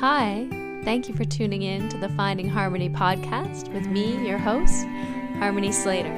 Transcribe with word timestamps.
Hi, 0.00 0.48
thank 0.82 1.08
you 1.08 1.14
for 1.14 1.24
tuning 1.24 1.62
in 1.62 1.88
to 1.88 1.96
the 1.96 2.08
Finding 2.10 2.48
Harmony 2.48 2.90
podcast 2.90 3.72
with 3.72 3.86
me, 3.86 4.26
your 4.26 4.38
host, 4.38 4.84
Harmony 5.38 5.70
Slater. 5.70 6.12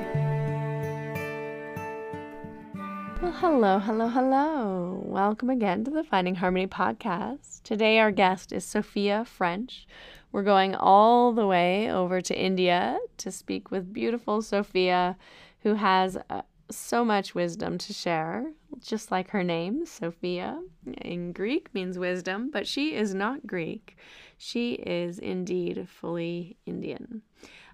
Well, 3.21 3.33
hello, 3.33 3.79
hello, 3.79 4.09
hello. 4.09 5.03
Welcome 5.05 5.51
again 5.51 5.85
to 5.85 5.91
the 5.91 6.03
Finding 6.03 6.37
Harmony 6.37 6.67
podcast. 6.67 7.63
Today, 7.65 7.99
our 7.99 8.11
guest 8.11 8.51
is 8.51 8.65
Sophia 8.65 9.27
French. 9.27 9.87
We're 10.33 10.43
going 10.43 10.75
all 10.75 11.33
the 11.33 11.47
way 11.47 11.91
over 11.93 12.23
to 12.23 12.35
India 12.35 12.99
to 13.19 13.31
speak 13.31 13.71
with 13.71 13.93
beautiful 13.93 14.41
Sophia, 14.41 15.19
who 15.61 15.75
has 15.75 16.17
uh, 16.31 16.43
so 16.71 17.05
much 17.05 17.35
wisdom 17.35 17.79
to 17.79 17.93
share, 17.93 18.53
just 18.81 19.11
like 19.11 19.31
her 19.31 19.45
name, 19.45 19.87
Sophia, 19.87 20.61
in 21.03 21.33
Greek 21.33 21.73
means 21.75 21.99
wisdom, 21.99 22.51
but 22.51 22.67
she 22.67 22.95
is 22.95 23.15
not 23.15 23.47
Greek. 23.47 23.97
She 24.37 24.73
is 24.75 25.19
indeed 25.19 25.89
fully 25.89 26.57
Indian. 26.67 27.23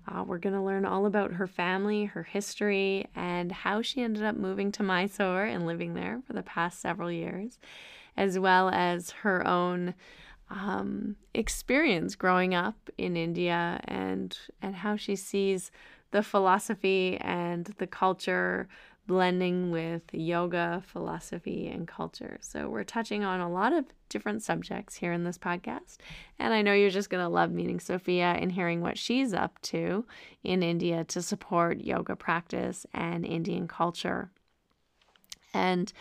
Uh, 0.07 0.25
we're 0.25 0.39
going 0.39 0.55
to 0.55 0.63
learn 0.63 0.85
all 0.85 1.07
about 1.07 1.33
her 1.33 1.47
family, 1.47 2.07
her 2.07 2.25
history, 2.25 3.07
and 3.15 3.53
how 3.53 3.83
she 3.83 4.03
ended 4.03 4.25
up 4.25 4.37
moving 4.37 4.73
to 4.73 4.83
Mysore 4.83 5.45
and 5.45 5.67
living 5.67 5.95
there 5.95 6.21
for 6.27 6.33
the 6.33 6.43
past 6.43 6.81
several 6.81 7.11
years, 7.11 7.59
as 8.17 8.39
well 8.39 8.69
as 8.71 9.11
her 9.11 9.47
own 9.47 9.95
um, 10.51 11.17
experience 11.35 12.15
growing 12.15 12.55
up 12.55 12.91
in 12.99 13.17
India 13.17 13.81
and 13.85 14.37
and 14.61 14.75
how 14.75 14.97
she 14.97 15.17
sees 15.17 15.71
the 16.13 16.23
philosophy 16.23 17.19
and 17.21 17.67
the 17.79 17.87
culture 17.87 18.69
blending 19.07 19.71
with 19.71 20.03
yoga, 20.13 20.83
philosophy, 20.87 21.69
and 21.69 21.89
culture. 21.89 22.39
So, 22.41 22.69
we're 22.69 22.85
touching 22.85 23.25
on 23.25 23.41
a 23.41 23.51
lot 23.51 23.73
of 23.73 23.85
different 24.09 24.43
subjects 24.43 24.95
here 24.95 25.13
in 25.13 25.25
this 25.25 25.39
podcast. 25.39 25.97
And 26.39 26.55
I 26.55 26.63
know 26.63 26.73
you're 26.73 26.91
just 26.91 27.11
going 27.11 27.25
to 27.25 27.29
love 27.29 27.51
meeting 27.51 27.81
Sophia 27.81 28.37
and 28.39 28.53
hearing 28.53 28.81
what 28.81 28.99
she's 28.99 29.35
up 29.35 29.61
to 29.63 30.07
in 30.45 30.63
India 30.63 31.05
to 31.05 31.23
support 31.23 31.81
yoga 31.81 32.15
practice 32.15 32.87
and 32.95 33.27
Indian 33.27 33.67
culture. 33.67 34.31
And 35.53 35.93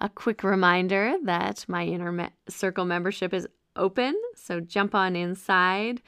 a 0.00 0.08
quick 0.08 0.44
reminder 0.44 1.16
that 1.24 1.64
my 1.68 1.84
inner 1.84 2.30
circle 2.48 2.84
membership 2.84 3.34
is 3.34 3.48
open. 3.76 4.14
So, 4.36 4.60
jump 4.60 4.94
on 4.94 5.16
inside. 5.16 6.02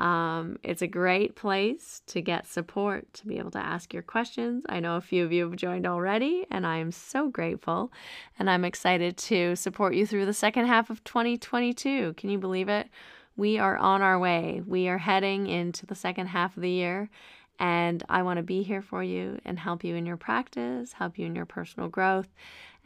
Um, 0.00 0.58
it's 0.62 0.80
a 0.80 0.86
great 0.86 1.36
place 1.36 2.00
to 2.06 2.22
get 2.22 2.46
support, 2.46 3.12
to 3.14 3.26
be 3.26 3.36
able 3.36 3.50
to 3.50 3.58
ask 3.58 3.92
your 3.92 4.02
questions. 4.02 4.64
I 4.66 4.80
know 4.80 4.96
a 4.96 5.02
few 5.02 5.24
of 5.24 5.30
you 5.32 5.44
have 5.44 5.56
joined 5.56 5.86
already, 5.86 6.46
and 6.50 6.66
I 6.66 6.78
am 6.78 6.90
so 6.90 7.28
grateful. 7.28 7.92
And 8.38 8.48
I'm 8.48 8.64
excited 8.64 9.18
to 9.18 9.54
support 9.56 9.94
you 9.94 10.06
through 10.06 10.24
the 10.24 10.32
second 10.32 10.66
half 10.66 10.88
of 10.88 11.04
2022. 11.04 12.14
Can 12.14 12.30
you 12.30 12.38
believe 12.38 12.70
it? 12.70 12.88
We 13.36 13.58
are 13.58 13.76
on 13.76 14.00
our 14.00 14.18
way. 14.18 14.62
We 14.66 14.88
are 14.88 14.98
heading 14.98 15.46
into 15.46 15.84
the 15.84 15.94
second 15.94 16.28
half 16.28 16.56
of 16.56 16.62
the 16.62 16.70
year. 16.70 17.10
And 17.58 18.02
I 18.08 18.22
want 18.22 18.38
to 18.38 18.42
be 18.42 18.62
here 18.62 18.80
for 18.80 19.04
you 19.04 19.38
and 19.44 19.58
help 19.58 19.84
you 19.84 19.94
in 19.94 20.06
your 20.06 20.16
practice, 20.16 20.94
help 20.94 21.18
you 21.18 21.26
in 21.26 21.36
your 21.36 21.44
personal 21.44 21.90
growth 21.90 22.28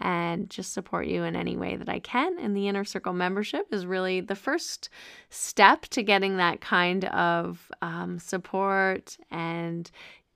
and 0.00 0.50
just 0.50 0.72
support 0.72 1.06
you 1.06 1.22
in 1.22 1.36
any 1.36 1.56
way 1.56 1.76
that 1.76 1.88
I 1.88 1.98
can. 2.00 2.38
And 2.38 2.56
the 2.56 2.68
Inner 2.68 2.84
Circle 2.84 3.12
membership 3.12 3.66
is 3.72 3.86
really 3.86 4.20
the 4.20 4.34
first 4.34 4.88
step 5.30 5.82
to 5.90 6.02
getting 6.02 6.36
that 6.36 6.60
kind 6.60 7.04
of 7.06 7.70
um, 7.80 8.18
support 8.18 9.16
and 9.30 9.90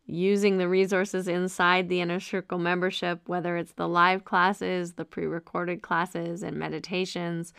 using 0.06 0.56
the 0.56 0.68
resources 0.68 1.28
inside 1.28 1.88
the 1.88 2.00
Inner 2.00 2.20
Circle 2.20 2.58
membership, 2.58 3.20
whether 3.26 3.56
it's 3.56 3.72
the 3.72 3.88
live 3.88 4.24
classes, 4.24 4.94
the 4.94 5.04
pre 5.04 5.26
recorded 5.26 5.82
classes, 5.82 6.42
and 6.42 6.56
meditations. 6.56 7.52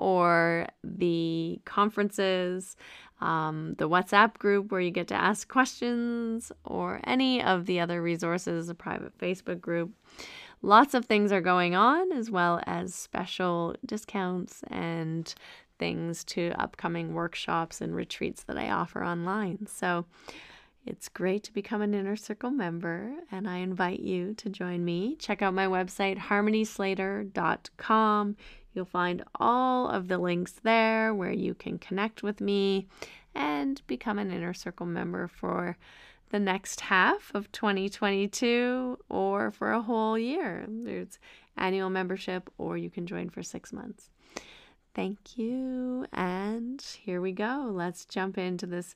Or 0.00 0.68
the 0.84 1.60
conferences, 1.64 2.76
um, 3.20 3.74
the 3.78 3.88
WhatsApp 3.88 4.34
group 4.34 4.70
where 4.70 4.80
you 4.80 4.92
get 4.92 5.08
to 5.08 5.16
ask 5.16 5.48
questions, 5.48 6.52
or 6.64 7.00
any 7.02 7.42
of 7.42 7.66
the 7.66 7.80
other 7.80 8.00
resources, 8.00 8.68
a 8.68 8.76
private 8.76 9.18
Facebook 9.18 9.60
group. 9.60 9.90
Lots 10.62 10.94
of 10.94 11.04
things 11.04 11.32
are 11.32 11.40
going 11.40 11.74
on, 11.74 12.12
as 12.12 12.30
well 12.30 12.60
as 12.66 12.94
special 12.94 13.74
discounts 13.84 14.62
and 14.68 15.34
things 15.78 16.24
to 16.24 16.52
upcoming 16.58 17.14
workshops 17.14 17.80
and 17.80 17.94
retreats 17.94 18.42
that 18.44 18.58
I 18.58 18.70
offer 18.70 19.04
online. 19.04 19.66
So 19.66 20.06
it's 20.84 21.08
great 21.08 21.44
to 21.44 21.52
become 21.52 21.82
an 21.82 21.94
Inner 21.94 22.16
Circle 22.16 22.50
member, 22.50 23.12
and 23.30 23.48
I 23.48 23.58
invite 23.58 24.00
you 24.00 24.34
to 24.34 24.48
join 24.48 24.84
me. 24.84 25.14
Check 25.16 25.42
out 25.42 25.54
my 25.54 25.66
website, 25.66 26.18
harmonyslater.com. 26.18 28.36
You'll 28.74 28.84
find 28.84 29.24
all 29.36 29.88
of 29.88 30.08
the 30.08 30.18
links 30.18 30.54
there 30.62 31.14
where 31.14 31.32
you 31.32 31.54
can 31.54 31.78
connect 31.78 32.22
with 32.22 32.40
me 32.40 32.86
and 33.34 33.82
become 33.86 34.18
an 34.18 34.32
Inner 34.32 34.54
Circle 34.54 34.86
member 34.86 35.28
for 35.28 35.76
the 36.30 36.38
next 36.38 36.80
half 36.82 37.30
of 37.34 37.50
2022 37.52 38.98
or 39.08 39.50
for 39.50 39.72
a 39.72 39.82
whole 39.82 40.18
year. 40.18 40.64
There's 40.68 41.18
annual 41.56 41.90
membership, 41.90 42.50
or 42.58 42.76
you 42.76 42.90
can 42.90 43.06
join 43.06 43.30
for 43.30 43.42
six 43.42 43.72
months. 43.72 44.10
Thank 44.94 45.36
you. 45.36 46.06
And 46.12 46.82
here 47.02 47.20
we 47.20 47.32
go. 47.32 47.70
Let's 47.72 48.04
jump 48.04 48.38
into 48.38 48.66
this 48.66 48.94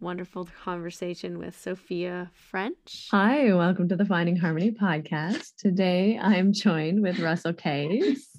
wonderful 0.00 0.48
conversation 0.64 1.38
with 1.38 1.58
Sophia 1.58 2.30
French. 2.32 3.08
Hi, 3.10 3.52
welcome 3.52 3.88
to 3.88 3.96
the 3.96 4.06
Finding 4.06 4.36
Harmony 4.36 4.70
podcast. 4.70 5.56
Today 5.58 6.18
I'm 6.20 6.52
joined 6.52 7.02
with 7.02 7.18
Russell 7.18 7.52
Case. 7.52 8.29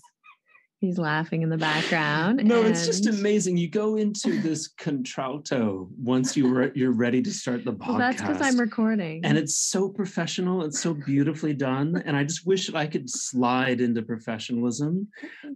He's 0.82 0.98
laughing 0.98 1.44
in 1.44 1.50
the 1.50 1.60
background. 1.60 2.44
No, 2.44 2.62
and... 2.62 2.70
it's 2.70 2.88
just 2.88 3.06
amazing. 3.06 3.56
You 3.56 3.70
go 3.70 3.98
into 3.98 4.42
this 4.42 4.68
contralto 4.68 5.88
once 6.02 6.36
you 6.36 6.52
re- 6.52 6.72
you're 6.74 6.92
ready 6.92 7.22
to 7.22 7.32
start 7.32 7.64
the 7.64 7.74
podcast. 7.74 7.88
Well, 7.88 7.98
that's 8.00 8.20
because 8.20 8.42
I'm 8.42 8.60
recording, 8.60 9.24
and 9.24 9.38
it's 9.38 9.56
so 9.56 9.88
professional. 9.88 10.64
It's 10.64 10.82
so 10.82 10.96
beautifully 10.96 11.54
done, 11.54 12.02
and 12.04 12.18
I 12.18 12.24
just 12.24 12.48
wish 12.48 12.74
I 12.74 12.88
could 12.88 13.08
slide 13.08 13.80
into 13.80 14.02
professionalism, 14.02 15.08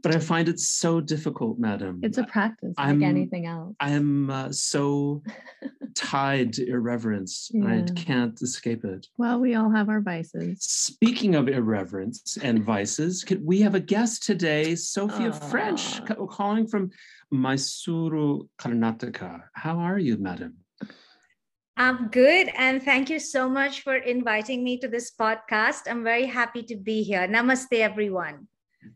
but 0.03 0.15
I 0.15 0.19
find 0.19 0.47
it 0.47 0.59
so 0.59 1.01
difficult, 1.01 1.57
madam. 1.57 2.01
It's 2.03 2.19
a 2.19 2.25
practice, 2.25 2.75
I'm, 2.77 2.99
like 2.99 3.09
anything 3.09 3.47
else. 3.47 3.75
I 3.79 3.89
am 3.91 4.29
uh, 4.29 4.51
so 4.51 5.23
tied 5.95 6.53
to 6.53 6.69
irreverence, 6.69 7.49
yeah. 7.51 7.67
and 7.67 7.89
I 7.89 7.93
can't 7.99 8.39
escape 8.43 8.85
it. 8.85 9.07
Well, 9.17 9.39
we 9.39 9.55
all 9.55 9.71
have 9.71 9.89
our 9.89 10.01
vices. 10.01 10.61
Speaking 10.61 11.33
of 11.33 11.49
irreverence 11.49 12.37
and 12.43 12.63
vices, 12.63 13.23
could 13.23 13.43
we 13.43 13.61
have 13.61 13.73
a 13.73 13.79
guest 13.79 14.21
today, 14.21 14.75
Sophie? 14.75 15.14
Sophia 15.15 15.29
uh, 15.29 15.49
French, 15.49 16.01
calling 16.29 16.67
from 16.67 16.91
Mysuru, 17.33 18.49
Karnataka. 18.59 19.43
How 19.53 19.79
are 19.79 19.97
you, 19.97 20.17
madam? 20.17 20.57
I'm 21.77 22.09
good. 22.09 22.49
And 22.57 22.83
thank 22.83 23.09
you 23.09 23.19
so 23.19 23.47
much 23.47 23.81
for 23.81 23.95
inviting 23.95 24.63
me 24.63 24.77
to 24.79 24.89
this 24.89 25.11
podcast. 25.11 25.83
I'm 25.89 26.03
very 26.03 26.25
happy 26.25 26.63
to 26.63 26.75
be 26.75 27.01
here. 27.01 27.27
Namaste, 27.27 27.79
everyone. 27.79 28.47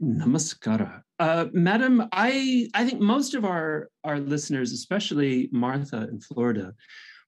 Namaskara. 0.04 1.04
Uh, 1.20 1.46
madam, 1.54 2.08
I, 2.12 2.68
I 2.74 2.86
think 2.86 3.00
most 3.00 3.34
of 3.34 3.46
our, 3.46 3.90
our 4.04 4.20
listeners, 4.20 4.74
especially 4.74 5.50
Martha 5.54 6.08
in 6.10 6.20
Florida, 6.20 6.74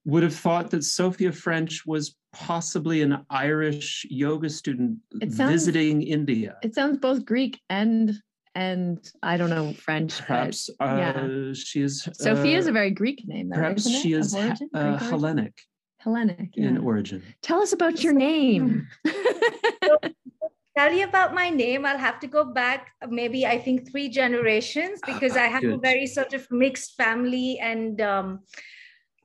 would 0.05 0.23
have 0.23 0.35
thought 0.35 0.69
that 0.71 0.83
Sophia 0.83 1.31
French 1.31 1.85
was 1.85 2.15
possibly 2.33 3.01
an 3.01 3.25
Irish 3.29 4.05
yoga 4.09 4.49
student 4.49 4.97
sounds, 5.21 5.37
visiting 5.37 6.01
India. 6.01 6.57
It 6.61 6.75
sounds 6.75 6.97
both 6.97 7.25
Greek 7.25 7.59
and 7.69 8.19
and 8.55 8.99
I 9.23 9.37
don't 9.37 9.49
know 9.49 9.73
French. 9.73 10.19
Perhaps 10.19 10.69
but, 10.77 10.85
uh, 10.85 10.97
yeah. 10.97 11.53
she 11.53 11.81
is. 11.81 12.07
Sophia 12.13 12.55
uh, 12.55 12.59
is 12.59 12.67
a 12.67 12.71
very 12.71 12.91
Greek 12.91 13.27
name. 13.27 13.49
Though, 13.49 13.55
perhaps 13.55 13.89
she 13.89 14.13
is 14.13 14.35
uh, 14.35 14.97
Hellenic. 14.97 15.61
Hellenic 15.97 16.51
yeah. 16.55 16.67
in 16.67 16.77
origin. 16.79 17.21
Tell 17.41 17.61
us 17.61 17.73
about 17.73 18.03
your 18.03 18.13
name. 18.13 18.87
tell 20.77 20.91
you 20.91 21.03
about 21.05 21.33
my 21.33 21.49
name, 21.49 21.85
I'll 21.85 21.97
have 21.97 22.19
to 22.21 22.27
go 22.27 22.43
back 22.43 22.91
maybe 23.07 23.45
I 23.45 23.59
think 23.59 23.91
three 23.91 24.09
generations 24.09 24.99
ah, 25.03 25.13
because 25.13 25.37
I 25.37 25.47
have 25.47 25.61
Good. 25.61 25.73
a 25.73 25.77
very 25.77 26.07
sort 26.07 26.33
of 26.33 26.49
mixed 26.51 26.95
family 26.95 27.59
and. 27.59 28.01
Um, 28.01 28.39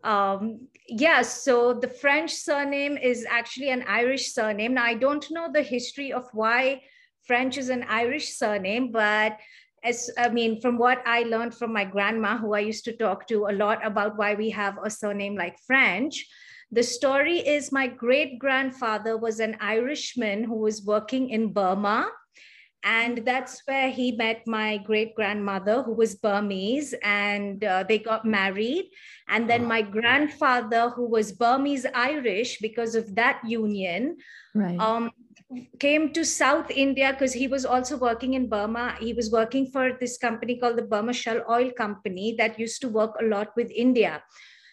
um, 0.05 0.69
yeah, 0.89 1.23
so 1.23 1.75
the 1.75 1.89
French 1.89 2.33
surname 2.33 2.97
is 2.97 3.27
actually 3.29 3.71
an 3.71 3.85
Irish 3.89 4.33
surname. 4.33 4.75
Now, 4.75 4.85
I 4.85 4.95
don't 4.95 5.29
know 5.33 5.51
the 5.53 5.63
history 5.63 6.13
of 6.13 6.29
why 6.33 6.83
French 7.27 7.59
is 7.59 7.69
an 7.69 7.85
Irish 7.89 8.35
surname, 8.35 8.93
but 8.93 9.39
as 9.85 10.11
I 10.19 10.29
mean, 10.29 10.61
from 10.61 10.79
what 10.79 11.03
I 11.07 11.23
learned 11.23 11.55
from 11.55 11.73
my 11.73 11.85
grandma, 11.85 12.39
who 12.39 12.55
I 12.55 12.61
used 12.61 12.85
to 12.87 12.97
talk 12.97 13.27
to 13.29 13.47
a 13.47 13.55
lot 13.55 13.85
about 13.85 14.17
why 14.17 14.35
we 14.35 14.51
have 14.51 14.79
a 14.83 14.91
surname 14.91 15.37
like 15.37 15.59
French, 15.67 16.27
the 16.73 16.83
story 16.83 17.39
is 17.39 17.71
my 17.71 17.87
great 17.87 18.39
grandfather 18.39 19.17
was 19.17 19.39
an 19.39 19.57
Irishman 19.61 20.45
who 20.45 20.57
was 20.57 20.85
working 20.85 21.31
in 21.31 21.53
Burma. 21.53 22.11
And 22.83 23.25
that's 23.27 23.63
where 23.67 23.91
he 23.91 24.13
met 24.13 24.47
my 24.47 24.79
great 24.79 25.17
grandmother, 25.17 25.83
who 25.83 25.93
was 25.93 26.15
Burmese, 26.15 26.95
and 27.03 27.65
uh, 27.65 27.83
they 27.83 27.99
got 27.99 28.25
married. 28.25 28.91
And 29.27 29.51
then 29.51 29.65
my 29.65 29.83
grandfather, 29.83 30.91
who 30.91 31.09
was 31.09 31.33
Burmese 31.33 31.87
Irish, 31.93 32.59
because 32.59 32.95
of 32.95 33.13
that 33.17 33.41
union, 33.45 34.19
right. 34.55 34.79
um, 34.79 35.11
came 35.79 36.13
to 36.13 36.25
South 36.25 36.71
India 36.71 37.13
because 37.13 37.33
he 37.33 37.47
was 37.47 37.65
also 37.65 37.97
working 37.97 38.35
in 38.35 38.49
Burma. 38.49 38.97
He 39.01 39.13
was 39.13 39.31
working 39.31 39.67
for 39.67 39.93
this 39.99 40.19
company 40.19 40.59
called 40.59 40.77
the 40.77 40.83
Burma 40.83 41.13
Shell 41.13 41.45
Oil 41.49 41.71
Company 41.71 42.35
that 42.39 42.59
used 42.59 42.81
to 42.83 42.89
work 42.89 43.15
a 43.21 43.25
lot 43.25 43.55
with 43.57 43.71
India. 43.71 44.23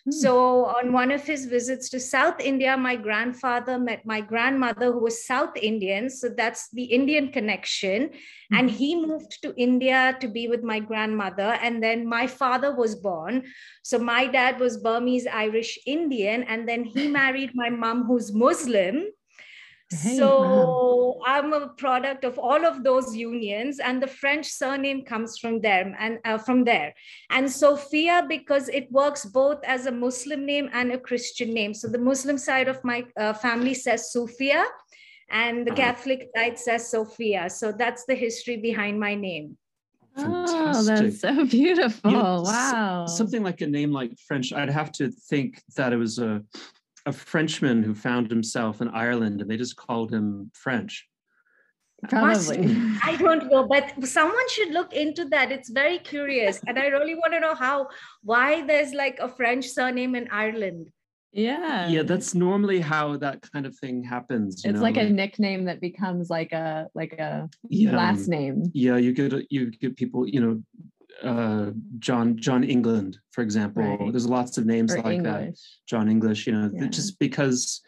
Hmm. 0.06 0.12
So, 0.12 0.66
on 0.66 0.92
one 0.92 1.12
of 1.12 1.24
his 1.24 1.46
visits 1.46 1.90
to 1.92 2.00
South 2.00 2.42
India, 2.42 2.76
my 2.76 2.96
grandfather 2.96 3.80
met 3.80 4.06
my 4.06 4.20
grandmother, 4.20 4.92
who 4.92 5.00
was 5.00 5.26
South 5.26 5.56
Indian. 5.56 6.10
So, 6.10 6.28
that's 6.28 6.70
the 6.72 6.84
Indian 6.84 7.32
connection. 7.32 8.10
Mm-hmm. 8.10 8.56
And 8.56 8.72
he 8.72 8.96
moved 8.96 9.42
to 9.44 9.54
India 9.56 10.18
to 10.20 10.28
be 10.28 10.50
with 10.50 10.64
my 10.64 10.80
grandmother. 10.80 11.58
And 11.62 11.82
then 11.82 12.06
my 12.06 12.28
father 12.28 12.76
was 12.76 12.96
born. 12.96 13.44
So, 13.84 13.98
my 13.98 14.28
dad 14.28 14.60
was 14.60 14.78
Burmese 14.78 15.28
Irish 15.28 15.80
Indian. 15.86 16.44
And 16.44 16.68
then 16.68 16.84
he 16.84 17.08
married 17.22 17.52
my 17.54 17.70
mom, 17.70 18.04
who's 18.04 18.34
Muslim. 18.34 19.06
Hey, 19.94 20.18
so 20.18 20.42
wow. 20.42 21.22
I'm 21.26 21.54
a 21.54 21.68
product 21.70 22.24
of 22.24 22.38
all 22.38 22.66
of 22.66 22.84
those 22.84 23.16
unions, 23.16 23.80
and 23.80 24.02
the 24.02 24.08
French 24.08 24.48
surname 24.48 25.04
comes 25.04 25.38
from 25.38 25.62
them 25.62 25.96
and 26.00 26.20
uh, 26.26 26.38
from 26.38 26.64
there. 26.64 26.94
And 27.30 27.52
Sophia 27.52 28.26
because 28.28 28.70
it 28.70 28.92
works 28.92 29.26
both 29.26 29.64
as 29.64 29.86
a 29.86 29.92
Muslim 29.92 30.46
name 30.46 30.70
and 30.74 30.92
a 30.92 30.98
Christian 30.98 31.54
name. 31.54 31.74
So 31.74 31.88
the 31.88 32.00
Muslim 32.00 32.38
side 32.38 32.68
of 32.68 32.84
my 32.84 33.06
uh, 33.18 33.34
family 33.34 33.74
says 33.74 34.12
Sophia, 34.12 34.66
and 35.30 35.68
the 35.68 35.72
uh-huh. 35.72 35.82
Catholic 35.82 36.30
side 36.36 36.60
says 36.60 36.90
Sophia. 36.90 37.50
So 37.50 37.72
that's 37.72 38.06
the 38.06 38.16
history 38.16 38.58
behind 38.58 39.00
my 39.00 39.16
name. 39.16 39.58
Fantastic. 40.16 40.58
Oh, 40.58 40.84
that's 40.84 41.22
so 41.22 41.46
beautiful! 41.60 42.12
You 42.12 42.18
know, 42.18 42.42
wow. 42.46 43.06
Something 43.08 43.44
like 43.44 43.62
a 43.62 43.68
name 43.68 43.92
like 43.92 44.18
French, 44.28 44.54
I'd 44.54 44.70
have 44.70 44.92
to 44.94 45.10
think 45.10 45.62
that 45.76 45.94
it 45.94 45.98
was 45.98 46.20
a 46.20 46.44
a 47.06 47.12
Frenchman 47.12 47.84
who 47.84 47.94
found 47.94 48.30
himself 48.30 48.82
in 48.82 48.88
Ireland 48.90 49.42
and 49.42 49.50
they 49.50 49.58
just 49.58 49.76
called 49.76 50.14
him 50.14 50.52
French. 50.54 51.08
Probably. 52.10 52.76
I 53.02 53.16
don't 53.18 53.50
know, 53.50 53.66
but 53.66 53.94
someone 54.06 54.50
should 54.50 54.72
look 54.72 54.94
into 54.94 55.26
that. 55.26 55.52
It's 55.52 55.70
very 55.70 56.00
curious. 56.00 56.60
and 56.68 56.78
I 56.78 56.88
really 56.88 57.16
want 57.16 57.34
to 57.34 57.40
know 57.40 57.56
how, 57.56 57.88
why 58.24 58.66
there's 58.66 58.94
like 58.94 59.20
a 59.20 59.30
French 59.30 59.68
surname 59.68 60.16
in 60.16 60.28
Ireland. 60.30 60.90
Yeah. 61.32 61.88
Yeah, 61.88 62.04
that's 62.04 62.36
normally 62.36 62.80
how 62.80 63.18
that 63.18 63.42
kind 63.52 63.66
of 63.66 63.76
thing 63.78 64.04
happens. 64.04 64.64
it's 64.64 64.76
know? 64.76 64.82
like 64.82 64.98
a 64.98 65.10
nickname 65.10 65.66
that 65.66 65.82
becomes 65.82 66.30
like 66.30 66.52
a 66.52 66.88
like 66.94 67.14
a 67.14 67.50
yeah, 67.70 67.96
last 67.96 68.28
name. 68.28 68.70
Yeah, 68.74 68.98
you 68.98 69.14
get 69.14 69.34
you 69.50 69.72
get 69.72 69.96
people, 69.98 70.28
you 70.28 70.42
know, 70.42 70.62
uh, 71.22 71.72
John 72.00 72.38
John 72.38 72.64
England, 72.64 73.18
for 73.32 73.42
example. 73.42 73.84
Right. 73.84 74.12
There's 74.12 74.28
lots 74.28 74.58
of 74.58 74.66
names 74.66 74.94
or 74.94 75.02
like 75.02 75.14
English. 75.14 75.34
that. 75.34 75.60
John 75.88 76.10
English, 76.10 76.48
you 76.48 76.54
know, 76.54 76.72
yeah. 76.74 76.88
just 76.88 77.20
because 77.20 77.82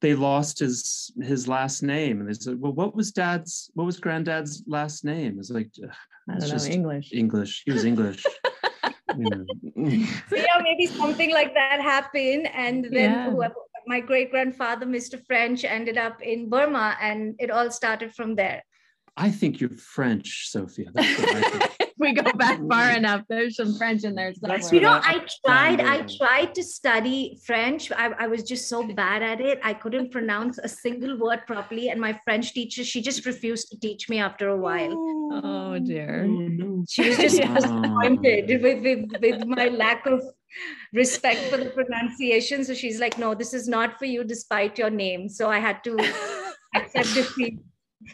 they 0.00 0.14
lost 0.14 0.58
his 0.58 1.12
his 1.20 1.48
last 1.48 1.82
name, 1.82 2.20
and 2.20 2.28
they 2.28 2.34
said, 2.34 2.60
"Well, 2.60 2.72
what 2.72 2.94
was 2.94 3.12
Dad's? 3.12 3.70
What 3.74 3.84
was 3.84 4.00
Granddad's 4.00 4.64
last 4.66 5.04
name?" 5.04 5.38
It's 5.38 5.50
like, 5.50 5.70
I 6.28 6.38
don't 6.38 6.48
know, 6.48 6.64
English. 6.64 7.12
English. 7.12 7.62
He 7.64 7.72
was 7.72 7.84
English. 7.84 8.24
so 9.12 10.36
yeah, 10.36 10.58
maybe 10.62 10.86
something 10.86 11.32
like 11.32 11.54
that 11.54 11.80
happened, 11.80 12.48
and 12.54 12.84
then 12.84 13.12
yeah. 13.12 13.30
whoever, 13.30 13.54
my 13.86 14.00
great 14.00 14.30
grandfather, 14.30 14.86
Mr. 14.86 15.24
French, 15.26 15.64
ended 15.64 15.98
up 15.98 16.22
in 16.22 16.48
Burma, 16.48 16.96
and 17.00 17.34
it 17.38 17.50
all 17.50 17.70
started 17.70 18.14
from 18.14 18.34
there. 18.34 18.62
I 19.16 19.30
think 19.30 19.60
you're 19.60 19.70
French, 19.70 20.48
Sophia. 20.48 20.90
we 22.02 22.12
go 22.12 22.30
back 22.32 22.60
far 22.68 22.90
enough. 22.90 23.22
There's 23.28 23.56
some 23.56 23.74
French 23.76 24.04
in 24.04 24.14
there 24.14 24.34
somewhere. 24.34 24.60
You 24.72 24.80
know, 24.80 25.00
I 25.02 25.24
tried. 25.44 25.80
I 25.80 26.02
tried 26.18 26.54
to 26.56 26.62
study 26.62 27.38
French. 27.46 27.90
I, 27.92 28.06
I 28.18 28.26
was 28.26 28.42
just 28.42 28.68
so 28.68 28.82
bad 28.82 29.22
at 29.22 29.40
it. 29.40 29.60
I 29.62 29.72
couldn't 29.72 30.10
pronounce 30.10 30.58
a 30.58 30.68
single 30.68 31.16
word 31.18 31.46
properly, 31.46 31.88
and 31.88 32.00
my 32.00 32.18
French 32.24 32.52
teacher 32.52 32.84
she 32.84 33.00
just 33.00 33.24
refused 33.24 33.70
to 33.70 33.78
teach 33.78 34.08
me 34.08 34.18
after 34.18 34.48
a 34.48 34.56
while. 34.56 34.92
Oh 35.32 35.78
dear. 35.78 36.26
Oh, 36.28 36.84
she 36.88 37.08
was 37.08 37.16
just 37.18 37.40
disappointed 37.54 38.62
with, 38.62 38.82
with 38.82 39.22
with 39.22 39.46
my 39.46 39.68
lack 39.68 40.04
of 40.06 40.22
respect 40.92 41.40
for 41.50 41.56
the 41.56 41.70
pronunciation. 41.70 42.64
So 42.64 42.74
she's 42.74 43.00
like, 43.00 43.16
"No, 43.18 43.34
this 43.34 43.54
is 43.54 43.68
not 43.68 43.98
for 43.98 44.04
you, 44.04 44.24
despite 44.24 44.76
your 44.78 44.90
name." 44.90 45.28
So 45.28 45.48
I 45.48 45.58
had 45.58 45.82
to 45.84 45.96
accept 46.74 47.14
defeat. 47.14 47.60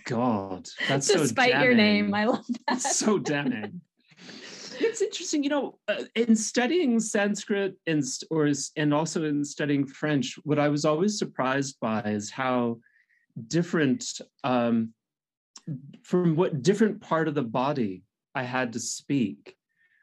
God, 0.04 0.68
that's 0.88 1.08
despite 1.08 1.52
so 1.52 1.62
your 1.62 1.74
name. 1.74 2.14
I 2.14 2.24
love 2.26 2.44
that. 2.68 2.80
so 2.80 3.18
damning. 3.18 3.80
it's 4.80 5.02
interesting, 5.02 5.42
you 5.42 5.50
know, 5.50 5.78
uh, 5.88 6.04
in 6.14 6.36
studying 6.36 7.00
Sanskrit 7.00 7.76
and 7.86 8.02
or 8.30 8.50
and 8.76 8.94
also 8.94 9.24
in 9.24 9.44
studying 9.44 9.86
French, 9.86 10.38
what 10.44 10.58
I 10.58 10.68
was 10.68 10.84
always 10.84 11.18
surprised 11.18 11.78
by 11.80 12.02
is 12.02 12.30
how 12.30 12.78
different 13.46 14.04
um, 14.44 14.92
from 16.02 16.36
what 16.36 16.62
different 16.62 17.00
part 17.00 17.28
of 17.28 17.34
the 17.34 17.42
body 17.42 18.02
I 18.34 18.42
had 18.42 18.72
to 18.74 18.80
speak. 18.80 19.54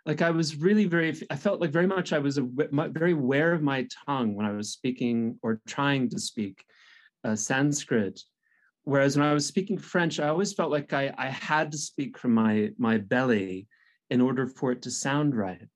Like 0.05 0.21
I 0.21 0.29
was 0.31 0.57
really 0.57 0.85
very, 0.85 1.15
I 1.31 1.35
felt 1.35 1.59
like 1.61 1.71
very 1.71 1.87
much 1.87 2.13
I 2.13 2.19
was 2.19 2.37
a, 2.37 2.43
very 2.43 3.13
aware 3.13 3.53
of 3.53 3.63
my 3.63 3.87
tongue 4.05 4.35
when 4.35 4.45
I 4.45 4.51
was 4.51 4.71
speaking 4.71 5.39
or 5.41 5.61
trying 5.65 6.09
to 6.09 6.19
speak 6.19 6.63
uh, 7.23 7.35
Sanskrit 7.35 8.21
whereas 8.85 9.17
when 9.17 9.27
I 9.27 9.33
was 9.33 9.45
speaking 9.45 9.77
French, 9.77 10.19
I 10.19 10.29
always 10.29 10.53
felt 10.53 10.71
like 10.71 10.93
I, 10.93 11.13
I 11.17 11.27
had 11.27 11.71
to 11.73 11.77
speak 11.77 12.17
from 12.17 12.33
my 12.33 12.69
my 12.77 12.97
belly 12.97 13.67
in 14.09 14.21
order 14.21 14.47
for 14.47 14.71
it 14.71 14.81
to 14.83 14.91
sound 14.91 15.35
right. 15.35 15.67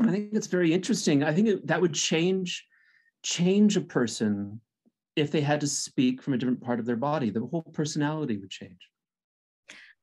I 0.00 0.10
think 0.10 0.30
it's 0.32 0.46
very 0.46 0.72
interesting. 0.72 1.22
I 1.22 1.34
think 1.34 1.48
it, 1.48 1.66
that 1.66 1.80
would 1.80 1.94
change 1.94 2.66
change 3.22 3.76
a 3.76 3.80
person 3.80 4.60
if 5.16 5.30
they 5.30 5.40
had 5.40 5.60
to 5.60 5.66
speak 5.66 6.22
from 6.22 6.34
a 6.34 6.38
different 6.38 6.62
part 6.62 6.78
of 6.78 6.86
their 6.86 6.96
body. 6.96 7.30
The 7.30 7.40
whole 7.40 7.62
personality 7.62 8.38
would 8.38 8.50
change. 8.50 8.88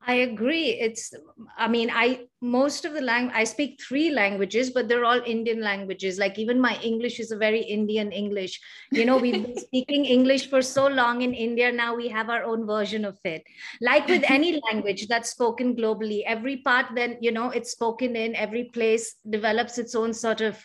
I 0.08 0.14
agree. 0.14 0.70
It's, 0.80 1.14
I 1.58 1.68
mean, 1.68 1.92
I, 1.94 2.28
most 2.42 2.86
of 2.86 2.94
the 2.94 3.02
language, 3.02 3.36
I 3.36 3.44
speak 3.44 3.82
three 3.86 4.10
languages, 4.12 4.70
but 4.70 4.88
they're 4.88 5.04
all 5.04 5.22
Indian 5.26 5.62
languages. 5.62 6.18
Like 6.18 6.40
even 6.40 6.60
my 6.60 6.80
English 6.82 7.20
is 7.20 7.32
a 7.32 7.38
very 7.38 7.62
Indian 7.62 8.12
English. 8.12 8.60
You 8.92 9.06
know, 9.06 9.18
we've 9.18 9.44
been 9.46 9.58
speaking 9.68 10.06
English 10.06 10.50
for 10.50 10.62
so 10.62 10.88
long 10.88 11.22
in 11.22 11.34
India. 11.34 11.72
Now 11.72 11.96
we 11.96 12.08
have 12.08 12.30
our 12.30 12.44
own 12.44 12.66
version 12.66 13.04
of 13.04 13.18
it. 13.26 13.44
Like 13.82 14.08
with 14.08 14.24
any 14.30 14.62
language 14.72 15.08
that's 15.08 15.32
spoken 15.32 15.76
globally, 15.76 16.24
every 16.26 16.58
part 16.58 16.88
then, 16.96 17.18
you 17.22 17.32
know, 17.32 17.50
it's 17.50 17.72
spoken 17.72 18.16
in, 18.16 18.36
every 18.36 18.66
place 18.74 19.16
develops 19.30 19.78
its 19.78 19.96
own 19.96 20.14
sort 20.14 20.40
of 20.42 20.58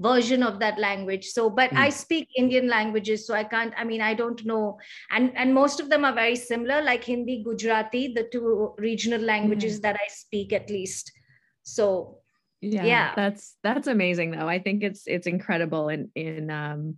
version 0.00 0.42
of 0.42 0.58
that 0.58 0.78
language. 0.78 1.26
So 1.26 1.48
but 1.50 1.70
mm. 1.70 1.78
i 1.78 1.88
speak 1.90 2.28
indian 2.36 2.68
languages 2.68 3.26
so 3.26 3.34
i 3.34 3.44
can't 3.44 3.74
i 3.76 3.84
mean 3.84 4.00
i 4.00 4.14
don't 4.14 4.44
know. 4.44 4.78
And 5.10 5.32
and 5.36 5.54
most 5.54 5.80
of 5.80 5.90
them 5.90 6.04
are 6.04 6.14
very 6.14 6.36
similar 6.36 6.82
like 6.82 7.04
hindi 7.04 7.42
gujarati 7.44 8.14
the 8.14 8.28
two 8.32 8.74
regional 8.78 9.20
languages 9.20 9.78
mm. 9.78 9.82
that 9.82 9.96
i 9.96 10.08
speak 10.08 10.52
at 10.52 10.70
least. 10.70 11.12
So 11.62 12.18
yeah, 12.60 12.84
yeah. 12.84 13.12
that's 13.14 13.56
that's 13.62 13.86
amazing 13.86 14.32
though. 14.32 14.48
I 14.48 14.58
think 14.58 14.82
it's 14.82 15.04
it's 15.06 15.26
incredible 15.26 15.88
in 15.88 16.10
in 16.14 16.50
um 16.50 16.96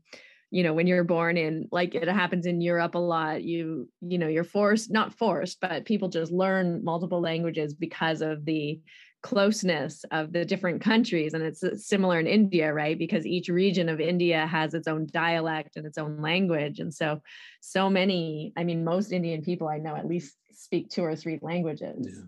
you 0.50 0.62
know 0.62 0.74
when 0.74 0.86
you're 0.86 1.04
born 1.04 1.36
in 1.36 1.68
like 1.72 1.94
it 1.94 2.08
happens 2.08 2.46
in 2.46 2.60
europe 2.60 2.94
a 2.94 2.98
lot. 2.98 3.42
You 3.42 3.88
you 4.00 4.18
know 4.18 4.28
you're 4.28 4.44
forced 4.44 4.90
not 4.90 5.14
forced 5.14 5.60
but 5.60 5.84
people 5.84 6.08
just 6.08 6.32
learn 6.32 6.84
multiple 6.84 7.20
languages 7.20 7.74
because 7.74 8.22
of 8.22 8.44
the 8.44 8.80
closeness 9.22 10.04
of 10.10 10.32
the 10.32 10.44
different 10.44 10.82
countries 10.82 11.32
and 11.32 11.42
it's 11.42 11.62
uh, 11.62 11.76
similar 11.76 12.18
in 12.18 12.26
india 12.26 12.72
right 12.72 12.98
because 12.98 13.24
each 13.24 13.48
region 13.48 13.88
of 13.88 14.00
india 14.00 14.46
has 14.46 14.74
its 14.74 14.88
own 14.88 15.06
dialect 15.12 15.76
and 15.76 15.86
its 15.86 15.96
own 15.96 16.20
language 16.20 16.80
and 16.80 16.92
so 16.92 17.20
so 17.60 17.88
many 17.88 18.52
i 18.56 18.64
mean 18.64 18.84
most 18.84 19.12
indian 19.12 19.40
people 19.40 19.68
i 19.68 19.78
know 19.78 19.94
at 19.94 20.06
least 20.06 20.36
speak 20.52 20.90
two 20.90 21.04
or 21.04 21.14
three 21.14 21.38
languages 21.40 22.06
yeah. 22.08 22.24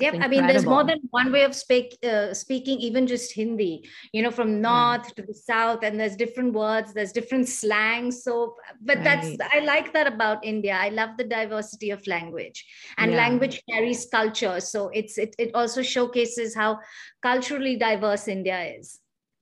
Yep, 0.00 0.14
I 0.20 0.28
mean, 0.28 0.46
there's 0.46 0.64
more 0.64 0.82
than 0.82 1.00
one 1.10 1.30
way 1.30 1.42
of 1.42 1.54
speak, 1.54 1.98
uh, 2.02 2.32
speaking, 2.32 2.78
even 2.80 3.06
just 3.06 3.32
Hindi, 3.32 3.88
you 4.12 4.22
know, 4.22 4.30
from 4.30 4.60
north 4.60 5.04
yeah. 5.08 5.14
to 5.16 5.22
the 5.22 5.34
south, 5.34 5.84
and 5.84 6.00
there's 6.00 6.16
different 6.16 6.54
words, 6.54 6.94
there's 6.94 7.12
different 7.12 7.48
slang. 7.48 8.10
So, 8.10 8.56
but 8.80 8.96
right. 8.96 9.04
that's, 9.04 9.36
I 9.52 9.60
like 9.60 9.92
that 9.92 10.06
about 10.06 10.44
India. 10.44 10.76
I 10.80 10.88
love 10.88 11.10
the 11.18 11.24
diversity 11.24 11.90
of 11.90 12.06
language, 12.06 12.64
and 12.96 13.10
yeah. 13.10 13.18
language 13.18 13.62
carries 13.68 14.06
culture. 14.06 14.60
So, 14.60 14.88
it's, 14.88 15.18
it, 15.18 15.34
it 15.38 15.50
also 15.54 15.82
showcases 15.82 16.54
how 16.54 16.78
culturally 17.22 17.76
diverse 17.76 18.28
India 18.28 18.76
is. 18.78 18.98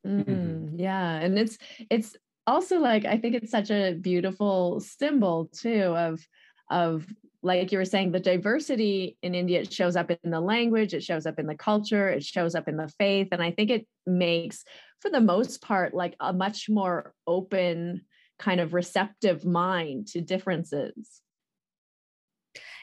Mm, 0.07 0.73
yeah. 0.77 1.21
And 1.21 1.39
it's, 1.39 1.59
it's 1.91 2.17
also 2.47 2.79
like, 2.79 3.05
I 3.05 3.19
think 3.19 3.35
it's 3.35 3.51
such 3.51 3.71
a 3.71 3.93
beautiful 3.95 4.81
symbol 4.81 5.51
too 5.53 5.95
of, 5.97 6.27
of 6.71 7.07
like 7.43 7.71
you 7.71 7.79
were 7.79 7.85
saying, 7.85 8.13
the 8.13 8.21
diversity 8.21 9.17
in 9.23 9.35
India 9.35 9.65
shows 9.65 9.97
up 9.97 10.11
in 10.11 10.31
the 10.31 10.41
language, 10.41 10.95
it 10.95 11.05
shows 11.05 11.27
up 11.27 11.39
in 11.39 11.47
the 11.47 11.55
culture, 11.55 12.09
it 12.09 12.25
shows 12.25 12.55
up 12.55 12.69
in 12.69 12.77
the 12.77 12.89
faith. 12.99 13.29
And 13.33 13.43
I 13.43 13.53
think 13.53 13.71
it 13.71 13.87
makes, 14.07 14.65
for 15.01 15.11
the 15.11 15.21
most 15.21 15.63
part, 15.63 15.95
like 15.95 16.17
a 16.21 16.33
much 16.33 16.69
more 16.69 17.15
open, 17.27 18.03
kind 18.39 18.61
of 18.61 18.75
receptive 18.75 19.45
mind 19.45 20.09
to 20.09 20.21
differences. 20.21 21.21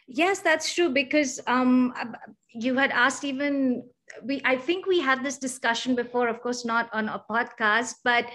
Yes, 0.07 0.39
that's 0.39 0.73
true. 0.73 0.89
Because 0.89 1.41
um, 1.47 1.93
you 2.53 2.75
had 2.75 2.91
asked 2.91 3.23
even 3.23 3.83
we 4.23 4.41
I 4.45 4.55
think 4.55 4.85
we 4.85 4.99
had 4.99 5.23
this 5.23 5.37
discussion 5.37 5.95
before, 5.95 6.27
of 6.27 6.41
course, 6.41 6.63
not 6.65 6.89
on 6.93 7.09
a 7.09 7.23
podcast, 7.29 7.95
but 8.03 8.25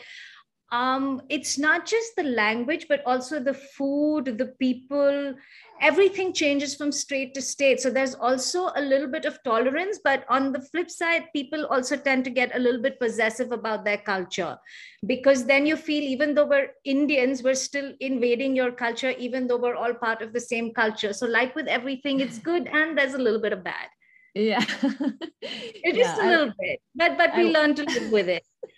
um, 0.73 1.23
it's 1.29 1.59
not 1.59 1.87
just 1.87 2.15
the 2.17 2.23
language, 2.23 2.87
but 2.89 3.03
also 3.05 3.41
the 3.41 3.55
food, 3.55 4.39
the 4.39 4.55
people, 4.59 5.35
everything 5.80 6.32
changes 6.32 6.75
from 6.75 6.92
state 6.92 7.34
to 7.34 7.42
state. 7.42 7.80
So 7.80 7.90
there's 7.90 8.14
also 8.14 8.70
a 8.76 8.80
little 8.80 9.08
bit 9.08 9.25
of 9.25 9.42
tolerance, 9.42 9.99
but 10.02 10.25
on 10.28 10.52
the 10.52 10.60
flip 10.60 10.90
side, 10.90 11.25
people 11.34 11.66
also 11.66 11.96
tend 11.96 12.25
to 12.25 12.30
get 12.30 12.54
a 12.54 12.58
little 12.58 12.80
bit 12.80 13.00
possessive 13.00 13.52
about 13.52 13.84
their 13.84 13.99
culture 13.99 14.58
because 15.06 15.46
then 15.46 15.66
you 15.66 15.76
feel 15.76 16.02
even 16.02 16.34
though 16.34 16.46
we're 16.46 16.68
Indians, 16.84 17.42
we're 17.42 17.54
still 17.54 17.92
invading 18.00 18.54
your 18.54 18.72
culture, 18.72 19.10
even 19.10 19.46
though 19.46 19.58
we're 19.58 19.76
all 19.76 19.94
part 19.94 20.22
of 20.22 20.32
the 20.32 20.40
same 20.40 20.72
culture. 20.72 21.12
So, 21.12 21.26
like 21.26 21.54
with 21.54 21.66
everything, 21.66 22.20
it's 22.20 22.38
good 22.50 22.68
and 22.68 22.96
there's 22.96 23.14
a 23.14 23.18
little 23.18 23.40
bit 23.40 23.52
of 23.52 23.64
bad. 23.64 23.88
Yeah. 24.34 24.64
It's 25.42 25.96
just 25.96 26.18
yeah, 26.18 26.26
a 26.26 26.30
little 26.30 26.50
I, 26.50 26.54
bit, 26.60 26.80
but 26.94 27.18
but 27.18 27.37
we 27.37 27.49
I, 27.49 27.52
learn 27.58 27.75
to 27.75 27.84
live 27.84 28.12
with 28.12 28.28
it 28.28 28.44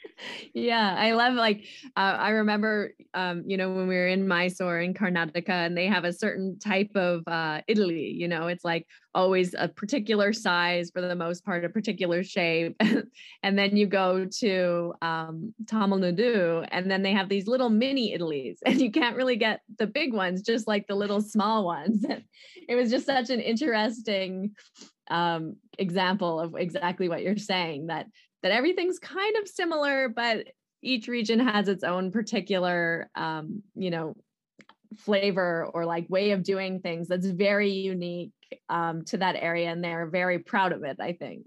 yeah 0.54 0.95
i 0.99 1.12
love 1.12 1.35
like 1.35 1.64
uh, 1.97 2.16
i 2.19 2.31
remember 2.31 2.92
um, 3.14 3.42
you 3.47 3.57
know 3.57 3.73
when 3.73 3.88
we 3.88 3.95
were 3.95 4.09
in 4.09 4.26
mysore 4.26 4.81
in 4.81 4.95
karnataka 4.95 5.49
and 5.49 5.76
they 5.76 5.87
have 5.87 6.04
a 6.04 6.12
certain 6.12 6.59
type 6.59 6.90
of 6.95 7.23
uh, 7.26 7.61
idli 7.69 8.14
you 8.14 8.28
know 8.28 8.47
it's 8.47 8.64
like 8.64 8.87
always 9.14 9.54
a 9.59 9.69
particular 9.69 10.33
size 10.33 10.90
for 10.90 11.00
the 11.00 11.14
most 11.14 11.45
part 11.45 11.64
a 11.64 11.69
particular 11.69 12.23
shape. 12.23 12.76
And 13.45 13.59
then 13.59 13.76
you 13.76 13.87
go 13.87 14.25
to 14.40 14.95
um, 15.02 15.52
tamil 15.66 15.99
nadu 15.99 16.66
and 16.71 16.90
then 16.90 17.02
they 17.02 17.12
have 17.12 17.28
these 17.28 17.47
little 17.47 17.69
mini 17.69 18.16
idli's 18.16 18.59
and 18.66 18.81
you 18.81 18.90
can't 18.90 19.16
really 19.16 19.37
get 19.37 19.61
the 19.78 19.87
big 19.87 20.12
ones 20.12 20.42
just 20.42 20.69
like 20.69 20.87
the 20.87 20.95
little 20.95 21.21
small 21.21 21.64
ones. 21.64 22.04
It 22.69 22.76
was 22.76 22.90
just 22.90 23.07
such 23.07 23.28
an 23.31 23.40
interesting 23.40 24.52
um, 25.11 25.57
example 25.78 26.38
of 26.38 26.54
exactly 26.57 27.09
what 27.09 27.23
you're 27.23 27.37
saying 27.37 27.88
that 27.88 28.07
that 28.43 28.53
everything's 28.53 28.99
kind 28.99 29.37
of 29.37 29.49
similar, 29.49 30.09
but 30.09 30.49
each 30.83 31.09
region 31.09 31.39
has 31.39 31.69
its 31.69 31.85
own 31.85 32.11
particular, 32.11 33.09
um, 33.15 33.63
you 33.75 33.91
know, 33.91 34.17
flavor 34.99 35.67
or 35.73 35.87
like 35.87 36.07
way 36.11 36.33
of 36.33 36.43
doing 36.43 36.81
things 36.81 37.09
that's 37.09 37.27
very 37.27 37.71
unique 37.71 38.33
um, 38.69 39.05
to 39.05 39.17
that 39.19 39.37
area. 39.37 39.71
And 39.71 39.83
they're 39.83 40.07
very 40.07 40.39
proud 40.39 40.73
of 40.73 40.83
it, 40.83 40.99
I 41.01 41.13
think. 41.13 41.47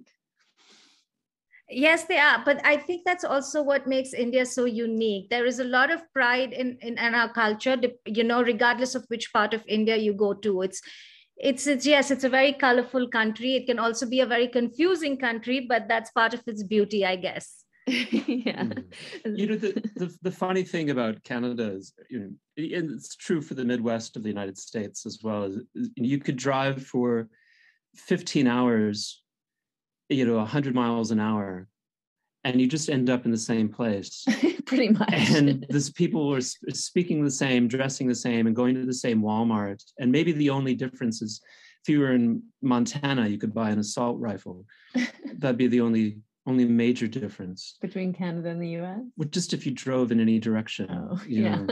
Yes, 1.70 2.06
they 2.06 2.18
are. 2.18 2.44
But 2.46 2.64
I 2.64 2.78
think 2.78 3.04
that's 3.06 3.24
also 3.24 3.62
what 3.62 3.88
makes 3.88 4.14
India 4.14 4.46
so 4.46 4.66
unique. 4.66 5.30
There 5.30 5.46
is 5.46 5.60
a 5.60 5.64
lot 5.64 5.92
of 5.92 6.02
pride 6.14 6.54
in, 6.54 6.78
in, 6.82 6.98
in 6.98 7.16
our 7.16 7.34
culture, 7.34 7.75
you 8.06 8.24
know, 8.24 8.44
regardless 8.44 8.94
of 8.94 9.04
which 9.08 9.34
part 9.34 9.54
of 9.54 9.64
India 9.68 9.96
you 9.96 10.14
go 10.14 10.34
to. 10.34 10.62
It's 10.62 10.82
it's 11.38 11.68
it's 11.68 11.86
yes 11.86 12.12
it's 12.12 12.24
a 12.24 12.30
very 12.30 12.54
colorful 12.54 13.08
country. 13.10 13.56
It 13.56 13.65
can 13.65 13.80
also 13.80 14.06
be 14.06 14.22
a 14.22 14.25
very 14.25 14.48
confusing 14.48 15.18
country 15.18 15.65
but 15.68 15.88
that's 15.88 16.12
part 16.12 16.34
of 16.34 16.42
its 16.48 16.63
beauty 16.63 17.06
i 17.06 17.15
guess. 17.15 17.63
Yeah. 17.88 18.63
Mm. 18.63 19.38
you 19.38 19.48
know 19.48 19.56
the, 19.56 19.74
the, 19.96 20.18
the 20.24 20.32
funny 20.32 20.63
thing 20.63 20.89
about 20.89 21.24
canada 21.24 21.72
is 21.72 21.94
you 22.10 22.20
know 22.20 22.30
it's 22.56 23.15
true 23.15 23.42
for 23.42 23.54
the 23.54 23.65
midwest 23.65 24.15
of 24.15 24.24
the 24.24 24.30
united 24.30 24.58
states 24.58 25.06
as 25.06 25.20
well 25.22 25.44
as 25.44 25.58
you 25.96 26.20
could 26.20 26.36
drive 26.36 26.84
for 26.84 27.30
15 27.96 28.48
hours 28.48 29.22
you 30.10 30.25
know 30.25 30.38
100 30.38 30.74
miles 30.74 31.12
an 31.12 31.20
hour 31.20 31.68
and 32.46 32.62
you 32.62 32.68
just 32.68 32.90
end 32.90 33.10
up 33.10 33.25
in 33.25 33.32
the 33.32 33.38
same 33.38 33.68
place. 33.68 34.24
Pretty 34.66 34.90
much. 34.90 35.12
And 35.12 35.66
these 35.70 35.90
people 35.90 36.34
are 36.34 36.42
speaking 36.42 37.24
the 37.24 37.32
same 37.32 37.68
dressing 37.68 38.08
the 38.08 38.16
same 38.16 38.48
and 38.48 38.56
going 38.56 38.75
to 38.75 38.86
the 38.86 38.94
same 38.94 39.22
walmart 39.22 39.84
and 40.00 40.12
maybe 40.12 40.32
the 40.32 40.52
only 40.52 40.75
difference 40.75 41.22
is 41.22 41.42
if 41.84 41.90
you 41.90 42.00
were 42.00 42.14
in 42.14 42.42
montana 42.62 43.28
you 43.28 43.38
could 43.38 43.54
buy 43.54 43.72
an 43.72 43.80
assault 43.80 44.20
rifle. 44.20 44.66
That'd 45.38 45.58
be 45.58 45.68
the 45.68 45.82
only 45.82 46.20
only 46.48 46.66
major 46.66 47.08
difference. 47.08 47.78
Between 47.82 48.14
canada 48.14 48.50
and 48.50 48.62
the 48.62 48.78
us 48.78 49.00
well, 49.18 49.30
just 49.30 49.54
if 49.54 49.66
you 49.66 49.72
drove 49.72 50.12
in 50.12 50.20
any 50.20 50.40
direction 50.40 50.88
oh, 50.92 51.22
yeah. 51.28 51.66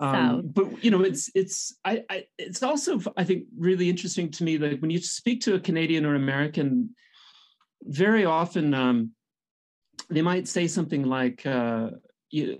um, 0.00 0.42
but 0.54 0.82
you 0.82 0.92
know 0.92 1.02
it's 1.02 1.28
it's 1.34 1.76
I, 1.84 2.04
I 2.08 2.26
it's 2.38 2.62
also 2.62 3.00
i 3.16 3.24
think 3.24 3.46
really 3.58 3.90
interesting 3.90 4.30
to 4.30 4.44
me 4.44 4.56
that 4.58 4.80
when 4.80 4.90
you 4.90 5.00
speak 5.00 5.40
to 5.42 5.56
a 5.56 5.60
canadian 5.60 6.06
or 6.06 6.14
american 6.14 6.90
very 7.82 8.24
often 8.24 8.74
um, 8.74 9.12
they 10.08 10.22
might 10.22 10.48
say 10.48 10.66
something 10.66 11.04
like 11.04 11.44
uh, 11.46 11.90
you, 12.30 12.58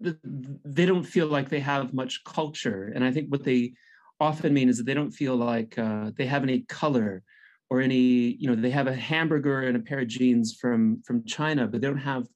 they 0.00 0.86
don't 0.86 1.04
feel 1.04 1.26
like 1.26 1.48
they 1.48 1.60
have 1.60 1.92
much 1.92 2.24
culture. 2.24 2.92
And 2.94 3.04
i 3.04 3.10
think 3.10 3.28
what 3.28 3.44
they 3.44 3.72
often 4.18 4.52
mean 4.52 4.68
is 4.68 4.76
that 4.78 4.84
they 4.84 4.94
don't 4.94 5.10
feel 5.10 5.36
like 5.36 5.78
uh, 5.78 6.10
they 6.16 6.26
have 6.26 6.42
any 6.42 6.60
color 6.62 7.22
or 7.70 7.80
any 7.80 8.36
you 8.40 8.48
know 8.48 8.54
they 8.54 8.70
have 8.70 8.86
a 8.86 8.94
hamburger 8.94 9.62
and 9.62 9.76
a 9.76 9.80
pair 9.80 10.00
of 10.00 10.08
jeans 10.08 10.54
from 10.60 11.02
from 11.06 11.24
china 11.24 11.66
but 11.66 11.80
they 11.80 11.86
don't 11.86 11.96
have 11.98 12.26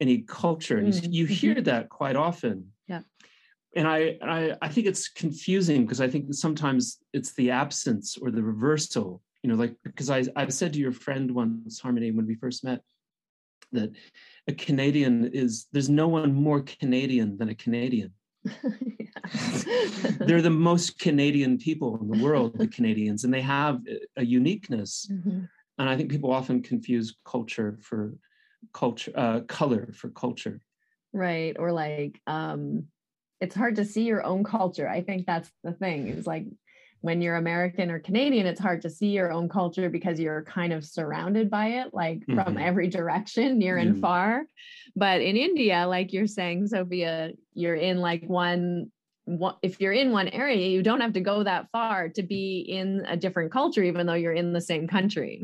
any 0.00 0.18
culture. 0.18 0.78
And 0.78 0.92
mm-hmm. 0.92 1.12
you 1.12 1.26
hear 1.26 1.60
that 1.62 1.88
quite 1.88 2.16
often. 2.16 2.72
Yeah. 2.86 3.00
And 3.74 3.86
I, 3.86 4.16
I 4.22 4.56
i 4.62 4.68
think 4.68 4.86
it's 4.86 5.08
confusing 5.08 5.84
because 5.84 6.00
i 6.00 6.08
think 6.08 6.32
sometimes 6.32 6.98
it's 7.12 7.34
the 7.34 7.50
absence 7.50 8.16
or 8.16 8.30
the 8.30 8.42
reversal 8.42 9.20
you 9.42 9.50
know 9.50 9.56
like 9.56 9.74
because 9.84 10.08
i 10.08 10.24
i've 10.34 10.54
said 10.54 10.72
to 10.72 10.78
your 10.78 10.92
friend 10.92 11.30
once 11.30 11.78
harmony 11.78 12.10
when 12.10 12.26
we 12.26 12.36
first 12.36 12.64
met 12.64 12.80
that 13.72 13.92
a 14.48 14.52
Canadian 14.52 15.30
is 15.32 15.66
there's 15.72 15.88
no 15.88 16.08
one 16.08 16.34
more 16.34 16.62
Canadian 16.62 17.36
than 17.36 17.48
a 17.48 17.54
Canadian. 17.54 18.12
They're 20.20 20.42
the 20.42 20.50
most 20.50 20.98
Canadian 20.98 21.58
people 21.58 21.98
in 22.00 22.08
the 22.08 22.22
world, 22.22 22.56
the 22.58 22.68
Canadians, 22.68 23.24
and 23.24 23.34
they 23.34 23.40
have 23.40 23.80
a 24.16 24.24
uniqueness. 24.24 25.08
Mm-hmm. 25.10 25.44
And 25.78 25.88
I 25.88 25.96
think 25.96 26.10
people 26.10 26.32
often 26.32 26.62
confuse 26.62 27.16
culture 27.24 27.78
for 27.82 28.14
culture, 28.72 29.12
uh, 29.14 29.40
color 29.40 29.92
for 29.94 30.10
culture. 30.10 30.60
Right. 31.12 31.56
Or 31.58 31.72
like, 31.72 32.20
um, 32.26 32.86
it's 33.40 33.54
hard 33.54 33.76
to 33.76 33.84
see 33.84 34.04
your 34.04 34.24
own 34.24 34.44
culture. 34.44 34.88
I 34.88 35.02
think 35.02 35.26
that's 35.26 35.50
the 35.62 35.72
thing. 35.72 36.08
It's 36.08 36.26
like 36.26 36.46
when 37.00 37.20
you're 37.20 37.36
American 37.36 37.90
or 37.90 37.98
Canadian, 37.98 38.46
it's 38.46 38.60
hard 38.60 38.82
to 38.82 38.90
see 38.90 39.08
your 39.08 39.32
own 39.32 39.48
culture 39.48 39.88
because 39.88 40.18
you're 40.18 40.42
kind 40.42 40.72
of 40.72 40.84
surrounded 40.84 41.50
by 41.50 41.66
it, 41.80 41.94
like 41.94 42.20
mm-hmm. 42.20 42.34
from 42.34 42.58
every 42.58 42.88
direction, 42.98 43.58
near 43.58 43.76
mm-hmm. 43.76 43.92
and 43.92 44.00
far. 44.00 44.44
But 44.94 45.20
in 45.20 45.36
India, 45.36 45.86
like 45.86 46.12
you're 46.12 46.26
saying, 46.26 46.68
Sophia, 46.68 47.32
you're 47.54 47.76
in 47.76 47.98
like 47.98 48.24
one 48.26 48.90
if 49.60 49.80
you're 49.80 49.92
in 49.92 50.12
one 50.12 50.28
area, 50.28 50.68
you 50.68 50.84
don't 50.84 51.00
have 51.00 51.14
to 51.14 51.20
go 51.20 51.42
that 51.42 51.66
far 51.72 52.08
to 52.10 52.22
be 52.22 52.60
in 52.60 53.04
a 53.08 53.16
different 53.16 53.50
culture, 53.50 53.82
even 53.82 54.06
though 54.06 54.14
you're 54.14 54.32
in 54.32 54.52
the 54.52 54.60
same 54.60 54.86
country 54.86 55.42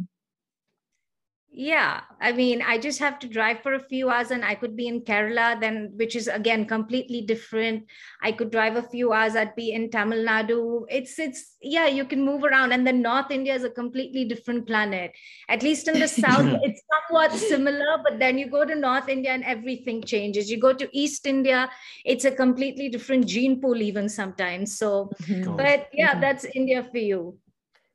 yeah 1.54 2.00
i 2.18 2.32
mean 2.32 2.62
i 2.62 2.78
just 2.78 2.99
have 2.99 3.18
to 3.18 3.28
drive 3.28 3.61
for 3.62 3.75
a 3.75 3.80
few 3.88 4.09
hours 4.09 4.30
and 4.30 4.42
i 4.42 4.54
could 4.54 4.75
be 4.75 4.87
in 4.88 5.02
kerala 5.02 5.61
then 5.61 5.92
which 5.97 6.16
is 6.16 6.26
again 6.26 6.64
completely 6.64 7.21
different. 7.21 7.85
I 8.23 8.32
could 8.32 8.50
drive 8.50 8.76
a 8.76 8.82
few 8.82 9.12
hours 9.12 9.37
i'd 9.37 9.54
be 9.54 9.73
in 9.73 9.90
tamil 9.90 10.21
nadu. 10.25 10.87
It's 10.88 11.18
it's 11.18 11.56
yeah 11.61 11.87
you 11.87 12.04
can 12.06 12.25
move 12.25 12.44
around 12.44 12.73
and 12.73 12.87
then 12.87 13.02
north 13.02 13.30
india 13.30 13.54
is 13.54 13.64
a 13.64 13.71
completely 13.71 14.25
different 14.25 14.66
planet. 14.66 15.12
At 15.49 15.62
least 15.62 15.88
in 15.88 16.00
the 16.00 16.09
south 16.25 16.49
it's 16.62 16.82
somewhat 16.94 17.32
similar 17.32 17.99
but 18.02 18.18
then 18.18 18.38
you 18.38 18.49
go 18.49 18.64
to 18.64 18.75
north 18.75 19.09
india 19.09 19.32
and 19.32 19.44
everything 19.44 20.02
changes. 20.02 20.50
You 20.50 20.59
go 20.59 20.73
to 20.73 20.88
east 20.92 21.26
india 21.26 21.68
it's 22.06 22.25
a 22.25 22.30
completely 22.30 22.88
different 22.88 23.26
gene 23.26 23.61
pool 23.61 23.82
even 23.82 24.09
sometimes. 24.09 24.78
So 24.78 25.11
mm-hmm. 25.23 25.56
but 25.56 25.88
yeah 25.92 26.12
mm-hmm. 26.12 26.21
that's 26.21 26.47
india 26.54 26.82
for 26.90 26.99
you 26.99 27.23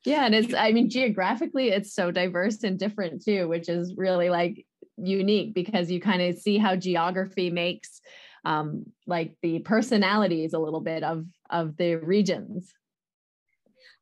yeah, 0.08 0.26
and 0.26 0.34
it's 0.34 0.54
I 0.54 0.72
mean 0.72 0.90
geographically 0.90 1.68
it's 1.68 1.94
so 1.94 2.12
diverse 2.12 2.64
and 2.64 2.80
different 2.80 3.24
too, 3.24 3.50
which 3.50 3.68
is 3.68 3.94
really 3.98 4.30
like 4.30 4.66
unique 4.96 5.54
because 5.54 5.92
you 5.92 6.00
kind 6.00 6.22
of 6.22 6.38
see 6.38 6.58
how 6.58 6.76
geography 6.78 7.50
makes 7.50 8.02
um 8.46 8.86
like 9.06 9.36
the 9.42 9.60
personalities 9.60 10.54
a 10.54 10.60
little 10.60 10.80
bit 10.80 11.04
of 11.04 11.26
of 11.50 11.76
the 11.76 11.96
regions. 11.96 12.74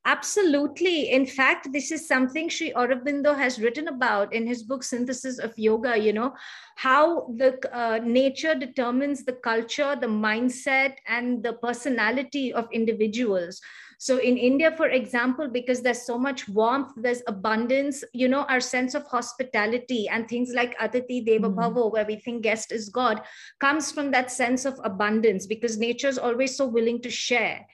Absolutely. 0.07 1.09
In 1.09 1.25
fact, 1.25 1.74
this 1.74 1.91
is 1.91 2.07
something 2.07 2.47
Sri 2.47 2.71
Aurobindo 2.74 3.35
has 3.35 3.59
written 3.59 3.88
about 3.88 4.31
in 4.31 4.45
his 4.45 4.62
book 4.62 4.83
Synthesis 4.83 5.39
of 5.39 5.57
Yoga, 5.57 5.97
you 5.97 6.13
know, 6.13 6.35
how 6.75 7.25
the 7.38 7.57
uh, 7.75 8.00
nature 8.03 8.53
determines 8.53 9.25
the 9.25 9.33
culture, 9.33 9.97
the 10.00 10.05
mindset, 10.05 10.93
and 11.07 11.41
the 11.41 11.53
personality 11.53 12.53
of 12.53 12.67
individuals. 12.71 13.59
So 13.99 14.17
in 14.17 14.37
India, 14.37 14.71
for 14.75 14.87
example, 14.87 15.47
because 15.47 15.81
there's 15.81 16.05
so 16.05 16.17
much 16.17 16.47
warmth, 16.47 16.91
there's 16.97 17.21
abundance, 17.27 18.03
you 18.13 18.27
know, 18.27 18.43
our 18.43 18.59
sense 18.59 18.93
of 18.93 19.07
hospitality 19.07 20.07
and 20.07 20.27
things 20.27 20.51
like 20.53 20.77
Atithi 20.79 21.25
Deva 21.25 21.49
mm. 21.49 21.55
Bhavo, 21.55 21.91
where 21.91 22.05
we 22.05 22.17
think 22.17 22.43
guest 22.43 22.71
is 22.71 22.89
God, 22.89 23.21
comes 23.59 23.91
from 23.91 24.11
that 24.11 24.31
sense 24.31 24.65
of 24.65 24.79
abundance 24.83 25.45
because 25.45 25.77
nature 25.77 26.07
is 26.07 26.17
always 26.17 26.55
so 26.55 26.65
willing 26.65 27.01
to 27.01 27.09
share. 27.09 27.65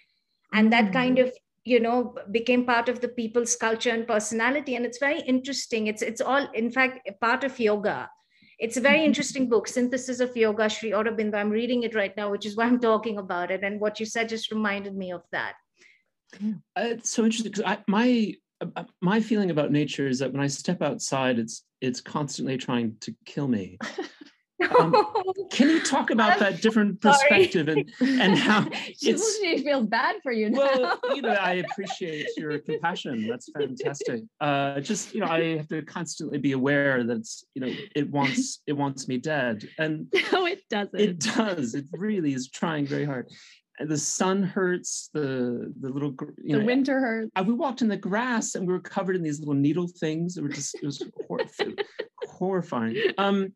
And 0.53 0.71
that 0.73 0.85
mm. 0.85 0.93
kind 0.93 1.19
of 1.19 1.31
you 1.63 1.79
know 1.79 2.15
became 2.31 2.65
part 2.65 2.89
of 2.89 3.01
the 3.01 3.07
people's 3.07 3.55
culture 3.55 3.91
and 3.91 4.07
personality 4.07 4.75
and 4.75 4.85
it's 4.85 4.97
very 4.97 5.19
interesting 5.21 5.87
it's 5.87 6.01
it's 6.01 6.21
all 6.21 6.47
in 6.55 6.71
fact 6.71 7.07
part 7.21 7.43
of 7.43 7.59
yoga 7.59 8.09
it's 8.57 8.77
a 8.77 8.81
very 8.81 8.97
mm-hmm. 8.97 9.05
interesting 9.05 9.47
book 9.47 9.67
synthesis 9.67 10.19
of 10.19 10.35
yoga 10.35 10.67
Sri 10.67 10.91
Aurobindo 10.91 11.35
i'm 11.35 11.51
reading 11.51 11.83
it 11.83 11.93
right 11.93 12.17
now 12.17 12.31
which 12.31 12.47
is 12.47 12.57
why 12.57 12.65
i'm 12.65 12.79
talking 12.79 13.19
about 13.19 13.51
it 13.51 13.63
and 13.63 13.79
what 13.79 13.99
you 13.99 14.07
said 14.07 14.27
just 14.27 14.51
reminded 14.51 14.95
me 14.95 15.11
of 15.11 15.21
that 15.31 15.53
uh, 16.33 16.81
it's 16.83 17.09
so 17.09 17.23
interesting 17.23 17.51
because 17.51 17.77
my 17.87 18.33
uh, 18.61 18.83
my 19.01 19.19
feeling 19.19 19.51
about 19.51 19.71
nature 19.71 20.07
is 20.07 20.19
that 20.19 20.31
when 20.31 20.41
I 20.41 20.47
step 20.47 20.81
outside, 20.81 21.39
it's 21.39 21.63
it's 21.81 22.01
constantly 22.01 22.57
trying 22.57 22.95
to 23.01 23.15
kill 23.25 23.47
me. 23.47 23.77
Um, 24.79 24.95
can 25.51 25.69
you 25.69 25.81
talk 25.81 26.11
about 26.11 26.39
that 26.39 26.61
different 26.61 27.01
perspective 27.01 27.67
and 27.67 27.91
and 27.99 28.37
how 28.37 28.67
it's, 29.01 29.39
she 29.39 29.57
feels 29.59 29.87
bad 29.87 30.17
for 30.21 30.31
you? 30.31 30.49
Now. 30.49 30.59
Well, 30.59 30.99
you 31.15 31.21
know, 31.21 31.29
I 31.29 31.63
appreciate 31.69 32.27
your 32.37 32.59
compassion. 32.59 33.27
That's 33.27 33.49
fantastic. 33.51 34.23
Uh, 34.39 34.79
just 34.79 35.13
you 35.13 35.21
know, 35.21 35.27
I 35.27 35.57
have 35.57 35.67
to 35.69 35.81
constantly 35.81 36.37
be 36.37 36.51
aware 36.51 37.03
that 37.03 37.27
you 37.55 37.61
know 37.61 37.73
it 37.95 38.09
wants 38.09 38.61
it 38.67 38.73
wants 38.73 39.07
me 39.07 39.17
dead, 39.17 39.67
and 39.77 40.07
no, 40.31 40.45
it 40.45 40.61
doesn't. 40.69 40.99
It 40.99 41.19
does. 41.19 41.73
It 41.75 41.85
really 41.91 42.33
is 42.33 42.49
trying 42.49 42.85
very 42.85 43.05
hard. 43.05 43.29
The 43.85 43.97
sun 43.97 44.43
hurts. 44.43 45.09
The 45.13 45.73
the 45.79 45.89
little 45.89 46.15
you 46.43 46.55
the 46.55 46.59
know, 46.59 46.65
winter 46.65 46.99
hurts. 46.99 47.31
we 47.45 47.53
walked 47.53 47.81
in 47.81 47.87
the 47.87 47.97
grass 47.97 48.55
and 48.55 48.67
we 48.67 48.73
were 48.73 48.79
covered 48.79 49.15
in 49.15 49.23
these 49.23 49.39
little 49.39 49.53
needle 49.53 49.87
things. 49.87 50.37
It 50.37 50.43
was 50.43 50.55
just 50.55 50.75
it 50.75 50.85
was 50.85 51.03
horrifying. 52.27 52.97
Um, 53.17 53.53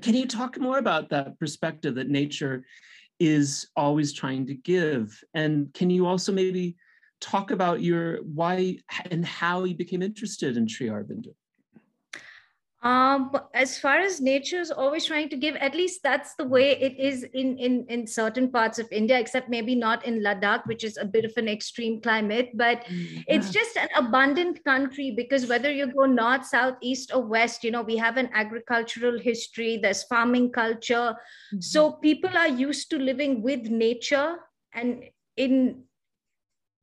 can 0.00 0.14
you 0.14 0.26
talk 0.26 0.58
more 0.58 0.78
about 0.78 1.10
that 1.10 1.38
perspective 1.38 1.94
that 1.96 2.08
nature 2.08 2.64
is 3.20 3.68
always 3.76 4.12
trying 4.12 4.46
to 4.46 4.54
give? 4.54 5.18
And 5.34 5.72
can 5.74 5.90
you 5.90 6.06
also 6.06 6.32
maybe 6.32 6.76
talk 7.20 7.50
about 7.50 7.80
your 7.80 8.18
why 8.22 8.78
and 9.10 9.24
how 9.24 9.64
you 9.64 9.74
became 9.74 10.02
interested 10.02 10.56
in 10.56 10.66
Sri 10.66 10.88
Aurobindo? 10.88 11.34
Um, 12.84 13.30
as 13.54 13.78
far 13.78 13.98
as 13.98 14.20
nature 14.20 14.60
is 14.60 14.70
always 14.70 15.06
trying 15.06 15.30
to 15.30 15.36
give 15.36 15.56
at 15.56 15.74
least 15.74 16.02
that's 16.02 16.34
the 16.34 16.46
way 16.46 16.72
it 16.72 16.98
is 16.98 17.22
in, 17.32 17.56
in 17.58 17.86
in 17.88 18.06
certain 18.06 18.50
parts 18.50 18.78
of 18.78 18.86
india 18.92 19.18
except 19.18 19.48
maybe 19.48 19.74
not 19.74 20.04
in 20.04 20.22
ladakh 20.22 20.64
which 20.66 20.84
is 20.84 20.98
a 20.98 21.04
bit 21.04 21.24
of 21.24 21.32
an 21.36 21.48
extreme 21.48 22.00
climate 22.00 22.50
but 22.54 22.84
mm-hmm. 22.84 23.20
it's 23.26 23.50
just 23.50 23.76
an 23.78 23.88
abundant 23.96 24.62
country 24.64 25.10
because 25.10 25.46
whether 25.46 25.72
you 25.72 25.86
go 25.92 26.04
north 26.04 26.44
south 26.44 26.76
east 26.82 27.10
or 27.14 27.22
west 27.22 27.64
you 27.64 27.70
know 27.70 27.82
we 27.82 27.96
have 27.96 28.18
an 28.18 28.28
agricultural 28.34 29.18
history 29.18 29.78
there's 29.78 30.04
farming 30.04 30.52
culture 30.52 31.16
mm-hmm. 31.16 31.60
so 31.60 31.92
people 31.92 32.36
are 32.36 32.48
used 32.48 32.90
to 32.90 32.98
living 32.98 33.42
with 33.42 33.62
nature 33.62 34.36
and 34.74 35.04
in 35.36 35.82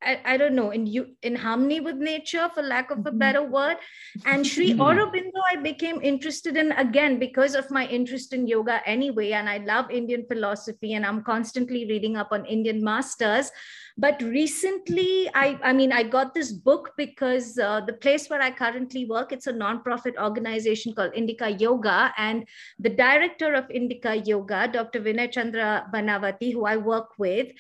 I, 0.03 0.19
I, 0.25 0.37
don't 0.37 0.55
know 0.55 0.71
in 0.71 0.87
you 0.87 1.15
in 1.21 1.35
harmony 1.35 1.79
with 1.79 1.95
nature 1.97 2.49
for 2.53 2.63
lack 2.63 2.91
of 2.91 2.99
a 2.99 3.01
mm-hmm. 3.03 3.17
better 3.17 3.43
word 3.43 3.77
and 4.25 4.45
Sri 4.45 4.73
Aurobindo 4.73 5.41
I 5.51 5.57
became 5.57 6.01
interested 6.01 6.57
in 6.57 6.71
again 6.73 7.19
because 7.19 7.55
of 7.55 7.69
my 7.69 7.85
interest 7.87 8.33
in 8.33 8.47
yoga 8.47 8.81
anyway 8.85 9.31
and 9.31 9.49
I 9.49 9.57
love 9.57 9.91
Indian 9.91 10.25
philosophy 10.27 10.93
and 10.93 11.05
I'm 11.05 11.23
constantly 11.23 11.85
reading 11.87 12.17
up 12.17 12.29
on 12.31 12.45
Indian 12.45 12.83
masters 12.83 13.51
but 13.97 14.21
recently 14.21 15.29
I 15.35 15.59
I 15.63 15.73
mean 15.73 15.91
I 15.91 16.03
got 16.03 16.33
this 16.33 16.51
book 16.51 16.91
because 16.97 17.59
uh, 17.59 17.81
the 17.81 17.93
place 17.93 18.29
where 18.29 18.41
I 18.41 18.51
currently 18.51 19.05
work 19.05 19.31
it's 19.31 19.47
a 19.47 19.53
non-profit 19.53 20.15
organization 20.17 20.93
called 20.93 21.13
Indica 21.13 21.51
Yoga 21.51 22.13
and 22.17 22.47
the 22.79 22.89
director 22.89 23.53
of 23.53 23.69
Indica 23.69 24.15
Yoga 24.15 24.67
Dr. 24.67 25.01
Vinay 25.01 25.31
Chandra 25.31 25.87
Banavathy 25.93 26.53
who 26.53 26.65
I 26.65 26.77
work 26.77 27.09
with 27.17 27.51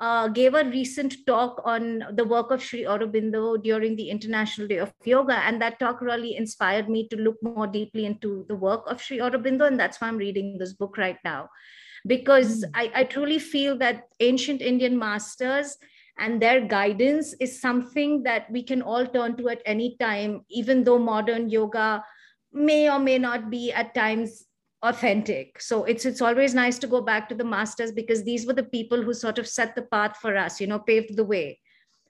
uh, 0.00 0.28
gave 0.28 0.54
a 0.54 0.64
recent 0.64 1.14
talk 1.26 1.60
on 1.64 2.02
the 2.14 2.24
work 2.24 2.50
of 2.50 2.62
Sri 2.62 2.84
Aurobindo 2.84 3.62
during 3.62 3.96
the 3.96 4.08
International 4.08 4.66
Day 4.66 4.78
of 4.78 4.92
Yoga. 5.04 5.34
And 5.44 5.60
that 5.60 5.78
talk 5.78 6.00
really 6.00 6.36
inspired 6.36 6.88
me 6.88 7.06
to 7.08 7.16
look 7.16 7.36
more 7.42 7.66
deeply 7.66 8.06
into 8.06 8.46
the 8.48 8.56
work 8.56 8.82
of 8.86 9.02
Sri 9.02 9.18
Aurobindo. 9.18 9.66
And 9.66 9.78
that's 9.78 10.00
why 10.00 10.08
I'm 10.08 10.16
reading 10.16 10.56
this 10.56 10.72
book 10.72 10.96
right 10.96 11.18
now. 11.22 11.50
Because 12.06 12.64
mm. 12.64 12.70
I, 12.74 12.90
I 12.94 13.04
truly 13.04 13.38
feel 13.38 13.76
that 13.78 14.04
ancient 14.20 14.62
Indian 14.62 14.98
masters 14.98 15.76
and 16.18 16.40
their 16.40 16.62
guidance 16.66 17.34
is 17.38 17.60
something 17.60 18.22
that 18.22 18.50
we 18.50 18.62
can 18.62 18.80
all 18.80 19.06
turn 19.06 19.36
to 19.36 19.50
at 19.50 19.60
any 19.66 19.96
time, 20.00 20.44
even 20.48 20.82
though 20.82 20.98
modern 20.98 21.50
yoga 21.50 22.02
may 22.52 22.90
or 22.90 22.98
may 22.98 23.18
not 23.18 23.50
be 23.50 23.70
at 23.70 23.94
times 23.94 24.46
authentic. 24.82 25.60
So 25.60 25.84
it's 25.84 26.04
it's 26.04 26.20
always 26.20 26.54
nice 26.54 26.78
to 26.78 26.86
go 26.86 27.00
back 27.00 27.28
to 27.28 27.34
the 27.34 27.44
masters 27.44 27.92
because 27.92 28.24
these 28.24 28.46
were 28.46 28.54
the 28.54 28.64
people 28.64 29.02
who 29.02 29.12
sort 29.12 29.38
of 29.38 29.46
set 29.46 29.74
the 29.74 29.82
path 29.82 30.16
for 30.18 30.36
us 30.36 30.60
you 30.60 30.66
know 30.66 30.78
paved 30.78 31.16
the 31.16 31.24
way 31.24 31.58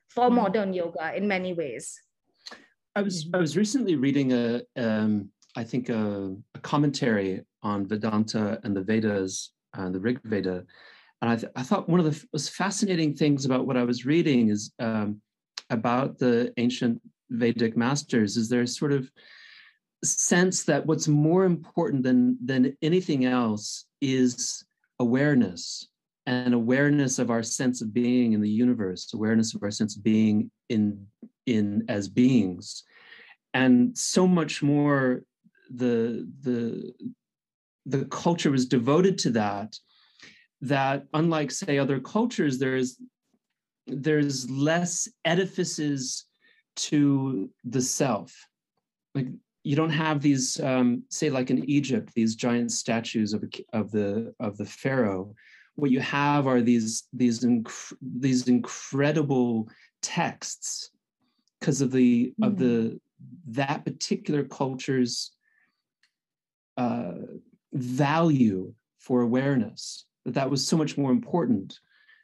for 0.08 0.26
mm-hmm. 0.26 0.36
modern 0.36 0.72
yoga 0.72 1.16
in 1.16 1.26
many 1.26 1.52
ways. 1.52 2.00
I 2.96 3.02
was 3.02 3.28
i 3.34 3.38
was 3.38 3.56
recently 3.56 3.96
reading 3.96 4.32
a 4.32 4.62
um, 4.76 5.30
I 5.56 5.64
think 5.64 5.88
a, 5.88 6.34
a, 6.54 6.60
commentary 6.60 7.42
on 7.62 7.86
vedanta 7.86 8.60
and 8.64 8.76
the 8.76 8.82
vedas 8.82 9.50
uh, 9.76 9.90
the 9.90 10.00
rig 10.00 10.20
veda. 10.24 10.64
And 11.22 11.30
I, 11.30 11.36
th- 11.36 11.52
I 11.54 11.62
thought 11.62 11.88
one 11.88 12.00
of 12.00 12.06
the 12.06 12.26
most 12.32 12.52
fascinating 12.52 13.14
things 13.14 13.44
about 13.44 13.66
what 13.66 13.76
i 13.76 13.84
was 13.84 14.06
reading 14.06 14.48
is 14.48 14.72
um, 14.78 15.20
about 15.70 16.18
the 16.18 16.52
ancient 16.56 17.00
vedic 17.30 17.76
masters 17.76 18.36
is 18.36 18.48
there's 18.48 18.78
sort 18.78 18.92
of 18.92 19.10
sense 20.04 20.64
that 20.64 20.86
what's 20.86 21.08
more 21.08 21.44
important 21.44 22.02
than 22.02 22.38
than 22.44 22.76
anything 22.82 23.24
else 23.24 23.86
is 24.00 24.64
awareness 24.98 25.88
and 26.26 26.54
awareness 26.54 27.18
of 27.18 27.30
our 27.30 27.42
sense 27.42 27.82
of 27.82 27.92
being 27.92 28.32
in 28.32 28.40
the 28.40 28.48
universe 28.48 29.12
awareness 29.14 29.54
of 29.54 29.62
our 29.62 29.70
sense 29.70 29.96
of 29.96 30.02
being 30.02 30.50
in 30.68 31.06
in 31.46 31.84
as 31.88 32.08
beings. 32.08 32.84
And 33.52 33.96
so 33.96 34.26
much 34.26 34.62
more 34.62 35.22
the 35.70 36.28
the 36.42 36.92
the 37.86 38.04
culture 38.06 38.50
was 38.50 38.66
devoted 38.66 39.18
to 39.18 39.30
that 39.30 39.74
that 40.60 41.06
unlike 41.14 41.50
say 41.50 41.78
other 41.78 42.00
cultures 42.00 42.58
there's 42.58 42.98
there's 43.86 44.48
less 44.50 45.08
edifices 45.24 46.26
to 46.76 47.50
the 47.64 47.80
self. 47.80 48.34
Like 49.14 49.28
you 49.70 49.76
don't 49.76 49.90
have 50.06 50.20
these 50.20 50.58
um, 50.60 51.04
say 51.10 51.30
like 51.30 51.48
in 51.50 51.68
egypt 51.70 52.12
these 52.12 52.34
giant 52.34 52.72
statues 52.72 53.32
of, 53.32 53.44
of 53.72 53.92
the 53.92 54.34
of 54.40 54.56
the 54.56 54.64
pharaoh 54.64 55.32
what 55.76 55.92
you 55.92 56.00
have 56.00 56.48
are 56.48 56.60
these 56.60 57.04
these 57.12 57.40
inc- 57.40 57.92
these 58.02 58.48
incredible 58.48 59.68
texts 60.02 60.90
because 61.60 61.80
of 61.80 61.92
the 61.92 62.34
mm. 62.40 62.46
of 62.46 62.58
the 62.58 63.00
that 63.46 63.84
particular 63.84 64.42
culture's 64.42 65.30
uh, 66.76 67.12
value 67.72 68.74
for 68.98 69.20
awareness 69.20 70.06
that 70.24 70.34
that 70.34 70.50
was 70.50 70.66
so 70.66 70.76
much 70.76 70.98
more 70.98 71.12
important 71.12 71.78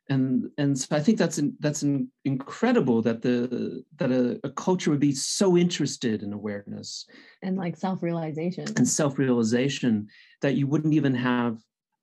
and 0.08 0.48
and 0.58 0.78
so 0.78 0.94
I 0.94 1.00
think 1.00 1.18
that's 1.18 1.38
an, 1.38 1.56
that's 1.58 1.82
an 1.82 2.10
incredible 2.24 3.02
that 3.02 3.22
the 3.22 3.82
that 3.96 4.12
a, 4.12 4.38
a, 4.44 4.50
culture 4.50 4.90
would 4.90 5.00
be 5.00 5.12
so 5.12 5.56
interested 5.56 6.22
in 6.22 6.32
awareness 6.32 7.06
and 7.42 7.56
like 7.56 7.76
self 7.76 8.02
realization 8.02 8.66
and 8.76 8.86
self 8.86 9.18
realization 9.18 10.06
that 10.42 10.54
you 10.54 10.66
wouldn't 10.66 10.94
even 10.94 11.14
have 11.14 11.58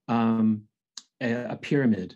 um, 0.09 0.63
a, 1.21 1.51
a, 1.51 1.55
pyramid. 1.55 2.15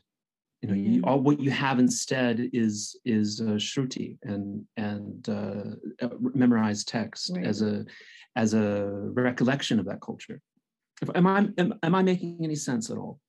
You 0.61 0.69
know, 0.69 0.75
mm-hmm. 0.75 0.93
you, 0.93 1.01
all 1.03 1.21
what 1.21 1.39
you 1.39 1.51
have 1.51 1.79
instead 1.79 2.49
is 2.51 2.99
is 3.05 3.39
uh, 3.39 3.55
shruti 3.55 4.17
and 4.23 4.65
and 4.75 5.29
uh, 5.29 6.05
uh, 6.05 6.09
memorized 6.33 6.89
text 6.89 7.31
right. 7.33 7.45
as 7.45 7.61
a 7.61 7.85
as 8.35 8.53
a 8.53 8.87
recollection 9.13 9.79
of 9.79 9.85
that 9.85 10.01
culture. 10.01 10.41
Am 11.15 11.27
I 11.27 11.47
am, 11.57 11.75
am 11.81 11.95
I 11.95 12.03
making 12.03 12.39
any 12.43 12.55
sense 12.55 12.89
at 12.89 12.97
all? 12.97 13.19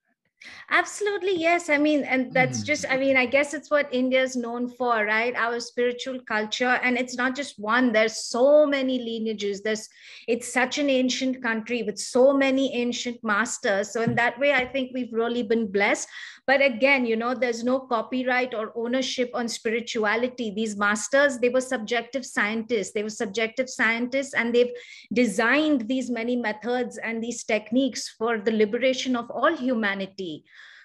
Absolutely, 0.70 1.34
yes. 1.34 1.68
I 1.68 1.78
mean, 1.78 2.04
and 2.04 2.32
that's 2.32 2.62
just, 2.62 2.84
I 2.88 2.96
mm. 2.96 3.00
mean, 3.00 3.16
I 3.16 3.26
guess 3.26 3.54
it's 3.54 3.70
what 3.70 3.88
India 3.90 4.22
is 4.22 4.36
known 4.36 4.68
for, 4.68 5.04
right? 5.04 5.34
Our 5.34 5.58
spiritual 5.60 6.20
culture. 6.20 6.78
And 6.82 6.96
it's 6.98 7.16
not 7.16 7.34
just 7.34 7.58
one, 7.58 7.90
there's 7.92 8.16
so 8.16 8.66
many 8.66 8.98
lineages. 8.98 9.62
There's, 9.62 9.88
it's 10.28 10.52
such 10.52 10.78
an 10.78 10.90
ancient 10.90 11.42
country 11.42 11.82
with 11.82 11.98
so 11.98 12.32
many 12.34 12.74
ancient 12.74 13.24
masters. 13.24 13.92
So, 13.92 14.02
in 14.02 14.14
that 14.16 14.38
way, 14.38 14.52
I 14.52 14.66
think 14.66 14.92
we've 14.94 15.12
really 15.12 15.42
been 15.42 15.72
blessed. 15.72 16.06
But 16.46 16.62
again, 16.62 17.04
you 17.04 17.16
know, 17.16 17.34
there's 17.34 17.64
no 17.64 17.80
copyright 17.80 18.54
or 18.54 18.72
ownership 18.74 19.30
on 19.34 19.48
spirituality. 19.48 20.50
These 20.50 20.76
masters, 20.76 21.38
they 21.38 21.50
were 21.50 21.60
subjective 21.60 22.24
scientists. 22.24 22.92
They 22.92 23.02
were 23.02 23.10
subjective 23.10 23.68
scientists, 23.68 24.32
and 24.34 24.54
they've 24.54 24.72
designed 25.12 25.88
these 25.88 26.10
many 26.10 26.36
methods 26.36 26.96
and 26.98 27.22
these 27.22 27.44
techniques 27.44 28.08
for 28.08 28.38
the 28.38 28.52
liberation 28.52 29.16
of 29.16 29.30
all 29.30 29.54
humanity. 29.54 30.27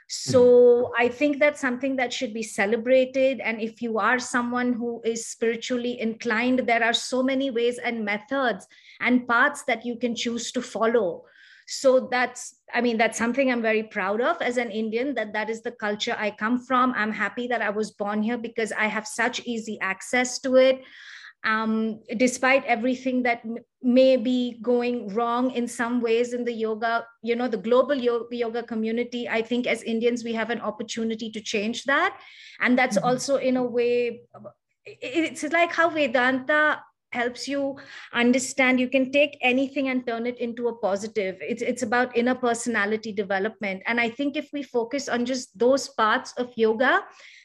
So 0.07 0.41
mm-hmm. 0.43 1.03
I 1.03 1.07
think 1.07 1.39
that's 1.39 1.61
something 1.61 1.95
that 1.95 2.13
should 2.13 2.33
be 2.33 2.43
celebrated. 2.43 3.39
And 3.39 3.61
if 3.61 3.81
you 3.81 3.99
are 3.99 4.19
someone 4.19 4.73
who 4.73 5.01
is 5.03 5.27
spiritually 5.27 5.99
inclined, 5.99 6.59
there 6.67 6.83
are 6.83 6.93
so 6.93 7.23
many 7.23 7.49
ways 7.49 7.77
and 7.77 8.05
methods 8.05 8.67
and 8.99 9.27
paths 9.27 9.63
that 9.63 9.85
you 9.85 9.95
can 9.97 10.15
choose 10.15 10.51
to 10.51 10.61
follow 10.61 11.23
so 11.67 12.07
that's 12.11 12.55
i 12.73 12.81
mean 12.81 12.97
that's 12.97 13.17
something 13.17 13.51
i'm 13.51 13.61
very 13.61 13.83
proud 13.83 14.21
of 14.21 14.41
as 14.41 14.57
an 14.57 14.69
indian 14.69 15.13
that 15.15 15.31
that 15.33 15.49
is 15.49 15.61
the 15.61 15.71
culture 15.71 16.15
i 16.19 16.29
come 16.29 16.59
from 16.59 16.93
i'm 16.95 17.11
happy 17.11 17.47
that 17.47 17.61
i 17.61 17.69
was 17.69 17.91
born 17.91 18.21
here 18.21 18.37
because 18.37 18.71
i 18.73 18.85
have 18.85 19.07
such 19.07 19.39
easy 19.45 19.77
access 19.81 20.39
to 20.39 20.55
it 20.55 20.83
um, 21.43 21.99
despite 22.17 22.63
everything 22.65 23.23
that 23.23 23.41
m- 23.43 23.57
may 23.81 24.15
be 24.15 24.59
going 24.61 25.13
wrong 25.13 25.51
in 25.51 25.67
some 25.67 25.99
ways 25.99 26.33
in 26.33 26.45
the 26.45 26.53
yoga 26.53 27.05
you 27.21 27.35
know 27.35 27.47
the 27.47 27.57
global 27.57 27.95
yoga, 27.95 28.35
yoga 28.35 28.63
community 28.63 29.27
i 29.27 29.41
think 29.41 29.67
as 29.67 29.83
indians 29.83 30.23
we 30.23 30.33
have 30.33 30.49
an 30.49 30.61
opportunity 30.61 31.29
to 31.29 31.41
change 31.41 31.83
that. 31.83 32.17
And 32.59 32.77
that's 32.77 32.97
mm-hmm. 32.97 33.07
also 33.07 33.37
in 33.37 33.57
a 33.57 33.63
way 33.63 34.21
it's 34.85 35.43
like 35.43 35.73
how 35.73 35.89
vedanta 35.89 36.81
helps 37.11 37.47
you 37.47 37.77
understand 38.13 38.79
you 38.79 38.89
can 38.89 39.11
take 39.11 39.37
anything 39.41 39.89
and 39.89 40.05
turn 40.07 40.25
it 40.25 40.39
into 40.39 40.67
a 40.67 40.75
positive. 40.77 41.37
It's 41.41 41.61
it's 41.61 41.83
about 41.83 42.17
inner 42.17 42.35
personality 42.35 43.11
development. 43.11 43.83
And 43.85 43.99
i 43.99 44.09
think 44.09 44.35
if 44.35 44.49
we 44.53 44.63
focus 44.63 45.09
on 45.09 45.25
just 45.25 45.57
those 45.57 45.89
parts 45.89 46.33
of 46.37 46.51
yoga 46.55 47.01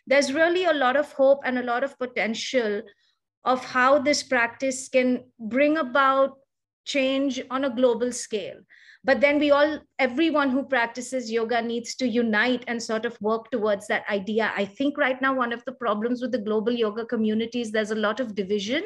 there's 0.09 0.33
really 0.33 0.65
a 0.65 0.73
lot 0.73 0.97
of 0.97 1.13
hope 1.13 1.41
and 1.45 1.59
a 1.59 1.63
lot 1.63 1.85
of 1.85 1.99
potential 1.99 2.83
of 3.49 3.65
how 3.65 3.99
this 3.99 4.23
practice 4.23 4.89
can 4.91 5.25
bring 5.41 5.79
about 5.79 6.37
change 6.85 7.41
on 7.51 7.65
a 7.65 7.75
global 7.75 8.13
scale. 8.13 8.59
But 9.05 9.23
then 9.23 9.39
we 9.39 9.51
all 9.51 9.79
everyone 9.99 10.51
who 10.51 10.65
practices 10.65 11.33
yoga 11.33 11.63
needs 11.63 11.95
to 11.97 12.07
unite 12.07 12.65
and 12.69 12.83
sort 12.83 13.07
of 13.07 13.19
work 13.23 13.51
towards 13.51 13.87
that 13.87 14.05
idea. 14.11 14.53
I 14.55 14.67
think 14.67 14.99
right 14.99 15.21
now 15.23 15.35
one 15.35 15.55
of 15.55 15.65
the 15.65 15.73
problems 15.73 16.21
with 16.21 16.33
the 16.33 16.45
global 16.51 16.73
yoga 16.73 17.07
community 17.07 17.63
is 17.63 17.73
there's 17.73 17.91
a 17.91 18.05
lot 18.07 18.21
of 18.21 18.35
division 18.35 18.83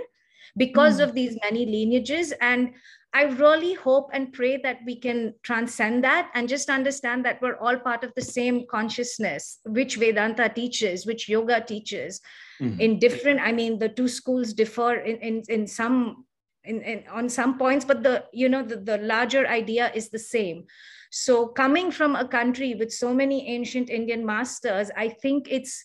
because 0.57 1.01
mm. 1.01 1.05
of 1.05 1.15
these 1.15 1.37
many 1.43 1.67
lineages. 1.67 2.33
And 2.41 2.73
i 3.15 3.25
really 3.25 3.75
hope 3.75 4.11
and 4.13 4.33
pray 4.33 4.57
that 4.57 4.79
we 4.87 4.97
can 4.99 5.35
transcend 5.43 6.03
that 6.05 6.31
and 6.35 6.49
just 6.49 6.71
understand 6.71 7.25
that 7.25 7.41
we're 7.43 7.57
all 7.57 7.79
part 7.79 8.05
of 8.05 8.13
the 8.17 8.23
same 8.23 8.65
consciousness 8.71 9.59
which 9.67 9.97
vedanta 9.97 10.49
teaches 10.49 11.07
which 11.07 11.29
yoga 11.29 11.61
teaches 11.73 12.21
mm. 12.63 12.81
in 12.81 12.99
different 12.99 13.41
i 13.41 13.51
mean 13.51 13.79
the 13.79 13.89
two 13.89 14.09
schools 14.09 14.53
differ 14.53 14.95
in 14.95 15.17
in, 15.17 15.43
in 15.49 15.67
some 15.67 16.25
in, 16.65 16.81
in 16.83 17.05
on 17.11 17.29
some 17.29 17.59
points 17.59 17.85
but 17.85 18.03
the 18.03 18.25
you 18.33 18.49
know 18.49 18.63
the, 18.63 18.77
the 18.77 18.99
larger 18.99 19.47
idea 19.49 19.91
is 19.95 20.11
the 20.11 20.19
same 20.19 20.65
so 21.11 21.49
coming 21.49 21.91
from 21.91 22.15
a 22.17 22.27
country 22.27 22.75
with 22.75 22.93
so 22.93 23.13
many 23.13 23.49
ancient 23.49 23.91
indian 23.91 24.25
masters 24.25 24.91
i 24.97 25.09
think 25.09 25.49
it's 25.51 25.85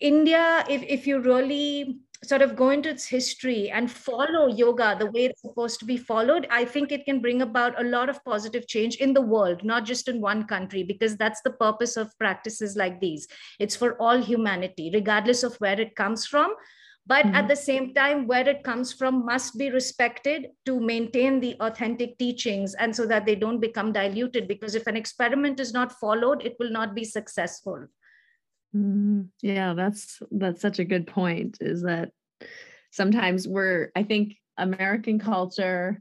india 0.00 0.64
if, 0.68 0.82
if 0.82 1.06
you 1.06 1.20
really 1.20 1.98
sort 2.24 2.42
of 2.42 2.54
go 2.54 2.70
into 2.70 2.88
its 2.88 3.04
history 3.04 3.70
and 3.70 3.90
follow 3.90 4.46
yoga 4.46 4.96
the 4.98 5.10
way 5.10 5.24
it's 5.24 5.42
supposed 5.42 5.80
to 5.80 5.84
be 5.84 5.96
followed, 5.96 6.46
I 6.50 6.64
think 6.64 6.92
it 6.92 7.04
can 7.04 7.20
bring 7.20 7.42
about 7.42 7.80
a 7.80 7.84
lot 7.84 8.08
of 8.08 8.24
positive 8.24 8.68
change 8.68 8.96
in 8.96 9.12
the 9.12 9.20
world, 9.20 9.64
not 9.64 9.84
just 9.84 10.08
in 10.08 10.20
one 10.20 10.44
country, 10.44 10.84
because 10.84 11.16
that's 11.16 11.40
the 11.42 11.50
purpose 11.50 11.96
of 11.96 12.16
practices 12.18 12.76
like 12.76 13.00
these. 13.00 13.26
It's 13.58 13.74
for 13.74 14.00
all 14.00 14.22
humanity, 14.22 14.90
regardless 14.94 15.42
of 15.42 15.56
where 15.56 15.80
it 15.80 15.96
comes 15.96 16.24
from. 16.26 16.54
But 17.04 17.26
mm-hmm. 17.26 17.34
at 17.34 17.48
the 17.48 17.56
same 17.56 17.94
time, 17.94 18.28
where 18.28 18.48
it 18.48 18.62
comes 18.62 18.92
from 18.92 19.26
must 19.26 19.58
be 19.58 19.70
respected 19.70 20.50
to 20.66 20.78
maintain 20.78 21.40
the 21.40 21.56
authentic 21.58 22.16
teachings 22.18 22.74
and 22.74 22.94
so 22.94 23.06
that 23.06 23.26
they 23.26 23.34
don't 23.34 23.58
become 23.58 23.92
diluted. 23.92 24.46
Because 24.46 24.76
if 24.76 24.86
an 24.86 24.96
experiment 24.96 25.58
is 25.58 25.72
not 25.72 25.98
followed, 25.98 26.46
it 26.46 26.54
will 26.60 26.70
not 26.70 26.94
be 26.94 27.04
successful. 27.04 27.88
Mm, 28.74 29.28
yeah, 29.42 29.74
that's 29.74 30.20
that's 30.30 30.60
such 30.62 30.78
a 30.78 30.84
good 30.84 31.06
point. 31.06 31.58
Is 31.60 31.82
that 31.82 32.10
sometimes 32.90 33.46
we're 33.46 33.90
I 33.94 34.02
think 34.02 34.36
American 34.56 35.18
culture, 35.18 36.00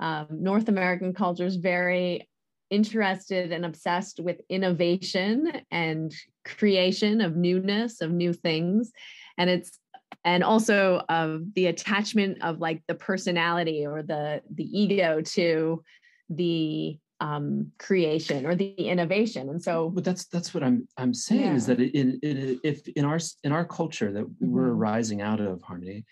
um, 0.00 0.26
North 0.30 0.68
American 0.68 1.14
culture 1.14 1.46
is 1.46 1.56
very 1.56 2.28
interested 2.70 3.52
and 3.52 3.64
obsessed 3.66 4.20
with 4.20 4.40
innovation 4.48 5.52
and 5.70 6.14
creation 6.44 7.20
of 7.20 7.36
newness 7.36 8.00
of 8.00 8.10
new 8.10 8.32
things, 8.32 8.92
and 9.38 9.48
it's 9.48 9.78
and 10.24 10.44
also 10.44 11.02
of 11.08 11.42
the 11.54 11.66
attachment 11.66 12.42
of 12.42 12.60
like 12.60 12.82
the 12.88 12.94
personality 12.94 13.86
or 13.86 14.02
the 14.02 14.42
the 14.54 14.64
ego 14.78 15.22
to 15.22 15.82
the 16.28 16.98
um, 17.22 17.70
creation 17.78 18.44
or 18.46 18.56
the 18.56 18.72
innovation. 18.72 19.48
And 19.48 19.62
so, 19.62 19.90
but 19.90 20.02
that's 20.02 20.24
that's 20.26 20.52
what 20.52 20.64
I'm 20.64 20.88
I'm 20.96 21.14
saying 21.14 21.52
yeah. 21.52 21.54
is 21.54 21.66
that 21.66 21.80
in, 21.80 22.18
in 22.22 22.60
if 22.64 22.86
in 22.88 23.04
our 23.04 23.20
in 23.44 23.52
our 23.52 23.64
culture 23.64 24.12
that 24.12 24.24
mm-hmm. 24.24 24.50
we're 24.50 24.72
arising 24.72 25.22
out 25.22 25.40
of 25.40 25.62
harmony, 25.62 26.04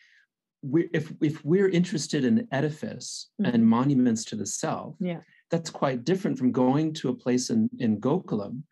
we 0.62 0.88
if 0.92 1.12
if 1.20 1.44
we're 1.44 1.68
interested 1.68 2.24
in 2.24 2.46
edifice 2.52 3.28
mm-hmm. 3.42 3.52
and 3.52 3.66
monuments 3.66 4.24
to 4.26 4.36
the 4.36 4.46
self, 4.46 4.94
yeah, 5.00 5.20
that's 5.50 5.68
quite 5.68 6.04
different 6.04 6.38
from 6.38 6.52
going 6.52 6.94
to 6.94 7.08
a 7.08 7.14
place 7.14 7.50
in 7.50 7.68
in 7.78 8.00
Gokulam 8.00 8.62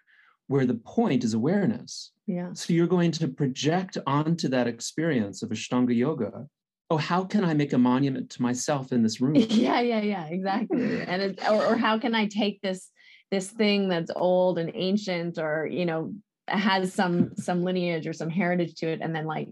where 0.46 0.64
the 0.64 0.74
point 0.74 1.24
is 1.24 1.34
awareness. 1.34 2.12
Yeah. 2.26 2.52
So 2.54 2.72
you're 2.72 2.86
going 2.86 3.12
to 3.12 3.28
project 3.28 3.98
onto 4.06 4.48
that 4.48 4.66
experience 4.66 5.42
of 5.42 5.50
Ashtanga 5.50 5.94
yoga 5.94 6.46
oh 6.90 6.96
how 6.96 7.24
can 7.24 7.44
i 7.44 7.54
make 7.54 7.72
a 7.72 7.78
monument 7.78 8.30
to 8.30 8.42
myself 8.42 8.92
in 8.92 9.02
this 9.02 9.20
room 9.20 9.34
yeah 9.34 9.80
yeah 9.80 10.00
yeah 10.00 10.26
exactly 10.26 11.02
and 11.02 11.22
it, 11.22 11.40
or, 11.48 11.64
or 11.64 11.76
how 11.76 11.98
can 11.98 12.14
i 12.14 12.26
take 12.26 12.60
this 12.62 12.90
this 13.30 13.50
thing 13.50 13.88
that's 13.88 14.10
old 14.16 14.58
and 14.58 14.70
ancient 14.74 15.38
or 15.38 15.66
you 15.66 15.84
know 15.84 16.12
has 16.48 16.92
some 16.92 17.36
some 17.36 17.62
lineage 17.62 18.06
or 18.06 18.12
some 18.12 18.30
heritage 18.30 18.74
to 18.76 18.88
it 18.88 19.00
and 19.02 19.14
then 19.14 19.26
like 19.26 19.48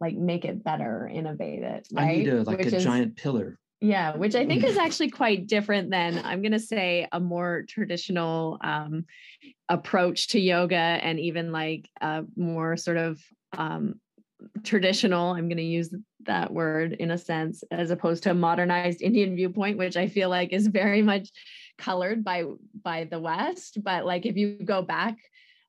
like 0.00 0.14
make 0.14 0.44
it 0.44 0.62
better 0.62 1.10
innovate 1.12 1.62
it 1.62 1.88
right? 1.92 2.04
i 2.04 2.16
need 2.16 2.28
a 2.28 2.42
like 2.42 2.58
which 2.58 2.72
a 2.72 2.76
is, 2.76 2.84
giant 2.84 3.16
pillar 3.16 3.58
yeah 3.80 4.14
which 4.16 4.34
i 4.34 4.46
think 4.46 4.62
is 4.64 4.76
actually 4.76 5.10
quite 5.10 5.46
different 5.46 5.90
than 5.90 6.20
i'm 6.24 6.40
going 6.40 6.52
to 6.52 6.58
say 6.58 7.06
a 7.10 7.18
more 7.18 7.64
traditional 7.68 8.58
um 8.62 9.04
approach 9.68 10.28
to 10.28 10.40
yoga 10.40 10.76
and 10.76 11.18
even 11.18 11.50
like 11.50 11.88
a 12.00 12.22
more 12.36 12.76
sort 12.76 12.96
of 12.96 13.20
um 13.58 13.94
traditional 14.62 15.32
i'm 15.32 15.48
going 15.48 15.56
to 15.56 15.64
use 15.64 15.92
that 16.26 16.52
word 16.52 16.92
in 16.94 17.10
a 17.10 17.18
sense 17.18 17.64
as 17.70 17.90
opposed 17.90 18.22
to 18.22 18.30
a 18.30 18.34
modernized 18.34 19.02
indian 19.02 19.34
viewpoint 19.34 19.78
which 19.78 19.96
i 19.96 20.06
feel 20.08 20.28
like 20.28 20.52
is 20.52 20.66
very 20.66 21.02
much 21.02 21.30
colored 21.78 22.24
by 22.24 22.44
by 22.82 23.04
the 23.04 23.20
west. 23.20 23.78
But 23.82 24.04
like 24.04 24.26
if 24.26 24.36
you 24.36 24.58
go 24.64 24.82
back 24.82 25.16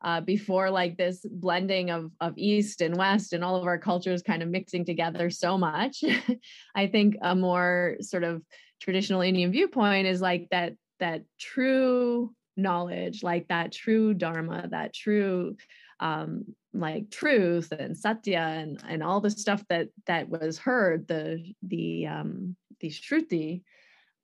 uh, 0.02 0.22
before 0.22 0.70
like 0.70 0.98
this 0.98 1.26
blending 1.30 1.90
of 1.90 2.12
of 2.22 2.34
east 2.38 2.82
and 2.82 2.98
west 2.98 3.34
and 3.34 3.44
all 3.44 3.56
of 3.56 3.66
our 3.66 3.80
cultures 3.80 4.22
kind 4.22 4.44
of 4.44 4.50
mixing 4.50 4.86
together 4.86 5.32
so 5.32 5.58
much 5.58 6.04
i 6.76 6.86
think 6.86 7.16
a 7.24 7.36
more 7.36 7.96
sort 8.00 8.24
of 8.24 8.44
traditional 8.80 9.22
indian 9.22 9.52
viewpoint 9.52 10.06
is 10.06 10.22
like 10.22 10.48
that 10.52 10.74
that 11.00 11.24
true 11.40 12.32
knowledge 12.56 13.24
like 13.24 13.48
that 13.48 13.72
true 13.72 14.14
dharma 14.14 14.68
that 14.70 14.94
true 14.94 15.56
um, 16.00 16.46
like 16.80 17.10
truth 17.12 17.72
and 17.72 17.98
satya 17.98 18.40
and, 18.40 18.84
and 18.88 19.04
all 19.04 19.22
the 19.22 19.30
stuff 19.30 19.64
that 19.70 19.90
that 20.06 20.30
was 20.30 20.58
heard 20.58 21.08
the 21.08 21.54
the 21.64 22.08
um, 22.08 22.56
the 22.80 22.90
shruti 22.90 23.64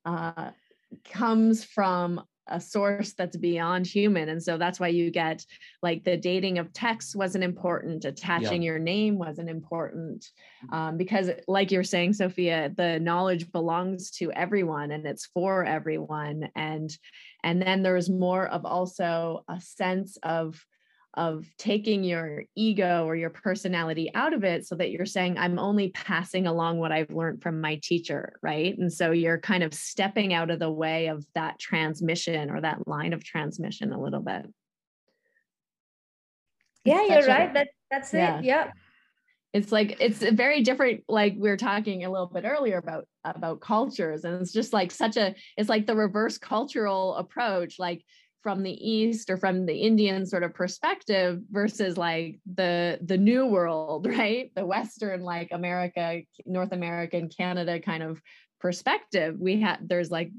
uh, 0.05 0.51
comes 1.03 1.63
from 1.63 2.21
a 2.47 2.59
source 2.59 3.13
that's 3.13 3.37
beyond 3.37 3.87
human. 3.87 4.29
And 4.29 4.43
so 4.43 4.57
that's 4.57 4.79
why 4.79 4.89
you 4.89 5.11
get 5.11 5.45
like 5.81 6.03
the 6.03 6.17
dating 6.17 6.57
of 6.57 6.73
text 6.73 7.15
wasn't 7.15 7.43
important 7.43 8.03
attaching 8.05 8.61
yeah. 8.61 8.71
your 8.71 8.79
name 8.79 9.17
wasn't 9.17 9.49
important 9.49 10.25
um, 10.71 10.97
because 10.97 11.29
like 11.47 11.71
you're 11.71 11.83
saying 11.83 12.13
sophia 12.13 12.71
the 12.75 12.99
knowledge 12.99 13.51
belongs 13.51 14.11
to 14.11 14.31
everyone 14.33 14.91
and 14.91 15.05
it's 15.05 15.27
for 15.27 15.63
everyone. 15.63 16.49
And 16.55 16.95
and 17.43 17.61
then 17.61 17.81
there's 17.81 18.09
more 18.09 18.47
of 18.47 18.65
also 18.65 19.43
a 19.47 19.61
sense 19.61 20.17
of 20.23 20.61
of 21.15 21.45
taking 21.57 22.03
your 22.03 22.43
ego 22.55 23.05
or 23.05 23.15
your 23.15 23.29
personality 23.29 24.09
out 24.15 24.33
of 24.33 24.43
it 24.43 24.65
so 24.65 24.75
that 24.75 24.91
you're 24.91 25.05
saying 25.05 25.37
i'm 25.37 25.59
only 25.59 25.89
passing 25.89 26.47
along 26.47 26.77
what 26.77 26.91
i've 26.91 27.11
learned 27.11 27.41
from 27.41 27.61
my 27.61 27.79
teacher 27.83 28.33
right? 28.41 28.77
And 28.77 28.91
so 28.91 29.11
you're 29.11 29.39
kind 29.39 29.63
of 29.63 29.73
stepping 29.73 30.33
out 30.33 30.51
of 30.51 30.59
the 30.59 30.71
way 30.71 31.07
of 31.07 31.25
that 31.33 31.59
transmission 31.59 32.51
or 32.51 32.61
that 32.61 32.87
line 32.87 33.13
of 33.13 33.23
transmission 33.23 33.93
a 33.93 34.01
little 34.01 34.19
bit. 34.19 34.45
Yeah 36.83 37.03
you're 37.03 37.27
right. 37.27 37.53
That 37.53 37.69
that's 37.89 38.13
yeah. 38.13 38.39
it. 38.39 38.45
Yeah. 38.45 38.71
It's 39.53 39.71
like 39.71 39.97
it's 39.99 40.19
very 40.19 40.61
different 40.63 41.03
like 41.07 41.35
we 41.37 41.47
were 41.49 41.57
talking 41.57 42.03
a 42.03 42.11
little 42.11 42.27
bit 42.27 42.43
earlier 42.43 42.77
about 42.77 43.05
about 43.23 43.61
cultures 43.61 44.25
and 44.25 44.41
it's 44.41 44.51
just 44.51 44.73
like 44.73 44.91
such 44.91 45.15
a 45.15 45.35
it's 45.55 45.69
like 45.69 45.85
the 45.85 45.95
reverse 45.95 46.37
cultural 46.37 47.15
approach 47.15 47.77
like 47.79 48.03
from 48.43 48.61
the 48.61 48.91
east 48.91 49.29
or 49.29 49.37
from 49.37 49.65
the 49.65 49.75
indian 49.75 50.25
sort 50.25 50.43
of 50.43 50.53
perspective 50.53 51.39
versus 51.49 51.97
like 51.97 52.39
the 52.55 52.99
the 53.01 53.17
new 53.17 53.47
world 53.47 54.05
right? 54.19 54.51
The 54.55 54.65
western 54.65 55.21
like 55.21 55.49
america 55.51 56.21
north 56.45 56.73
america 56.73 57.17
and 57.17 57.35
canada 57.35 57.79
kind 57.79 58.03
of 58.03 58.21
perspective. 58.63 59.35
We 59.37 59.59
have 59.59 59.79
there's 59.85 60.09
like 60.09 60.31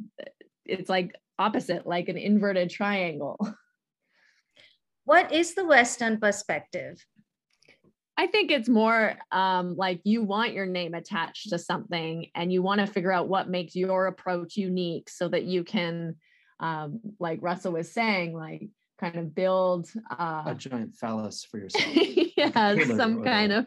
it's 0.65 0.89
like 0.89 1.15
opposite 1.39 1.87
like 1.87 2.09
an 2.09 2.17
inverted 2.17 2.71
triangle. 2.71 3.39
What 5.07 5.33
is 5.33 5.55
the 5.55 5.67
western 5.67 6.19
perspective? 6.19 6.97
I 8.17 8.27
think 8.27 8.51
it's 8.51 8.71
more 8.71 9.17
um, 9.31 9.77
like 9.77 10.01
you 10.05 10.23
want 10.23 10.55
your 10.55 10.65
name 10.65 10.95
attached 10.95 11.51
to 11.51 11.59
something 11.59 12.31
and 12.35 12.51
you 12.51 12.63
want 12.63 12.81
to 12.81 12.87
figure 12.87 13.13
out 13.13 13.29
what 13.29 13.51
makes 13.51 13.77
your 13.77 14.07
approach 14.07 14.57
unique 14.57 15.11
so 15.11 15.29
that 15.29 15.45
you 15.45 15.63
can 15.63 16.17
um, 16.61 17.01
like 17.19 17.41
Russell 17.43 17.73
was 17.73 17.93
saying, 17.93 18.35
like 18.35 18.69
kind 18.99 19.17
of 19.17 19.35
build 19.35 19.91
uh, 20.11 20.45
a 20.47 20.55
giant 20.55 20.95
phallus 20.95 21.45
for 21.45 21.59
yourself. 21.61 21.97
yeah, 22.37 22.75
some 22.97 23.19
or, 23.19 23.25
kind 23.25 23.53
of 23.53 23.67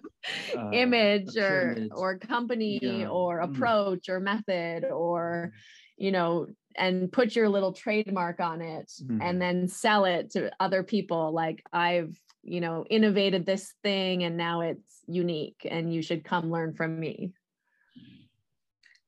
uh, 0.55 0.71
image 0.71 1.37
or 1.37 1.87
or 1.91 2.17
company 2.17 2.79
yeah. 2.81 3.07
or 3.07 3.39
mm. 3.39 3.43
approach 3.43 4.07
mm. 4.07 4.13
or 4.13 4.19
method 4.19 4.85
or 4.85 5.51
mm-hmm. 5.51 6.05
you 6.05 6.11
know 6.11 6.47
and 6.77 7.11
put 7.11 7.35
your 7.35 7.49
little 7.49 7.73
trademark 7.73 8.39
on 8.39 8.61
it 8.61 8.91
mm. 9.03 9.19
and 9.21 9.41
then 9.41 9.67
sell 9.67 10.05
it 10.05 10.31
to 10.31 10.51
other 10.59 10.83
people 10.83 11.31
like 11.33 11.63
I've 11.73 12.15
you 12.43 12.61
know 12.61 12.85
innovated 12.89 13.45
this 13.45 13.73
thing 13.83 14.23
and 14.23 14.37
now 14.37 14.61
it's 14.61 15.01
unique 15.07 15.67
and 15.69 15.93
you 15.93 16.01
should 16.01 16.23
come 16.23 16.51
learn 16.51 16.73
from 16.73 16.99
me 16.99 17.33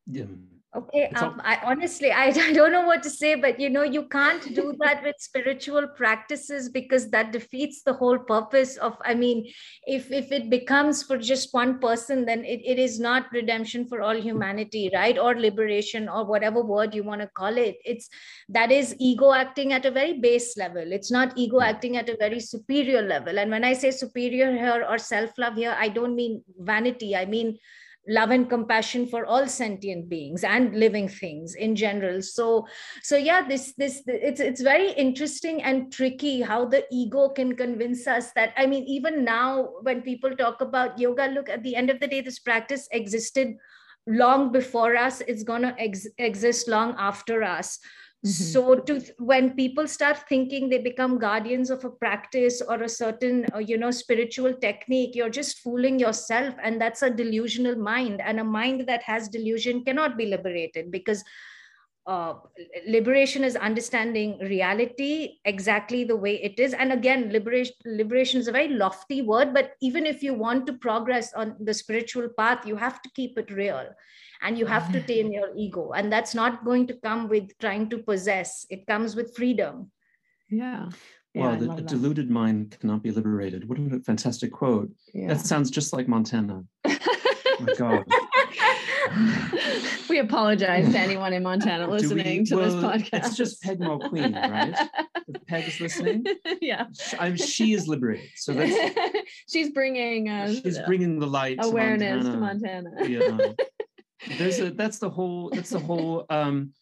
yeah 0.07 0.25
Okay, 0.75 1.07
um, 1.15 1.41
I 1.43 1.59
honestly 1.65 2.11
I, 2.11 2.25
I 2.47 2.53
don't 2.53 2.71
know 2.71 2.85
what 2.85 3.01
to 3.01 3.09
say, 3.09 3.33
but 3.33 3.59
you 3.59 3.71
know, 3.71 3.81
you 3.81 4.03
can't 4.03 4.53
do 4.53 4.75
that 4.79 5.03
with 5.03 5.15
spiritual 5.17 5.87
practices 5.87 6.69
because 6.69 7.09
that 7.09 7.31
defeats 7.31 7.81
the 7.81 7.93
whole 7.93 8.19
purpose 8.19 8.77
of. 8.77 8.95
I 9.03 9.15
mean, 9.15 9.51
if 9.87 10.11
if 10.11 10.31
it 10.31 10.51
becomes 10.51 11.01
for 11.01 11.17
just 11.17 11.51
one 11.55 11.79
person, 11.79 12.23
then 12.23 12.45
it, 12.45 12.61
it 12.63 12.77
is 12.77 12.99
not 12.99 13.31
redemption 13.31 13.87
for 13.87 14.03
all 14.03 14.15
humanity, 14.15 14.91
right? 14.93 15.17
Or 15.17 15.33
liberation, 15.33 16.07
or 16.07 16.23
whatever 16.23 16.61
word 16.61 16.93
you 16.93 17.03
want 17.03 17.21
to 17.21 17.27
call 17.27 17.57
it. 17.57 17.77
It's 17.83 18.07
that 18.49 18.71
is 18.71 18.95
ego 18.99 19.33
acting 19.33 19.73
at 19.73 19.87
a 19.87 19.91
very 19.91 20.19
base 20.19 20.55
level. 20.55 20.91
It's 20.91 21.09
not 21.09 21.35
ego 21.35 21.61
acting 21.61 21.97
at 21.97 22.09
a 22.09 22.17
very 22.17 22.39
superior 22.39 23.01
level. 23.01 23.39
And 23.39 23.49
when 23.49 23.63
I 23.63 23.73
say 23.73 23.89
superior 23.89 24.51
here 24.51 24.85
or 24.87 24.99
self-love 24.99 25.55
here, 25.55 25.75
I 25.79 25.89
don't 25.89 26.15
mean 26.15 26.43
vanity. 26.59 27.15
I 27.15 27.25
mean 27.25 27.57
love 28.09 28.31
and 28.31 28.49
compassion 28.49 29.05
for 29.05 29.25
all 29.25 29.47
sentient 29.47 30.09
beings 30.09 30.43
and 30.43 30.75
living 30.75 31.07
things 31.07 31.55
in 31.55 31.75
general. 31.75 32.21
So 32.21 32.67
so 33.03 33.15
yeah 33.15 33.47
this 33.47 33.73
this 33.77 34.01
it's 34.07 34.39
it's 34.39 34.61
very 34.61 34.91
interesting 34.91 35.61
and 35.61 35.93
tricky 35.93 36.41
how 36.41 36.65
the 36.65 36.83
ego 36.91 37.29
can 37.29 37.55
convince 37.55 38.07
us 38.07 38.31
that 38.33 38.53
i 38.57 38.65
mean 38.65 38.83
even 38.83 39.23
now 39.23 39.69
when 39.81 40.01
people 40.01 40.35
talk 40.35 40.61
about 40.61 40.97
yoga 40.99 41.27
look 41.27 41.49
at 41.49 41.63
the 41.63 41.75
end 41.75 41.89
of 41.89 41.99
the 41.99 42.07
day 42.07 42.21
this 42.21 42.39
practice 42.39 42.87
existed 42.91 43.55
long 44.07 44.51
before 44.51 44.95
us. 44.95 45.21
It's 45.21 45.43
going 45.43 45.61
to 45.61 45.75
ex- 45.79 46.07
exist 46.17 46.67
long 46.67 46.95
after 46.97 47.43
us 47.43 47.79
Mm-hmm. 48.25 48.43
So, 48.51 48.75
to 48.75 49.01
when 49.17 49.51
people 49.51 49.87
start 49.87 50.27
thinking 50.27 50.67
they 50.67 50.79
become 50.79 51.19
guardians 51.19 51.69
of 51.69 51.85
a 51.85 51.89
practice 51.89 52.61
or 52.61 52.83
a 52.83 52.89
certain, 52.89 53.45
uh, 53.55 53.59
you 53.59 53.77
know, 53.77 53.91
spiritual 53.91 54.53
technique, 54.53 55.15
you're 55.15 55.29
just 55.29 55.59
fooling 55.59 55.99
yourself, 55.99 56.53
and 56.61 56.81
that's 56.81 57.01
a 57.01 57.09
delusional 57.09 57.75
mind. 57.75 58.19
And 58.19 58.41
a 58.41 58.43
mind 58.43 58.87
that 58.87 59.03
has 59.03 59.29
delusion 59.29 59.85
cannot 59.85 60.17
be 60.17 60.25
liberated 60.25 60.91
because 60.91 61.23
uh, 62.09 62.33
liberation 62.87 63.43
is 63.43 63.55
understanding 63.55 64.37
reality 64.39 65.37
exactly 65.45 66.03
the 66.03 66.15
way 66.15 66.41
it 66.41 66.59
is 66.59 66.73
and 66.73 66.91
again 66.91 67.31
liberation 67.31 67.75
liberation 67.85 68.39
is 68.39 68.47
a 68.47 68.51
very 68.51 68.69
lofty 68.69 69.21
word 69.21 69.53
but 69.53 69.73
even 69.79 70.07
if 70.07 70.23
you 70.23 70.33
want 70.33 70.65
to 70.65 70.73
progress 70.73 71.31
on 71.33 71.55
the 71.59 71.73
spiritual 71.73 72.27
path 72.35 72.65
you 72.65 72.75
have 72.75 72.99
to 73.01 73.09
keep 73.13 73.37
it 73.37 73.51
real 73.51 73.87
and 74.41 74.57
you 74.57 74.65
have 74.65 74.91
to 74.91 75.01
tame 75.01 75.31
your 75.31 75.49
ego 75.55 75.91
and 75.91 76.11
that's 76.11 76.33
not 76.33 76.63
going 76.65 76.87
to 76.87 76.93
come 76.95 77.27
with 77.27 77.57
trying 77.59 77.89
to 77.89 77.97
possess 77.97 78.65
it 78.69 78.85
comes 78.87 79.15
with 79.15 79.35
freedom 79.35 79.91
yeah 80.49 80.89
Wow, 81.35 81.55
the 81.55 81.71
a 81.71 81.81
deluded 81.81 82.29
mind 82.29 82.75
cannot 82.79 83.03
be 83.03 83.11
liberated. 83.11 83.69
What 83.69 83.77
a 83.77 83.99
fantastic 83.99 84.51
quote. 84.51 84.89
Yeah. 85.13 85.27
That 85.27 85.41
sounds 85.41 85.69
just 85.69 85.93
like 85.93 86.07
Montana. 86.07 86.63
oh 86.85 86.97
my 87.59 87.73
God. 87.75 88.03
we 90.09 90.19
apologize 90.19 90.91
to 90.91 90.97
anyone 90.97 91.33
in 91.33 91.43
Montana 91.43 91.87
listening 91.87 92.39
we, 92.39 92.45
to 92.45 92.55
well, 92.55 92.65
this 92.65 92.83
podcast. 92.83 93.27
It's 93.27 93.37
just 93.37 93.61
Peg 93.61 93.79
Queen, 94.09 94.33
right? 94.33 94.75
if 95.27 95.45
Peg 95.45 95.67
is 95.67 95.79
listening, 95.79 96.25
yeah, 96.61 96.87
I'm, 97.19 97.35
she 97.35 97.73
is 97.73 97.87
liberated. 97.87 98.29
So 98.35 98.53
that's 98.53 98.97
she's 99.49 99.69
bringing 99.69 100.29
uh, 100.29 100.51
she's 100.51 100.79
bringing 100.79 101.19
the 101.19 101.27
light 101.27 101.59
awareness 101.61 102.25
to 102.25 102.37
Montana. 102.37 102.89
To 102.89 102.95
Montana. 102.95 103.55
Yeah 103.55 103.65
there's 104.37 104.59
a 104.59 104.71
that's 104.71 104.99
the 104.99 105.09
whole 105.09 105.49
that's 105.53 105.69
the 105.69 105.79
whole 105.79 106.25
um, 106.29 106.73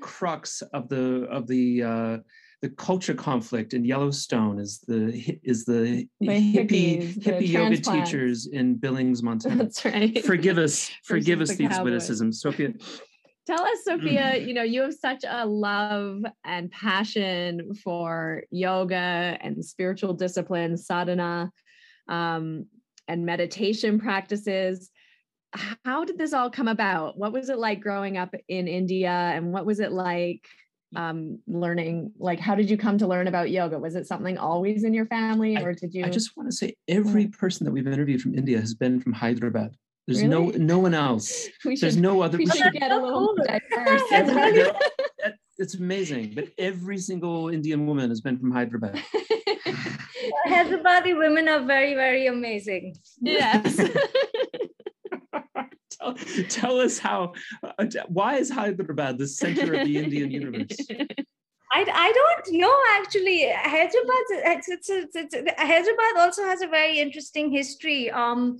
crux 0.00 0.62
of 0.72 0.88
the 0.88 1.24
of 1.30 1.46
the 1.46 1.82
uh, 1.82 2.18
the 2.62 2.68
culture 2.70 3.14
conflict 3.14 3.72
in 3.72 3.84
Yellowstone 3.84 4.58
is 4.58 4.80
the 4.86 5.38
is 5.42 5.64
the, 5.64 6.06
the 6.20 6.26
hippie 6.26 6.54
hippies, 6.54 7.18
hippie 7.18 7.38
the 7.38 7.46
yoga 7.46 7.76
teachers 7.76 8.46
in 8.46 8.74
Billings, 8.74 9.22
Montana. 9.22 9.56
That's 9.56 9.84
right. 9.84 10.22
Forgive 10.24 10.58
us, 10.58 10.90
forgive 11.04 11.40
us 11.40 11.54
these 11.56 11.78
witticisms, 11.80 12.40
Sophia. 12.40 12.72
Tell 13.46 13.62
us, 13.62 13.78
Sophia. 13.84 14.36
you 14.36 14.52
know, 14.52 14.62
you 14.62 14.82
have 14.82 14.94
such 14.94 15.24
a 15.26 15.46
love 15.46 16.22
and 16.44 16.70
passion 16.70 17.74
for 17.82 18.42
yoga 18.50 19.38
and 19.40 19.64
spiritual 19.64 20.12
disciplines, 20.12 20.86
sadhana, 20.86 21.50
um, 22.08 22.66
and 23.08 23.24
meditation 23.24 23.98
practices 23.98 24.90
how 25.84 26.04
did 26.04 26.18
this 26.18 26.32
all 26.32 26.50
come 26.50 26.68
about? 26.68 27.18
What 27.18 27.32
was 27.32 27.48
it 27.48 27.58
like 27.58 27.80
growing 27.80 28.16
up 28.16 28.34
in 28.48 28.68
India 28.68 29.10
and 29.10 29.52
what 29.52 29.66
was 29.66 29.80
it 29.80 29.92
like 29.92 30.46
um, 30.96 31.38
learning 31.46 32.12
like 32.18 32.40
how 32.40 32.54
did 32.54 32.68
you 32.68 32.76
come 32.76 32.98
to 32.98 33.06
learn 33.06 33.28
about 33.28 33.50
yoga? 33.50 33.78
Was 33.78 33.94
it 33.94 34.06
something 34.06 34.38
always 34.38 34.84
in 34.84 34.92
your 34.92 35.06
family 35.06 35.56
or 35.56 35.72
did 35.72 35.94
you 35.94 36.04
i 36.04 36.10
just 36.10 36.36
want 36.36 36.50
to 36.50 36.56
say 36.56 36.74
every 36.88 37.28
person 37.28 37.64
that 37.64 37.70
we've 37.70 37.86
interviewed 37.86 38.20
from 38.20 38.34
india 38.34 38.58
has 38.58 38.74
been 38.74 39.00
from 39.00 39.12
hyderabad. 39.12 39.76
There's 40.06 40.22
really? 40.22 40.58
no 40.58 40.64
no 40.64 40.78
one 40.80 40.94
else. 40.94 41.46
Should, 41.60 41.80
there's 41.80 41.96
no 41.96 42.22
other 42.22 42.38
we 42.38 42.46
should 42.46 42.72
get 42.72 42.90
a 42.90 42.96
little 42.96 43.36
diverse. 43.36 45.32
It's 45.58 45.74
amazing 45.74 46.32
but 46.34 46.48
every 46.58 46.98
single 46.98 47.50
indian 47.50 47.86
woman 47.86 48.08
has 48.08 48.20
been 48.20 48.38
from 48.38 48.50
hyderabad. 48.50 49.00
Hyderabadi 50.48 51.16
women 51.16 51.48
are 51.48 51.64
very 51.64 51.94
very 51.94 52.26
amazing. 52.26 52.96
Yes 53.20 53.78
tell, 55.90 56.14
tell 56.48 56.80
us 56.80 56.98
how, 56.98 57.34
uh, 57.62 57.86
why 58.08 58.36
is 58.36 58.50
Hyderabad 58.50 59.18
the 59.18 59.26
center 59.26 59.74
of 59.74 59.86
the 59.86 59.98
Indian 59.98 60.30
universe? 60.30 60.76
I, 61.72 61.86
I 61.92 62.12
don't 62.12 62.58
know 62.60 62.76
actually. 62.98 63.48
Hyderabad, 63.48 64.24
it's, 64.30 64.68
it's, 64.68 65.14
it's, 65.14 65.34
Hyderabad 65.56 66.16
also 66.18 66.44
has 66.44 66.62
a 66.62 66.66
very 66.66 66.98
interesting 66.98 67.50
history. 67.50 68.10
Um, 68.10 68.58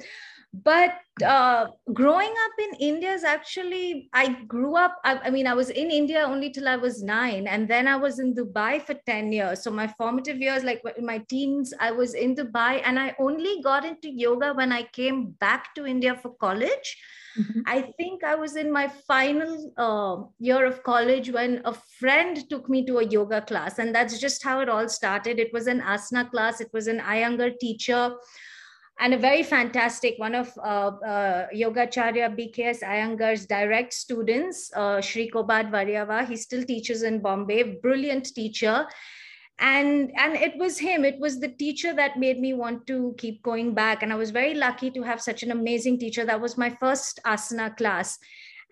but 0.52 0.94
uh, 1.24 1.66
growing 1.92 2.30
up 2.30 2.52
in 2.58 2.74
india 2.80 3.12
is 3.12 3.22
actually 3.22 4.08
i 4.12 4.28
grew 4.44 4.76
up 4.76 4.96
I, 5.04 5.16
I, 5.18 5.30
mean 5.30 5.46
i 5.46 5.54
was 5.54 5.70
in 5.70 5.90
india 5.90 6.22
only 6.22 6.50
till 6.50 6.66
i 6.66 6.76
was 6.76 7.02
nine 7.02 7.46
and 7.46 7.68
then 7.68 7.86
i 7.86 7.94
was 7.94 8.18
in 8.18 8.34
dubai 8.34 8.84
for 8.84 8.94
10 8.94 9.32
years 9.32 9.62
so 9.62 9.70
my 9.70 9.86
formative 9.86 10.38
years 10.38 10.64
like 10.64 10.82
in 10.96 11.06
my 11.06 11.18
teens 11.28 11.72
i 11.78 11.92
was 11.92 12.14
in 12.14 12.34
dubai 12.34 12.82
and 12.84 12.98
i 12.98 13.14
only 13.20 13.62
got 13.62 13.84
into 13.84 14.10
yoga 14.10 14.52
when 14.52 14.72
i 14.72 14.82
came 14.82 15.30
back 15.38 15.72
to 15.74 15.86
india 15.86 16.16
for 16.16 16.34
college 16.40 16.96
mm-hmm. 17.38 17.60
i 17.66 17.80
think 17.98 18.24
i 18.24 18.34
was 18.34 18.56
in 18.56 18.72
my 18.72 18.88
final 18.88 19.72
uh, 19.76 20.16
year 20.38 20.64
of 20.66 20.82
college 20.82 21.30
when 21.30 21.60
a 21.64 21.74
friend 21.98 22.48
took 22.50 22.68
me 22.68 22.84
to 22.84 22.98
a 22.98 23.04
yoga 23.04 23.40
class 23.42 23.78
and 23.78 23.94
that's 23.94 24.18
just 24.18 24.42
how 24.42 24.60
it 24.60 24.68
all 24.68 24.88
started 24.88 25.38
it 25.38 25.52
was 25.52 25.66
an 25.66 25.80
asana 25.80 26.28
class 26.30 26.60
it 26.60 26.70
was 26.72 26.86
an 26.86 27.00
iyengar 27.00 27.52
teacher 27.58 28.14
and 29.00 29.14
a 29.14 29.18
very 29.18 29.42
fantastic 29.42 30.18
one 30.18 30.34
of 30.34 30.52
uh, 30.58 30.92
uh, 31.12 31.46
Yogacharya 31.54 32.36
BKS 32.38 32.82
Iyengar's 32.82 33.46
direct 33.46 33.94
students, 33.94 34.70
uh, 34.76 35.00
Shri 35.00 35.30
Kobad 35.30 35.70
Varyava. 35.70 36.28
He 36.28 36.36
still 36.36 36.62
teaches 36.64 37.02
in 37.02 37.20
Bombay, 37.22 37.78
brilliant 37.80 38.26
teacher. 38.26 38.86
And, 39.60 40.10
and 40.16 40.36
it 40.36 40.56
was 40.56 40.78
him, 40.78 41.04
it 41.04 41.18
was 41.18 41.38
the 41.38 41.48
teacher 41.48 41.92
that 41.94 42.18
made 42.18 42.40
me 42.40 42.54
want 42.54 42.86
to 42.86 43.14
keep 43.18 43.42
going 43.42 43.74
back. 43.74 44.02
And 44.02 44.12
I 44.12 44.16
was 44.16 44.30
very 44.30 44.54
lucky 44.54 44.90
to 44.92 45.02
have 45.02 45.20
such 45.20 45.42
an 45.42 45.50
amazing 45.50 45.98
teacher. 45.98 46.24
That 46.24 46.40
was 46.40 46.56
my 46.56 46.70
first 46.70 47.20
asana 47.26 47.76
class. 47.76 48.18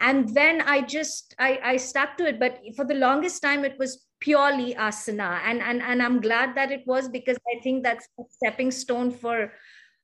And 0.00 0.34
then 0.34 0.62
I 0.62 0.80
just, 0.80 1.34
I, 1.38 1.60
I 1.62 1.76
stuck 1.76 2.16
to 2.18 2.26
it. 2.26 2.40
But 2.40 2.60
for 2.74 2.84
the 2.84 2.94
longest 2.94 3.42
time, 3.42 3.64
it 3.64 3.78
was 3.78 4.06
purely 4.20 4.74
asana. 4.74 5.40
And, 5.44 5.60
and, 5.60 5.82
and 5.82 6.02
I'm 6.02 6.20
glad 6.20 6.54
that 6.56 6.72
it 6.72 6.84
was 6.86 7.08
because 7.08 7.36
I 7.54 7.60
think 7.60 7.84
that's 7.84 8.08
a 8.18 8.22
stepping 8.30 8.70
stone 8.70 9.10
for 9.10 9.52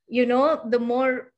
you 0.09 0.27
know 0.27 0.61
the 0.69 0.79
more 0.79 1.33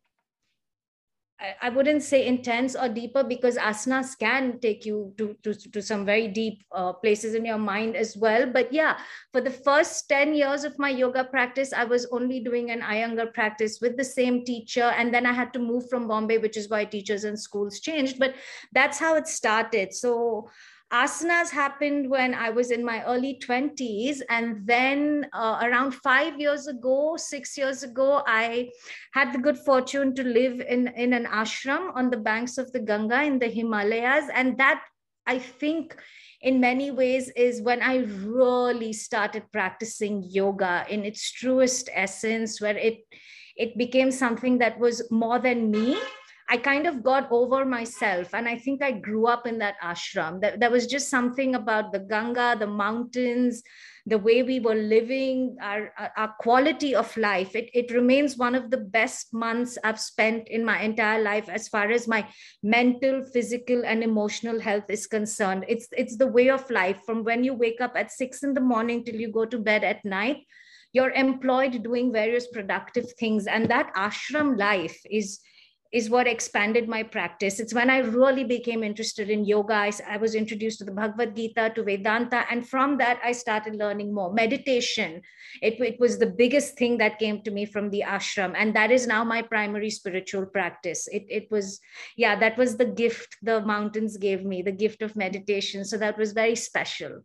I 1.38 1.68
wouldn't 1.68 2.03
say 2.03 2.27
intense 2.27 2.75
or 2.75 2.88
deeper 2.88 3.22
because 3.22 3.59
asanas 3.59 4.18
can 4.18 4.59
take 4.59 4.87
you 4.87 5.12
to, 5.18 5.37
to, 5.42 5.55
to 5.55 5.83
some 5.83 6.07
very 6.07 6.29
deep 6.29 6.64
uh, 6.72 6.94
places 6.94 7.35
in 7.35 7.44
your 7.44 7.59
mind 7.59 7.94
as 7.94 8.16
well. 8.16 8.51
But 8.51 8.72
yeah, 8.72 8.99
for 9.33 9.42
the 9.42 9.51
first 9.51 10.09
10 10.09 10.35
years 10.35 10.64
of 10.64 10.79
my 10.79 10.88
yoga 10.88 11.25
practice, 11.25 11.75
I 11.75 11.85
was 11.85 12.07
only 12.11 12.40
doing 12.40 12.70
an 12.70 12.81
Iyengar 12.81 13.35
practice 13.35 13.81
with 13.83 13.99
the 13.99 14.05
same 14.05 14.46
teacher. 14.46 14.85
And 14.85 15.12
then 15.12 15.27
I 15.27 15.33
had 15.33 15.53
to 15.53 15.59
move 15.59 15.90
from 15.90 16.09
Bombay, 16.09 16.38
which 16.38 16.57
is 16.57 16.70
why 16.70 16.87
teachers 16.87 17.25
and 17.25 17.38
schools 17.38 17.81
changed. 17.81 18.18
But 18.18 18.35
that's 18.72 18.99
how 18.99 19.16
it 19.16 19.29
started. 19.29 19.92
So 19.92 20.49
asanas 21.02 21.50
happened 21.50 22.09
when 22.09 22.35
I 22.35 22.50
was 22.50 22.70
in 22.70 22.85
my 22.85 23.04
early 23.04 23.38
20s. 23.46 24.20
And 24.28 24.66
then 24.66 25.26
uh, 25.32 25.59
around 25.62 25.92
five 25.92 26.40
years 26.40 26.66
ago, 26.66 27.16
six 27.16 27.56
years 27.59 27.82
ago, 27.82 28.22
I 28.26 28.70
had 29.12 29.32
the 29.32 29.38
good 29.38 29.59
fortune 29.59 30.14
to 30.14 30.24
live 30.24 30.61
in, 30.61 30.88
in 30.88 31.12
an 31.12 31.26
ashram 31.26 31.94
on 31.94 32.11
the 32.11 32.16
banks 32.16 32.59
of 32.59 32.72
the 32.72 32.80
Ganga 32.80 33.22
in 33.22 33.38
the 33.38 33.48
Himalayas. 33.48 34.24
And 34.35 34.59
that, 34.59 34.82
I 35.26 35.38
think, 35.38 35.96
in 36.42 36.61
many 36.61 36.90
ways 36.90 37.30
is 37.37 37.62
when 37.62 37.82
I 37.82 37.96
really 38.22 38.92
started 38.92 39.50
practicing 39.52 40.22
yoga 40.22 40.87
in 40.88 41.04
its 41.04 41.32
truest 41.32 41.88
essence, 41.92 42.61
where 42.61 42.76
it 42.76 42.98
it 43.56 43.76
became 43.78 44.11
something 44.11 44.59
that 44.59 44.78
was 44.78 45.11
more 45.11 45.38
than 45.38 45.70
me 45.70 45.96
I 46.48 46.59
kind 46.59 46.87
of 46.87 47.02
got 47.02 47.26
over 47.32 47.64
myself. 47.64 48.32
And 48.32 48.48
I 48.48 48.56
think 48.56 48.80
I 48.80 48.92
grew 48.92 49.26
up 49.26 49.46
in 49.46 49.59
that 49.59 49.74
ashram. 49.82 50.40
That 50.40 50.61
there 50.61 50.70
was 50.70 50.87
just 50.87 51.09
something 51.09 51.56
about 51.56 51.92
the 51.92 51.98
Ganga, 51.98 52.56
the 52.56 52.68
mountains, 52.68 53.62
the 54.06 54.18
way 54.18 54.44
we 54.44 54.61
were 54.61 54.76
living, 54.76 55.56
our, 55.61 55.92
our 56.16 56.35
quality 56.38 56.94
of 56.94 57.16
life. 57.16 57.56
It, 57.56 57.68
it 57.74 57.90
remains 57.90 58.37
one 58.37 58.54
of 58.54 58.70
the 58.70 58.76
best 58.76 59.35
months 59.35 59.76
I've 59.82 59.98
spent 59.98 60.46
in 60.46 60.64
my 60.64 60.80
entire 60.80 61.20
life 61.20 61.48
as 61.48 61.66
far 61.66 61.90
as 61.90 62.06
my 62.06 62.24
mental, 62.62 63.24
physical, 63.24 63.85
and 63.85 64.04
emotional 64.04 64.61
health 64.61 64.88
is 64.88 65.09
concerned. 65.09 65.64
It's, 65.66 65.88
it's 65.90 66.16
the 66.16 66.28
way 66.28 66.50
of 66.50 66.70
life 66.70 67.00
from 67.04 67.24
when 67.24 67.42
you 67.42 67.54
wake 67.54 67.80
up 67.80 67.94
at 67.96 68.12
six 68.12 68.44
in 68.44 68.54
the 68.54 68.61
morning 68.61 69.04
till 69.04 69.16
you 69.16 69.32
go 69.32 69.46
to 69.46 69.59
bed 69.59 69.82
at 69.82 70.04
night. 70.04 70.46
You're 70.92 71.11
employed 71.11 71.82
doing 71.82 72.12
various 72.12 72.46
productive 72.46 73.12
things. 73.18 73.48
And 73.48 73.68
that 73.68 73.92
ashram 73.96 74.56
life 74.56 74.96
is 75.11 75.40
is 75.96 76.11
what 76.11 76.26
expanded 76.26 76.87
my 76.87 77.02
practice. 77.02 77.59
It's 77.59 77.72
when 77.72 77.88
I 77.88 78.00
really 78.00 78.44
became 78.44 78.82
interested 78.85 79.30
in 79.30 79.46
yoga. 79.46 79.72
I, 79.72 79.90
I, 80.06 80.18
was 80.18 80.35
introduced 80.35 80.78
to 80.80 80.85
the 80.85 80.92
Bhagavad 80.92 81.35
Gita, 81.35 81.72
to 81.74 81.82
Vedanta, 81.82 82.44
and 82.50 82.68
from 82.68 82.98
that, 82.98 83.18
I 83.24 83.32
started 83.32 83.76
learning 83.76 84.12
more. 84.12 84.30
Meditation, 84.30 85.22
it, 85.62 85.80
it 85.80 85.98
was 85.98 86.18
the 86.18 86.26
biggest 86.26 86.76
thing 86.76 86.98
that 86.98 87.18
came 87.18 87.40
to 87.44 87.50
me 87.50 87.64
from 87.64 87.88
the 87.88 88.04
ashram, 88.06 88.52
and 88.54 88.76
that 88.76 88.90
is 88.90 89.06
now 89.06 89.24
my 89.24 89.40
primary 89.40 89.88
spiritual 89.88 90.44
practice. 90.44 91.09
It, 91.09 91.24
it 91.30 91.50
was, 91.50 91.80
yeah, 92.18 92.38
that 92.40 92.59
was 92.59 92.76
the 92.76 92.85
gift 92.85 93.35
the 93.42 93.62
mountains 93.62 94.18
gave 94.18 94.44
me, 94.44 94.61
the 94.61 94.72
gift 94.72 95.00
of 95.00 95.16
meditation. 95.16 95.82
So 95.82 95.96
that 95.96 96.18
was 96.18 96.32
very 96.32 96.56
special. 96.56 97.22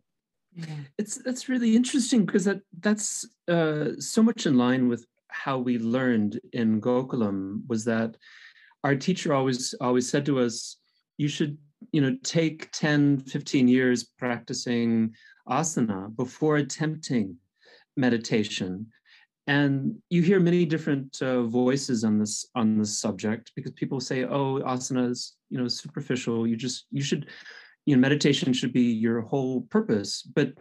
Yeah. 0.54 0.64
It's 0.98 1.16
that's 1.16 1.48
really 1.48 1.76
interesting 1.76 2.24
because 2.24 2.44
that 2.44 2.60
that's 2.80 3.26
uh, 3.48 3.92
so 3.98 4.22
much 4.22 4.46
in 4.46 4.56
line 4.56 4.88
with 4.88 5.04
how 5.28 5.58
we 5.58 5.78
learned 5.78 6.40
in 6.52 6.80
Gokulam 6.80 7.62
was 7.68 7.84
that 7.84 8.16
our 8.84 8.96
teacher 8.96 9.32
always 9.32 9.74
always 9.80 10.08
said 10.08 10.26
to 10.26 10.38
us 10.40 10.76
you 11.18 11.28
should 11.28 11.56
you 11.92 12.00
know 12.00 12.16
take 12.22 12.70
10 12.72 13.20
15 13.20 13.68
years 13.68 14.04
practicing 14.18 15.14
asana 15.48 16.14
before 16.16 16.56
attempting 16.56 17.36
meditation. 17.96 18.86
And 19.48 19.96
you 20.08 20.22
hear 20.22 20.38
many 20.38 20.64
different 20.64 21.20
uh, 21.20 21.42
voices 21.42 22.04
on 22.04 22.18
this 22.18 22.46
on 22.54 22.78
this 22.78 22.98
subject 22.98 23.50
because 23.56 23.72
people 23.72 24.00
say 24.00 24.24
oh 24.24 24.60
asana 24.60 25.10
is 25.10 25.34
you 25.50 25.58
know 25.58 25.68
superficial. 25.68 26.46
You 26.46 26.56
just 26.56 26.86
you 26.92 27.02
should 27.02 27.28
you 27.84 27.96
know 27.96 28.00
meditation 28.00 28.52
should 28.52 28.72
be 28.72 28.92
your 28.92 29.22
whole 29.22 29.62
purpose. 29.62 30.22
But 30.22 30.52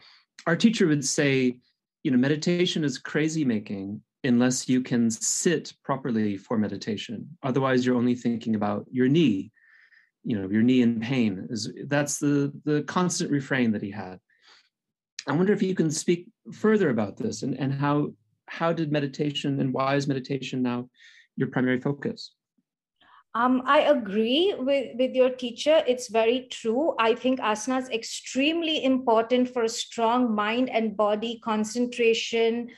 our 0.48 0.56
teacher 0.56 0.88
would 0.88 1.06
say 1.06 1.58
you 2.04 2.12
know 2.12 2.18
meditation 2.18 2.84
is 2.84 2.98
crazy 2.98 3.46
making 3.46 4.02
unless 4.24 4.70
you 4.70 4.82
can 4.82 5.10
sit 5.10 5.74
properly 5.84 6.38
for 6.38 6.58
meditation. 6.58 7.28
Otherwise, 7.44 7.86
you're 7.86 7.96
only 7.96 8.16
thinking 8.16 8.56
about 8.56 8.86
your 8.92 9.08
knee, 9.08 9.52
you 10.24 10.40
know, 10.40 10.50
your 10.50 10.62
knee 10.62 10.82
in 10.82 11.00
pain. 11.00 11.48
Is 11.50 11.72
that's 11.88 12.20
the 12.20 12.52
the 12.66 12.84
constant 12.84 13.32
refrain 13.32 13.72
that 13.72 13.82
he 13.82 13.92
had. 13.92 14.20
I 15.28 15.34
wonder 15.34 15.54
if 15.54 15.62
you 15.62 15.76
can 15.76 15.92
speak 15.92 16.28
further 16.52 16.90
about 16.90 17.18
this 17.18 17.44
and, 17.44 17.58
and 17.60 17.74
how 17.74 18.14
how 18.48 18.74
did 18.74 18.92
meditation 18.92 19.60
and 19.60 19.74
why 19.74 19.96
is 19.96 20.08
meditation 20.08 20.62
now 20.62 20.90
your 21.36 21.48
primary 21.48 21.80
focus? 21.80 22.34
Um, 23.34 23.64
I 23.66 23.82
agree 23.82 24.54
with, 24.58 24.98
with 24.98 25.16
your 25.16 25.30
teacher. 25.30 25.84
It's 25.88 26.10
very 26.10 26.48
true. 26.52 26.96
I 27.00 27.16
think 27.16 27.40
asana 27.40 27.82
is 27.82 27.90
extremely 27.90 28.84
important 28.84 29.54
for 29.54 29.64
a 29.64 29.70
strong 29.70 30.36
mind 30.36 30.70
and 30.70 30.98
body 30.98 31.40
concentration, 31.42 32.72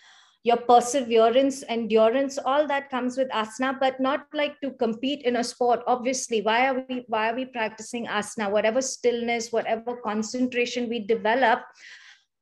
your 0.43 0.57
perseverance, 0.57 1.63
endurance, 1.69 2.37
all 2.37 2.67
that 2.67 2.89
comes 2.89 3.17
with 3.17 3.29
asana, 3.29 3.79
but 3.79 3.99
not 3.99 4.27
like 4.33 4.59
to 4.59 4.71
compete 4.71 5.21
in 5.23 5.37
a 5.37 5.43
sport. 5.43 5.81
Obviously, 5.87 6.41
why 6.41 6.67
are 6.67 6.85
we 6.89 7.05
why 7.07 7.29
are 7.29 7.35
we 7.35 7.45
practicing 7.45 8.07
asana? 8.07 8.51
Whatever 8.51 8.81
stillness, 8.81 9.51
whatever 9.51 9.95
concentration 10.03 10.89
we 10.89 10.99
develop, 10.99 11.61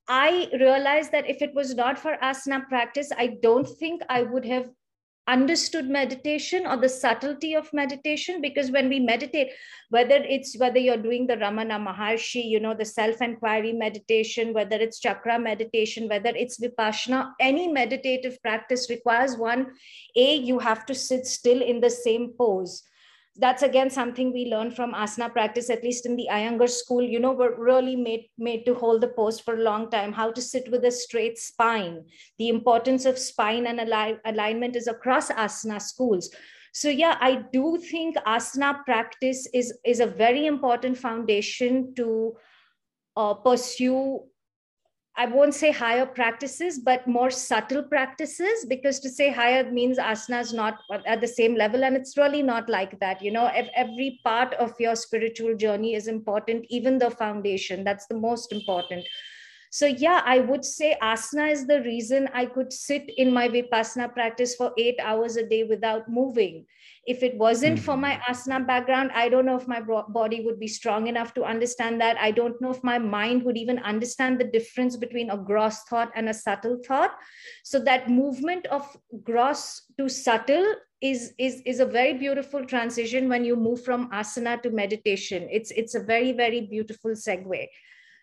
I 0.07 0.49
realized 0.59 1.11
that 1.11 1.29
if 1.29 1.41
it 1.43 1.53
was 1.53 1.75
not 1.75 1.99
for 1.99 2.17
asana 2.23 2.67
practice, 2.67 3.11
I 3.17 3.37
don't 3.43 3.67
think 3.67 4.01
I 4.09 4.23
would 4.23 4.45
have 4.45 4.69
understood 5.31 5.89
meditation 5.89 6.67
or 6.67 6.77
the 6.77 6.89
subtlety 6.89 7.53
of 7.53 7.71
meditation 7.73 8.41
because 8.41 8.69
when 8.71 8.89
we 8.89 8.99
meditate 8.99 9.51
whether 9.89 10.17
it's 10.35 10.57
whether 10.57 10.79
you're 10.85 11.03
doing 11.05 11.25
the 11.27 11.37
ramana 11.43 11.77
maharshi 11.87 12.43
you 12.53 12.59
know 12.59 12.73
the 12.73 12.89
self 12.91 13.21
inquiry 13.21 13.71
meditation 13.71 14.53
whether 14.53 14.75
it's 14.87 14.99
chakra 14.99 15.39
meditation 15.39 16.09
whether 16.09 16.33
it's 16.43 16.59
vipassana 16.65 17.21
any 17.39 17.67
meditative 17.79 18.37
practice 18.41 18.89
requires 18.89 19.37
one 19.37 19.67
a 20.27 20.35
you 20.51 20.59
have 20.59 20.85
to 20.85 20.95
sit 21.07 21.25
still 21.25 21.61
in 21.61 21.79
the 21.79 21.93
same 21.97 22.31
pose 22.37 22.83
that's 23.37 23.63
again 23.63 23.89
something 23.89 24.33
we 24.33 24.45
learned 24.45 24.75
from 24.75 24.93
asana 24.93 25.31
practice 25.31 25.69
at 25.69 25.83
least 25.83 26.05
in 26.05 26.15
the 26.17 26.27
iyengar 26.31 26.69
school 26.69 27.01
you 27.01 27.19
know 27.19 27.31
we're 27.31 27.55
really 27.55 27.95
made 27.95 28.25
made 28.37 28.65
to 28.65 28.73
hold 28.73 28.99
the 29.01 29.07
pose 29.07 29.39
for 29.39 29.55
a 29.55 29.61
long 29.61 29.89
time. 29.89 30.11
How 30.11 30.31
to 30.31 30.41
sit 30.41 30.69
with 30.69 30.83
a 30.83 30.91
straight 30.91 31.37
spine. 31.37 32.03
The 32.39 32.49
importance 32.49 33.05
of 33.05 33.17
spine 33.17 33.67
and 33.67 33.79
align, 33.79 34.19
alignment 34.25 34.75
is 34.75 34.87
across 34.87 35.29
asana 35.29 35.81
schools. 35.81 36.29
So 36.73 36.89
yeah 36.89 37.17
i 37.21 37.43
do 37.53 37.77
think 37.77 38.17
asana 38.27 38.83
practice 38.85 39.47
is 39.53 39.73
is 39.85 39.99
a 39.99 40.07
very 40.07 40.45
important 40.45 40.97
foundation 40.97 41.93
to 41.95 42.33
uh, 43.17 43.33
pursue 43.33 44.21
I 45.17 45.25
won't 45.25 45.53
say 45.53 45.71
higher 45.71 46.05
practices, 46.05 46.79
but 46.79 47.05
more 47.05 47.29
subtle 47.29 47.83
practices, 47.83 48.65
because 48.67 48.99
to 49.01 49.09
say 49.09 49.29
higher 49.29 49.69
means 49.69 49.97
asana 49.97 50.39
is 50.39 50.53
not 50.53 50.79
at 51.05 51.19
the 51.19 51.27
same 51.27 51.55
level. 51.55 51.83
And 51.83 51.97
it's 51.97 52.17
really 52.17 52.41
not 52.41 52.69
like 52.69 52.99
that. 53.01 53.21
You 53.21 53.31
know, 53.31 53.51
every 53.75 54.21
part 54.23 54.53
of 54.53 54.73
your 54.79 54.95
spiritual 54.95 55.55
journey 55.55 55.95
is 55.95 56.07
important, 56.07 56.65
even 56.69 56.97
the 56.97 57.11
foundation. 57.11 57.83
That's 57.83 58.07
the 58.07 58.17
most 58.17 58.53
important. 58.53 59.05
So, 59.69 59.85
yeah, 59.85 60.21
I 60.25 60.39
would 60.39 60.65
say 60.65 60.97
asana 61.01 61.51
is 61.51 61.67
the 61.67 61.81
reason 61.81 62.29
I 62.33 62.45
could 62.45 62.73
sit 62.73 63.09
in 63.17 63.33
my 63.33 63.47
Vipassana 63.47 64.13
practice 64.13 64.55
for 64.55 64.71
eight 64.77 64.99
hours 65.01 65.35
a 65.35 65.47
day 65.47 65.63
without 65.63 66.09
moving 66.09 66.65
if 67.07 67.23
it 67.23 67.35
wasn't 67.35 67.75
mm-hmm. 67.75 67.85
for 67.85 67.97
my 67.97 68.11
mm-hmm. 68.11 68.31
asana 68.31 68.65
background 68.65 69.11
i 69.13 69.27
don't 69.27 69.45
know 69.45 69.55
if 69.55 69.67
my 69.67 69.81
body 70.09 70.41
would 70.45 70.59
be 70.59 70.67
strong 70.67 71.07
enough 71.07 71.33
to 71.33 71.43
understand 71.43 71.99
that 71.99 72.17
i 72.17 72.29
don't 72.29 72.61
know 72.61 72.71
if 72.71 72.83
my 72.83 72.97
mind 72.99 73.43
would 73.43 73.57
even 73.57 73.79
understand 73.79 74.39
the 74.39 74.43
difference 74.43 74.95
between 74.95 75.29
a 75.31 75.37
gross 75.37 75.81
thought 75.89 76.11
and 76.15 76.29
a 76.29 76.33
subtle 76.33 76.77
thought 76.87 77.11
so 77.63 77.79
that 77.79 78.09
movement 78.09 78.65
of 78.67 78.95
gross 79.23 79.83
to 79.97 80.07
subtle 80.07 80.75
is 81.01 81.33
is 81.39 81.63
is 81.65 81.79
a 81.79 81.85
very 81.85 82.13
beautiful 82.13 82.63
transition 82.63 83.27
when 83.27 83.43
you 83.43 83.55
move 83.55 83.83
from 83.83 84.09
asana 84.11 84.61
to 84.61 84.69
meditation 84.69 85.47
it's 85.49 85.71
it's 85.71 85.95
a 85.95 86.03
very 86.03 86.31
very 86.31 86.61
beautiful 86.61 87.11
segue 87.11 87.67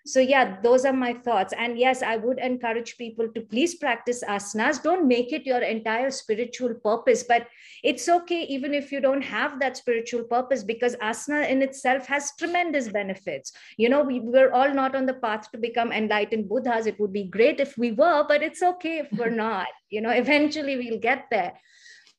so 0.08 0.20
yeah 0.20 0.56
those 0.62 0.86
are 0.86 0.92
my 0.92 1.12
thoughts. 1.12 1.52
And 1.56 1.78
yes 1.78 2.02
i 2.02 2.16
would 2.16 2.38
encourage 2.38 2.96
people 2.96 3.28
to 3.34 3.40
please 3.42 3.74
practice 3.74 4.22
asanas. 4.24 4.82
Don't 4.82 5.06
make 5.06 5.32
it 5.32 5.44
your 5.44 5.60
entire 5.60 6.10
spiritual 6.10 6.74
purpose 6.74 7.22
but 7.22 7.46
it's 7.84 8.08
okay 8.08 8.42
even 8.44 8.72
if 8.72 8.90
you 8.90 9.00
don't 9.00 9.22
have 9.22 9.60
that 9.60 9.76
spiritual 9.76 10.24
purpose 10.24 10.64
because 10.64 10.96
asana 10.96 11.48
in 11.48 11.62
itself 11.62 12.06
has 12.06 12.32
tremendous 12.38 12.88
benefits. 12.88 13.52
You 13.76 13.90
know 13.90 14.02
we, 14.02 14.20
we're 14.20 14.50
all 14.52 14.72
not 14.72 14.96
on 14.96 15.04
the 15.04 15.14
path 15.14 15.50
to 15.52 15.58
become 15.58 15.92
enlightened 15.92 16.48
buddhas. 16.48 16.86
It 16.86 16.98
would 16.98 17.12
be 17.12 17.24
great 17.24 17.60
if 17.60 17.76
we 17.76 17.92
were 17.92 18.24
but 18.26 18.42
it's 18.42 18.62
okay 18.62 18.98
if 19.00 19.12
we're 19.12 19.38
not. 19.46 19.68
You 19.90 20.00
know 20.00 20.10
eventually 20.10 20.76
we'll 20.76 21.00
get 21.00 21.26
there. 21.30 21.52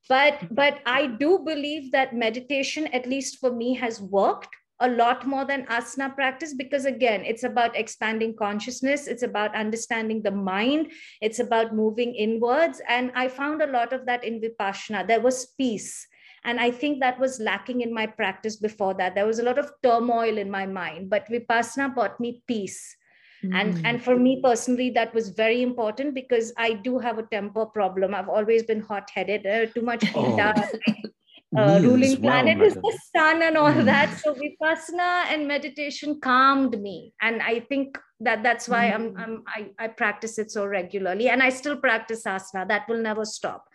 But 0.08 0.47
but 0.52 0.80
i 0.86 1.06
do 1.06 1.39
believe 1.45 1.91
that 1.91 2.15
meditation 2.15 2.88
at 2.88 3.06
least 3.08 3.39
for 3.39 3.52
me 3.52 3.75
has 3.75 4.02
worked 4.02 4.56
a 4.81 4.89
lot 4.89 5.25
more 5.25 5.45
than 5.45 5.65
asana 5.65 6.13
practice 6.15 6.53
because 6.53 6.85
again 6.85 7.23
it's 7.25 7.43
about 7.43 7.75
expanding 7.75 8.35
consciousness. 8.35 9.07
It's 9.07 9.23
about 9.23 9.55
understanding 9.55 10.21
the 10.21 10.31
mind. 10.31 10.91
It's 11.21 11.39
about 11.39 11.75
moving 11.75 12.15
inwards. 12.15 12.81
And 12.87 13.11
i 13.15 13.27
found 13.27 13.61
a 13.61 13.67
lot 13.67 13.93
of 13.93 14.05
that 14.05 14.23
in 14.23 14.41
vipassana. 14.41 15.07
There 15.07 15.21
was 15.21 15.47
peace. 15.57 16.07
And 16.45 16.59
i 16.59 16.71
think 16.71 17.01
that 17.01 17.19
was 17.19 17.39
lacking 17.39 17.81
in 17.81 17.93
my 17.93 18.07
practice 18.07 18.55
before 18.55 18.93
that. 18.95 19.15
There 19.15 19.27
was 19.27 19.39
a 19.39 19.43
lot 19.43 19.59
of 19.59 19.71
turmoil 19.83 20.37
in 20.37 20.49
my 20.49 20.65
mind. 20.65 21.09
But 21.09 21.27
vipassana 21.27 21.93
brought 21.93 22.19
me 22.19 22.43
peace. 22.47 22.95
Mm-hmm. 23.43 23.55
and 23.55 23.73
mm. 23.75 23.81
and 23.85 24.03
for 24.03 24.15
me 24.19 24.41
personally 24.43 24.89
that 24.95 25.13
was 25.17 25.29
very 25.29 25.61
important 25.65 26.13
because 26.13 26.51
i 26.57 26.73
do 26.73 26.99
have 26.99 27.19
a 27.19 27.23
temper 27.23 27.65
problem. 27.65 28.13
I've 28.13 28.27
always 28.27 28.63
been 28.63 28.81
hot-headed 28.81 29.47
uh, 29.47 29.65
too 29.67 29.81
much 29.81 30.03
oh 30.13 30.35
uh, 31.57 31.79
ruling 31.81 32.21
planet 32.21 32.62
is 32.62 32.75
the 32.75 32.99
sun 33.15 33.41
and 33.41 33.57
all 33.57 33.71
mm. 33.71 33.85
that. 33.85 34.17
So 34.19 34.35
vipassana 34.35 35.25
and 35.33 35.47
meditation 35.47 36.19
calmed 36.21 36.79
me, 36.79 37.13
and 37.21 37.41
I 37.41 37.62
think 37.62 37.97
that 38.19 38.43
that's 38.43 38.69
why 38.69 38.89
mm. 38.89 38.95
I'm, 38.95 39.17
I'm 39.17 39.43
I, 39.47 39.85
I 39.85 39.88
practice 39.88 40.38
it 40.38 40.51
so 40.51 40.65
regularly, 40.65 41.29
and 41.29 41.41
I 41.41 41.49
still 41.49 41.77
practice 41.77 42.23
asana. 42.25 42.67
That 42.67 42.88
will 42.88 43.01
never 43.01 43.25
stop 43.25 43.65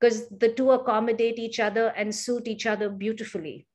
because 0.00 0.28
the 0.28 0.52
two 0.52 0.70
accommodate 0.70 1.38
each 1.38 1.60
other 1.60 1.88
and 1.88 2.14
suit 2.14 2.48
each 2.48 2.66
other 2.66 2.88
beautifully. 2.88 3.66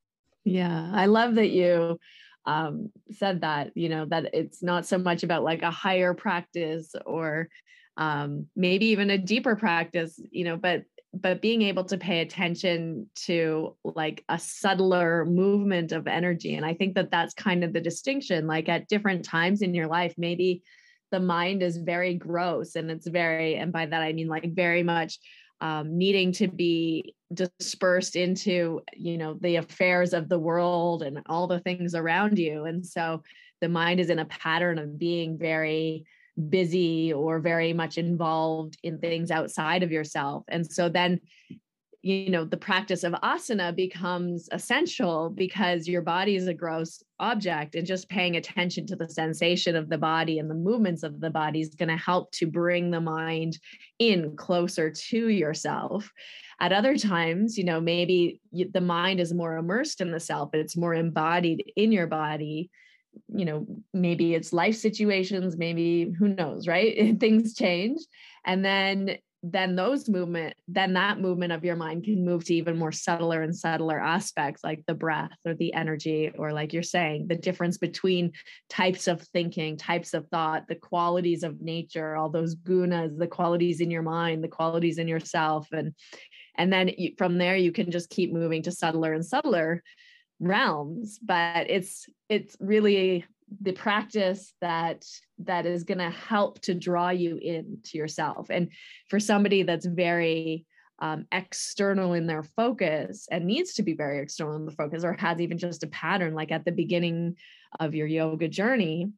Yeah, 0.45 0.89
I 0.93 1.06
love 1.06 1.36
that 1.36 1.49
you 1.49 1.99
um, 2.45 2.91
said 3.12 3.41
that. 3.41 3.72
You 3.76 3.89
know 3.89 4.06
that 4.06 4.34
it's 4.34 4.64
not 4.64 4.88
so 4.88 4.97
much 4.97 5.22
about 5.22 5.43
like 5.43 5.62
a 5.62 5.72
higher 5.72 6.16
practice 6.16 6.95
or 7.06 7.49
um, 7.97 8.47
maybe 8.56 8.88
even 8.88 9.12
a 9.12 9.18
deeper 9.20 9.56
practice. 9.56 10.20
You 10.32 10.45
know, 10.45 10.58
but 10.58 10.86
but 11.14 11.41
being 11.41 11.61
able 11.61 11.84
to 11.84 11.97
pay 11.97 12.22
attention 12.22 13.07
to 13.14 13.76
like 13.84 14.24
a 14.30 14.39
subtler 14.39 15.26
movement 15.26 15.91
of 15.91 16.07
energy 16.07 16.55
and 16.55 16.66
i 16.66 16.74
think 16.74 16.95
that 16.95 17.11
that's 17.11 17.34
kind 17.34 17.64
of 17.64 17.72
the 17.72 17.82
distinction 17.82 18.47
like 18.47 18.68
at 18.68 18.88
different 18.88 19.24
times 19.24 19.61
in 19.61 19.74
your 19.74 19.88
life 19.88 20.14
maybe 20.18 20.64
the 21.11 21.20
mind 21.20 21.61
is 21.61 21.78
very 21.78 22.16
gross 22.16 22.76
and 22.76 22.89
it's 22.89 23.07
very 23.07 23.55
and 23.55 23.72
by 23.72 23.86
that 23.86 24.01
i 24.01 24.11
mean 24.11 24.28
like 24.28 24.53
very 24.53 24.84
much 24.84 25.20
um, 25.61 25.97
needing 25.97 26.34
to 26.34 26.47
be 26.49 27.16
dispersed 27.34 28.16
into 28.16 28.82
you 28.95 29.18
know 29.18 29.38
the 29.39 29.57
affairs 29.57 30.14
of 30.14 30.28
the 30.28 30.39
world 30.39 31.03
and 31.03 31.22
all 31.28 31.47
the 31.47 31.59
things 31.59 31.95
around 31.95 32.39
you 32.39 32.66
and 32.66 32.86
so 32.86 33.22
the 33.61 33.70
mind 33.70 33.99
is 33.99 34.09
in 34.09 34.20
a 34.20 34.26
pattern 34.26 34.78
of 34.80 34.97
being 34.97 35.38
very 35.38 36.05
busy 36.50 37.14
or 37.14 37.40
very 37.40 37.74
much 37.74 37.98
involved 37.98 38.78
in 38.84 39.00
things 39.00 39.32
outside 39.32 39.84
of 39.84 39.92
yourself. 39.92 40.44
And 40.48 40.70
so 40.70 40.90
then, 40.90 41.20
you 42.02 42.30
know, 42.30 42.44
the 42.44 42.58
practice 42.58 43.04
of 43.04 43.14
asana 43.14 43.74
becomes 43.74 44.50
essential 44.52 45.30
because 45.30 45.88
your 45.88 46.02
body 46.02 46.36
is 46.36 46.48
a 46.48 46.54
gross 46.54 47.02
object 47.20 47.76
and 47.76 47.88
just 47.88 48.10
paying 48.10 48.36
attention 48.36 48.86
to 48.88 48.96
the 48.96 49.08
sensation 49.08 49.76
of 49.76 49.90
the 49.90 49.98
body 49.98 50.38
and 50.38 50.50
the 50.50 50.56
movements 50.56 51.04
of 51.04 51.22
the 51.22 51.30
body 51.30 51.62
is 51.62 51.76
going 51.76 51.90
to 51.90 51.96
help 51.96 52.32
to 52.32 52.46
bring 52.46 52.92
the 52.92 53.00
mind 53.00 53.58
in 54.00 54.36
closer 54.36 54.90
to 54.90 55.30
yourself. 55.30 56.12
At 56.60 56.74
other 56.74 56.98
times, 56.98 57.58
you 57.58 57.64
know, 57.64 57.80
maybe 57.80 58.42
the 58.52 58.82
mind 58.82 59.20
is 59.20 59.34
more 59.34 59.56
immersed 59.56 60.02
in 60.02 60.12
the 60.12 60.20
self, 60.20 60.52
but 60.52 60.60
it's 60.60 60.78
more 60.78 60.94
embodied 60.94 61.64
in 61.76 61.92
your 61.92 62.08
body 62.08 62.70
you 63.28 63.45
know 63.45 63.66
maybe 63.93 64.34
it's 64.34 64.53
life 64.53 64.76
situations 64.76 65.57
maybe 65.57 66.14
who 66.18 66.28
knows 66.28 66.68
right? 66.68 67.18
Things 67.20 67.53
change. 67.53 67.99
And 68.45 68.64
then 68.64 69.18
then 69.45 69.76
those 69.76 70.07
movement 70.07 70.55
then 70.70 70.93
that 70.93 71.20
movement 71.20 71.51
of 71.51 71.66
your 71.66 71.76
mind 71.76 72.05
can 72.05 72.24
move 72.24 72.45
to 72.45 72.53
even 72.53 72.78
more 72.78 72.93
subtler 72.93 73.41
and 73.41 73.53
subtler 73.53 73.99
aspects 73.99 74.64
like 74.64 74.82
the 74.88 74.93
breath 74.93 75.38
or 75.45 75.53
the 75.53 75.74
energy 75.74 76.32
or 76.38 76.53
like 76.53 76.72
you're 76.72 76.82
saying 76.82 77.28
the 77.28 77.36
difference 77.36 77.78
between 77.78 78.32
types 78.70 79.05
of 79.05 79.22
thinking 79.34 79.76
types 79.76 80.14
of 80.14 80.26
thought 80.30 80.66
the 80.70 80.76
qualities 80.76 81.43
of 81.43 81.59
nature 81.61 82.16
all 82.16 82.30
those 82.30 82.55
gunas 82.55 83.18
the 83.18 83.28
qualities 83.28 83.82
in 83.82 83.91
your 83.91 84.01
mind 84.01 84.41
the 84.41 84.47
qualities 84.47 84.97
in 84.97 85.09
yourself. 85.09 85.68
And 85.74 85.93
and 86.55 86.72
then 86.72 86.91
from 87.18 87.38
there 87.38 87.57
you 87.57 87.74
can 87.74 87.91
just 87.91 88.09
keep 88.09 88.32
moving 88.32 88.64
to 88.64 88.72
subtler 88.72 89.11
and 89.11 89.26
subtler 89.26 89.84
realms 90.40 91.20
but 91.20 91.70
it's 91.70 92.06
it's 92.30 92.58
really 92.60 93.26
the 93.62 93.74
practice 93.74 94.54
that 94.62 95.06
that 95.40 95.66
is 95.66 95.84
going 95.84 96.00
to 96.00 96.10
help 96.10 96.60
to 96.62 96.74
draw 96.74 97.10
you 97.10 97.38
into 97.38 97.98
yourself. 97.98 98.50
And 98.50 98.70
for 99.10 99.20
somebody 99.20 99.64
that's 99.64 99.86
very 99.86 100.66
um, 101.00 101.26
external 101.32 102.14
in 102.14 102.28
their 102.28 102.44
focus 102.44 103.28
and 103.30 103.46
needs 103.46 103.74
to 103.74 103.84
be 103.84 103.94
very 103.94 104.20
external 104.20 104.56
in 104.56 104.66
the 104.66 104.72
focus 104.72 105.04
or 105.04 105.14
has 105.14 105.42
even 105.42 105.58
just 105.58 105.84
a 105.84 105.88
pattern 105.88 106.34
like 106.34 106.52
at 106.52 106.66
the 106.66 106.72
beginning 106.72 107.36
of 107.80 107.96
your 107.96 108.08
yoga 108.08 108.48
journey 108.48 109.12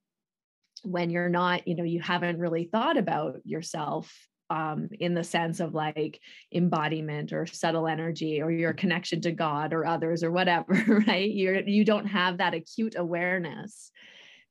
when 0.84 1.10
you're 1.10 1.30
not 1.30 1.68
you 1.68 1.76
know 1.76 1.84
you 1.84 2.00
haven't 2.00 2.40
really 2.40 2.70
thought 2.72 2.98
about 2.98 3.40
yourself 3.44 4.16
um, 4.50 4.90
in 5.00 5.14
the 5.14 5.24
sense 5.24 5.60
of 5.60 5.74
like 5.74 6.20
embodiment 6.54 7.34
or 7.34 7.46
subtle 7.46 7.88
energy 7.88 8.42
or 8.42 8.52
your 8.52 8.74
connection 8.74 9.22
to 9.22 9.32
God 9.32 9.74
or 9.74 9.86
others 9.86 10.24
or 10.24 10.32
whatever, 10.32 10.74
right? 11.08 11.32
You're 11.32 11.62
you 11.62 11.86
don't 11.86 12.06
have 12.06 12.38
that 12.38 12.54
acute 12.54 12.96
awareness, 12.98 13.92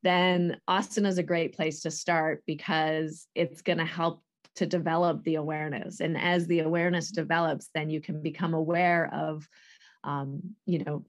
then 0.02 0.60
asana 0.68 1.06
is 1.06 1.18
a 1.18 1.22
great 1.22 1.56
place 1.56 1.80
to 1.80 1.90
start 1.90 2.42
because 2.46 3.26
it's 3.34 3.62
going 3.62 3.78
to 3.78 3.84
help 3.84 4.22
to 4.56 4.66
develop 4.66 5.24
the 5.24 5.36
awareness. 5.36 6.00
And 6.00 6.16
as 6.16 6.46
the 6.46 6.60
awareness 6.60 7.10
develops, 7.10 7.70
then 7.74 7.90
you 7.90 8.00
can 8.00 8.22
become 8.22 8.54
aware 8.54 9.10
of, 9.12 9.48
um, 10.04 10.54
you 10.66 10.84
know, 10.84 11.04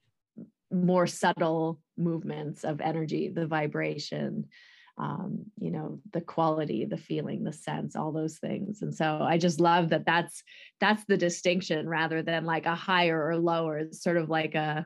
more 0.71 1.07
subtle 1.07 1.79
movements 1.97 2.63
of 2.63 2.81
energy, 2.81 3.29
the 3.29 3.45
vibration, 3.45 4.45
um, 4.97 5.43
you 5.59 5.71
know 5.71 5.99
the 6.13 6.21
quality 6.21 6.85
the 6.85 6.97
feeling 6.97 7.43
the 7.43 7.53
sense 7.53 7.95
all 7.95 8.11
those 8.11 8.37
things. 8.39 8.81
And 8.81 8.95
so 8.95 9.19
i 9.21 9.37
just 9.37 9.59
love 9.59 9.89
that 9.89 10.05
that's 10.05 10.43
that's 10.79 11.03
the 11.05 11.17
distinction 11.17 11.87
rather 11.87 12.21
than 12.21 12.45
like 12.45 12.65
a 12.65 12.75
higher 12.75 13.27
or 13.27 13.37
lower. 13.37 13.79
It's 13.79 14.03
sort 14.03 14.17
of 14.17 14.29
like 14.29 14.55
a 14.55 14.85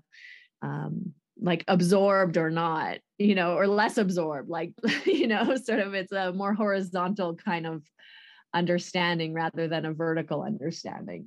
um, 0.62 1.14
like 1.42 1.64
absorbed 1.68 2.38
or 2.38 2.50
not 2.50 2.98
you 3.18 3.36
know 3.36 3.54
or 3.54 3.68
less 3.68 3.98
absorbed 3.98 4.50
like 4.50 4.74
you 5.06 5.28
know 5.28 5.56
sort 5.56 5.80
of 5.80 5.94
it's 5.94 6.12
a 6.12 6.34
more 6.34 6.54
horizontal 6.54 7.36
kind 7.36 7.66
of 7.66 7.84
understanding 8.54 9.34
rather 9.34 9.68
than 9.68 9.86
a 9.86 9.94
vertical 9.94 10.42
understanding 10.42 11.26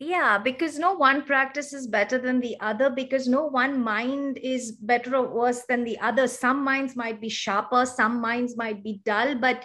yeah 0.00 0.38
because 0.38 0.78
no 0.78 0.94
one 0.94 1.22
practice 1.22 1.72
is 1.72 1.86
better 1.86 2.18
than 2.18 2.40
the 2.40 2.56
other 2.60 2.90
because 2.90 3.28
no 3.28 3.44
one 3.44 3.78
mind 3.78 4.38
is 4.42 4.72
better 4.72 5.14
or 5.14 5.28
worse 5.28 5.62
than 5.68 5.84
the 5.84 5.98
other. 6.00 6.26
Some 6.26 6.64
minds 6.64 6.96
might 6.96 7.20
be 7.20 7.28
sharper 7.28 7.84
some 7.86 8.20
minds 8.20 8.56
might 8.56 8.82
be 8.82 9.02
dull 9.04 9.34
but 9.34 9.64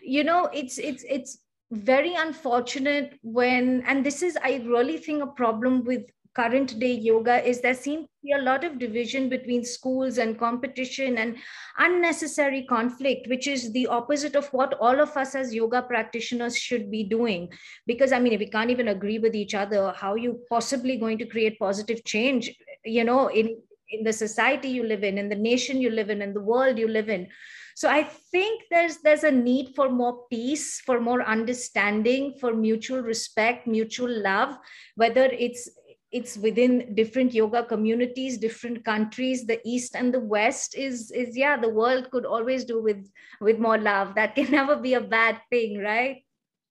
you 0.00 0.24
know 0.24 0.48
it's 0.54 0.78
it's 0.78 1.04
it's 1.08 1.38
very 1.72 2.14
unfortunate 2.14 3.18
when 3.22 3.82
and 3.86 4.04
this 4.04 4.22
is 4.22 4.36
i 4.44 4.62
really 4.66 4.98
think 4.98 5.22
a 5.22 5.26
problem 5.26 5.84
with 5.84 6.02
current 6.34 6.78
day 6.78 6.92
yoga 6.92 7.46
is 7.46 7.60
there 7.60 7.74
seems 7.74 8.04
to 8.04 8.10
be 8.22 8.32
a 8.32 8.42
lot 8.42 8.64
of 8.64 8.78
division 8.78 9.28
between 9.28 9.64
schools 9.64 10.18
and 10.18 10.38
competition 10.38 11.18
and 11.18 11.36
unnecessary 11.78 12.64
conflict 12.64 13.28
which 13.28 13.46
is 13.46 13.72
the 13.72 13.86
opposite 13.86 14.34
of 14.34 14.46
what 14.52 14.74
all 14.80 15.00
of 15.00 15.14
us 15.16 15.34
as 15.34 15.54
yoga 15.54 15.82
practitioners 15.82 16.56
should 16.56 16.90
be 16.90 17.04
doing. 17.04 17.48
Because 17.86 18.12
i 18.12 18.18
mean 18.18 18.32
if 18.32 18.40
we 18.40 18.48
can't 18.48 18.70
even 18.70 18.88
agree 18.88 19.18
with 19.18 19.34
each 19.34 19.54
other 19.54 19.92
how 19.96 20.14
you 20.14 20.40
possibly 20.48 20.96
going 20.96 21.18
to 21.18 21.26
create 21.26 21.58
positive 21.58 22.04
change 22.04 22.50
you 22.84 23.04
know 23.04 23.28
in 23.28 23.56
in 23.90 24.04
the 24.04 24.12
society 24.12 24.68
you 24.68 24.84
live 24.84 25.04
in 25.04 25.18
in 25.18 25.28
the 25.28 25.36
nation 25.36 25.80
you 25.80 25.90
live 25.90 26.08
in 26.08 26.22
in 26.22 26.32
the 26.32 26.40
world 26.40 26.78
you 26.78 26.88
live 26.88 27.08
in? 27.08 27.28
So 27.74 27.88
i 27.88 28.02
think 28.02 28.62
there's 28.70 28.98
there's 28.98 29.24
a 29.24 29.30
need 29.30 29.74
for 29.74 29.88
more 29.90 30.24
peace 30.30 30.80
for 30.80 31.00
more 31.00 31.22
understanding 31.22 32.34
for 32.40 32.54
mutual 32.54 33.00
respect 33.00 33.66
mutual 33.66 34.10
love 34.22 34.56
whether 34.96 35.24
it's 35.24 35.68
it's 36.12 36.36
within 36.36 36.94
different 36.94 37.32
yoga 37.32 37.64
communities 37.64 38.38
different 38.38 38.84
countries. 38.84 39.46
The 39.46 39.60
east 39.64 39.96
and 39.96 40.12
the 40.12 40.20
west 40.20 40.76
is 40.76 41.10
is 41.10 41.36
yeah 41.36 41.56
the 41.56 41.70
world 41.70 42.10
could 42.10 42.26
always 42.26 42.64
do 42.64 42.82
with 42.82 43.08
with 43.40 43.58
more 43.58 43.78
love. 43.78 44.14
That 44.14 44.34
can 44.34 44.50
never 44.58 44.76
be 44.76 44.94
a 44.94 45.00
bad 45.00 45.40
thing 45.50 45.78
right? 45.78 46.24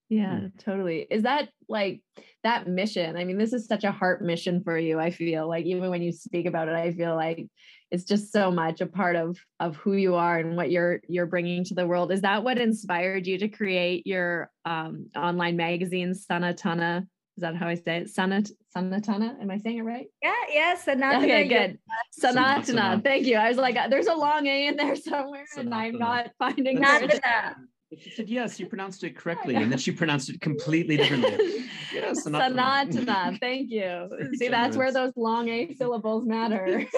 Yeah 0.09 0.39
hmm. 0.39 0.47
totally. 0.59 1.07
Is 1.09 1.23
that 1.23 1.49
like 1.67 2.01
that 2.43 2.67
mission? 2.67 3.17
I 3.17 3.25
mean 3.25 3.37
this 3.37 3.53
is 3.53 3.65
such 3.65 3.83
a 3.83 3.91
heart 3.91 4.21
mission 4.21 4.61
for 4.61 4.77
you 4.77 4.99
i 4.99 5.09
feel. 5.09 5.47
Like 5.47 5.65
even 5.65 5.89
when 5.89 6.01
you 6.01 6.11
speak 6.11 6.45
about 6.45 6.67
it 6.67 6.75
i 6.75 6.91
feel 6.91 7.15
like 7.15 7.47
it's 7.89 8.05
just 8.05 8.31
so 8.31 8.51
much 8.51 8.79
a 8.79 8.85
part 8.85 9.15
of 9.15 9.37
of 9.59 9.75
who 9.75 9.93
you 9.93 10.15
are 10.15 10.39
and 10.39 10.55
what 10.55 10.71
you're 10.71 11.01
you're 11.09 11.25
bringing 11.25 11.63
to 11.65 11.73
the 11.73 11.87
world. 11.87 12.11
Is 12.11 12.21
that 12.21 12.43
what 12.43 12.57
inspired 12.57 13.25
you 13.25 13.39
to 13.39 13.49
create 13.49 14.05
your 14.05 14.49
um, 14.65 15.07
online 15.15 15.57
magazine 15.57 16.13
sanatana 16.13 17.07
is 17.37 17.41
that 17.41 17.55
how 17.55 17.67
I 17.67 17.75
say 17.75 17.97
it? 17.97 18.07
Sanat 18.07 18.51
Sanatana. 18.75 19.41
Am 19.41 19.49
I 19.49 19.57
saying 19.57 19.77
it 19.77 19.83
right? 19.83 20.07
Yeah, 20.21 20.33
yeah. 20.51 20.75
Sanatana. 20.75 21.23
Okay, 21.23 21.47
good. 21.47 21.79
Sanatana. 22.21 22.65
Sanatana. 22.65 23.03
Thank 23.03 23.25
you. 23.25 23.37
I 23.37 23.47
was 23.49 23.57
like, 23.57 23.77
there's 23.89 24.07
a 24.07 24.15
long 24.15 24.47
A 24.47 24.67
in 24.67 24.75
there 24.75 24.95
somewhere, 25.11 25.45
Sanatana. 25.55 25.61
and 25.61 25.73
I'm 25.73 25.97
not 25.97 26.31
finding 26.37 26.77
it. 26.81 27.55
She 27.97 28.09
said 28.09 28.29
yes, 28.29 28.57
you 28.57 28.67
pronounced 28.67 29.03
it 29.03 29.17
correctly, 29.17 29.55
and 29.55 29.69
then 29.69 29.77
she 29.77 29.91
pronounced 29.91 30.29
it 30.29 30.39
completely 30.39 30.95
differently. 30.95 31.65
yes, 31.93 32.25
Sanatana. 32.25 33.37
Thank 33.41 33.69
you. 33.69 34.09
See, 34.35 34.47
that's 34.47 34.77
where 34.77 34.93
those 34.93 35.11
long 35.17 35.49
A 35.49 35.73
syllables 35.73 36.25
matter. 36.25 36.85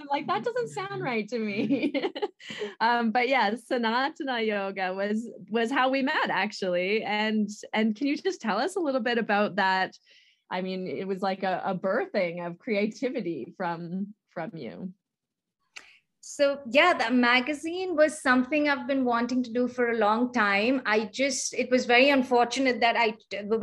I'm 0.00 0.06
like, 0.10 0.26
that 0.26 0.42
doesn't 0.42 0.70
sound 0.70 1.00
right 1.00 1.28
to 1.28 1.38
me. 1.38 1.94
um, 2.80 3.12
but 3.12 3.28
yeah, 3.28 3.52
Sanatana 3.52 4.44
yoga 4.44 4.92
was 4.92 5.30
was 5.48 5.70
how 5.70 5.90
we 5.90 6.02
met 6.02 6.28
actually. 6.28 7.04
And 7.04 7.48
and 7.72 7.94
can 7.94 8.08
you 8.08 8.16
just 8.16 8.40
tell 8.40 8.58
us 8.58 8.74
a 8.74 8.80
little 8.80 9.00
bit 9.00 9.18
about 9.18 9.56
that? 9.56 9.94
I 10.50 10.60
mean, 10.60 10.88
it 10.88 11.06
was 11.06 11.22
like 11.22 11.44
a, 11.44 11.62
a 11.64 11.74
birthing 11.74 12.44
of 12.44 12.58
creativity 12.58 13.54
from 13.56 14.08
from 14.32 14.50
you 14.56 14.92
so 16.36 16.58
yeah 16.70 16.92
the 16.92 17.10
magazine 17.10 17.96
was 17.96 18.20
something 18.20 18.68
i've 18.68 18.86
been 18.86 19.06
wanting 19.06 19.42
to 19.42 19.52
do 19.52 19.66
for 19.66 19.90
a 19.90 19.96
long 19.96 20.32
time. 20.32 20.82
I 20.84 21.08
just 21.20 21.54
it 21.54 21.70
was 21.70 21.86
very 21.86 22.10
unfortunate 22.10 22.80
that 22.80 22.96
i 22.96 23.14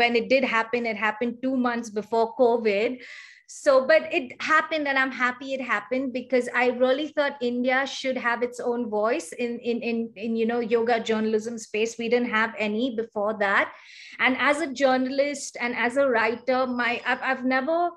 when 0.02 0.16
it 0.16 0.28
did 0.28 0.44
happen 0.44 0.88
it 0.88 0.98
happened 0.98 1.38
two 1.44 1.56
months 1.56 1.92
before 1.92 2.36
covid. 2.36 3.04
So 3.46 3.86
but 3.86 4.12
it 4.12 4.42
happened 4.42 4.88
and 4.88 4.98
i'm 4.98 5.12
happy 5.12 5.54
it 5.54 5.62
happened 5.62 6.14
because 6.14 6.50
i 6.56 6.70
really 6.84 7.10
thought 7.10 7.44
india 7.50 7.86
should 7.86 8.18
have 8.18 8.42
its 8.42 8.60
own 8.60 8.90
voice 8.90 9.32
in 9.34 9.60
in 9.60 9.84
in, 9.90 9.98
in 10.16 10.36
you 10.36 10.48
know 10.48 10.60
yoga 10.60 11.00
journalism 11.00 11.60
space. 11.60 11.98
We 12.00 12.10
didn't 12.10 12.32
have 12.32 12.56
any 12.58 12.96
before 12.96 13.38
that. 13.46 13.72
And 14.18 14.36
as 14.40 14.62
a 14.62 14.74
journalist 14.74 15.58
and 15.60 15.76
as 15.76 15.98
a 15.98 16.10
writer 16.10 16.66
my 16.66 17.02
i've, 17.06 17.22
I've 17.22 17.46
never 17.46 17.92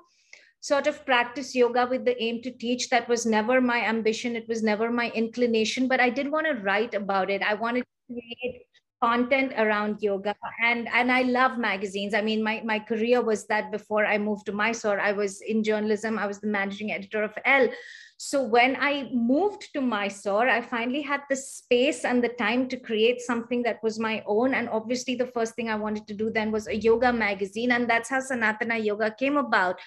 sort 0.67 0.87
of 0.87 1.05
practice 1.05 1.55
yoga 1.55 1.87
with 1.89 2.03
the 2.03 2.21
aim 2.21 2.41
to 2.41 2.51
teach. 2.51 2.89
That 2.89 3.07
was 3.07 3.25
never 3.25 3.61
my 3.61 3.81
ambition. 3.85 4.35
It 4.35 4.47
was 4.47 4.63
never 4.63 4.91
my 4.91 5.09
inclination, 5.11 5.87
but 5.87 6.01
I 6.01 6.09
did 6.09 6.29
want 6.29 6.47
to 6.47 6.61
write 6.61 6.93
about 6.93 7.29
it. 7.29 7.41
I 7.41 7.53
wanted 7.53 7.85
to 7.85 8.13
create 8.13 8.63
content 9.01 9.53
around 9.57 10.01
yoga 10.01 10.33
and 10.65 10.87
and 10.91 11.11
i 11.11 11.21
love 11.21 11.57
magazines 11.59 12.15
i 12.15 12.21
mean 12.21 12.41
my 12.43 12.61
my 12.65 12.79
career 12.79 13.21
was 13.21 13.45
that 13.45 13.71
before 13.71 14.03
i 14.07 14.17
moved 14.17 14.47
to 14.47 14.51
mysore 14.51 14.99
i 14.99 15.11
was 15.11 15.39
in 15.41 15.63
journalism 15.63 16.17
i 16.17 16.25
was 16.25 16.39
the 16.39 16.47
managing 16.47 16.91
editor 16.91 17.21
of 17.21 17.37
elle 17.45 17.69
so 18.17 18.41
when 18.41 18.75
i 18.79 19.07
moved 19.13 19.67
to 19.71 19.81
mysore 19.81 20.49
i 20.49 20.59
finally 20.59 21.03
had 21.03 21.21
the 21.29 21.35
space 21.35 22.05
and 22.05 22.23
the 22.23 22.33
time 22.39 22.67
to 22.67 22.75
create 22.75 23.21
something 23.21 23.61
that 23.61 23.77
was 23.83 23.99
my 23.99 24.23
own 24.25 24.55
and 24.55 24.67
obviously 24.69 25.13
the 25.13 25.27
first 25.27 25.53
thing 25.53 25.69
i 25.69 25.75
wanted 25.75 26.07
to 26.07 26.15
do 26.15 26.31
then 26.31 26.51
was 26.51 26.65
a 26.65 26.75
yoga 26.75 27.13
magazine 27.13 27.73
and 27.73 27.87
that's 27.87 28.09
how 28.09 28.19
sanatana 28.19 28.83
yoga 28.83 29.11
came 29.11 29.37
about 29.37 29.79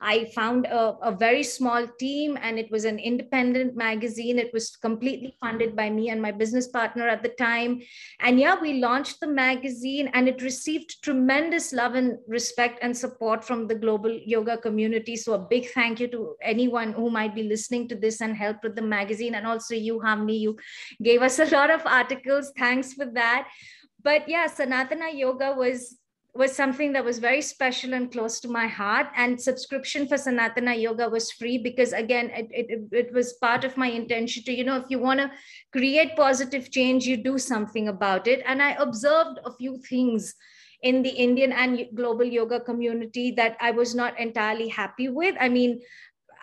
I 0.00 0.26
found 0.26 0.66
a, 0.66 0.96
a 1.02 1.12
very 1.12 1.42
small 1.42 1.86
team 1.98 2.38
and 2.40 2.58
it 2.58 2.70
was 2.70 2.84
an 2.84 2.98
independent 2.98 3.76
magazine. 3.76 4.38
It 4.38 4.52
was 4.52 4.76
completely 4.76 5.34
funded 5.40 5.74
by 5.74 5.90
me 5.90 6.10
and 6.10 6.22
my 6.22 6.30
business 6.30 6.68
partner 6.68 7.08
at 7.08 7.22
the 7.22 7.30
time. 7.30 7.80
And 8.20 8.38
yeah, 8.38 8.60
we 8.60 8.74
launched 8.74 9.20
the 9.20 9.26
magazine 9.26 10.10
and 10.14 10.28
it 10.28 10.42
received 10.42 11.02
tremendous 11.02 11.72
love 11.72 11.94
and 11.94 12.18
respect 12.26 12.78
and 12.82 12.96
support 12.96 13.44
from 13.44 13.66
the 13.66 13.74
global 13.74 14.10
yoga 14.24 14.56
community. 14.56 15.16
So 15.16 15.34
a 15.34 15.38
big 15.38 15.70
thank 15.70 16.00
you 16.00 16.08
to 16.08 16.36
anyone 16.42 16.92
who 16.92 17.10
might 17.10 17.34
be 17.34 17.42
listening 17.42 17.88
to 17.88 17.96
this 17.96 18.20
and 18.20 18.36
helped 18.36 18.64
with 18.64 18.76
the 18.76 18.82
magazine. 18.82 19.34
And 19.34 19.46
also 19.46 19.74
you, 19.74 20.00
Hamni, 20.00 20.38
you 20.38 20.58
gave 21.02 21.22
us 21.22 21.38
a 21.38 21.46
lot 21.46 21.70
of 21.70 21.84
articles. 21.86 22.52
Thanks 22.56 22.92
for 22.94 23.06
that 23.06 23.48
but 24.02 24.28
yeah 24.28 24.46
sanatana 24.46 25.08
yoga 25.12 25.52
was 25.52 25.98
was 26.38 26.54
something 26.54 26.92
that 26.92 27.04
was 27.04 27.18
very 27.18 27.42
special 27.42 27.92
and 27.94 28.12
close 28.12 28.38
to 28.40 28.48
my 28.48 28.68
heart. 28.68 29.08
And 29.16 29.40
subscription 29.40 30.06
for 30.06 30.14
Sanatana 30.14 30.80
Yoga 30.80 31.08
was 31.08 31.32
free 31.32 31.58
because, 31.58 31.92
again, 31.92 32.30
it, 32.30 32.46
it, 32.50 32.80
it 32.92 33.12
was 33.12 33.32
part 33.34 33.64
of 33.64 33.76
my 33.76 33.88
intention 33.88 34.44
to, 34.44 34.52
you 34.52 34.62
know, 34.62 34.76
if 34.76 34.84
you 34.88 35.00
want 35.00 35.18
to 35.18 35.32
create 35.72 36.16
positive 36.16 36.70
change, 36.70 37.06
you 37.06 37.16
do 37.16 37.38
something 37.38 37.88
about 37.88 38.28
it. 38.28 38.42
And 38.46 38.62
I 38.62 38.70
observed 38.74 39.40
a 39.44 39.52
few 39.52 39.78
things 39.78 40.34
in 40.82 41.02
the 41.02 41.10
Indian 41.10 41.50
and 41.50 41.86
global 41.96 42.24
yoga 42.24 42.60
community 42.60 43.32
that 43.32 43.56
I 43.60 43.72
was 43.72 43.96
not 43.96 44.18
entirely 44.18 44.68
happy 44.68 45.08
with. 45.08 45.34
I 45.40 45.48
mean, 45.48 45.80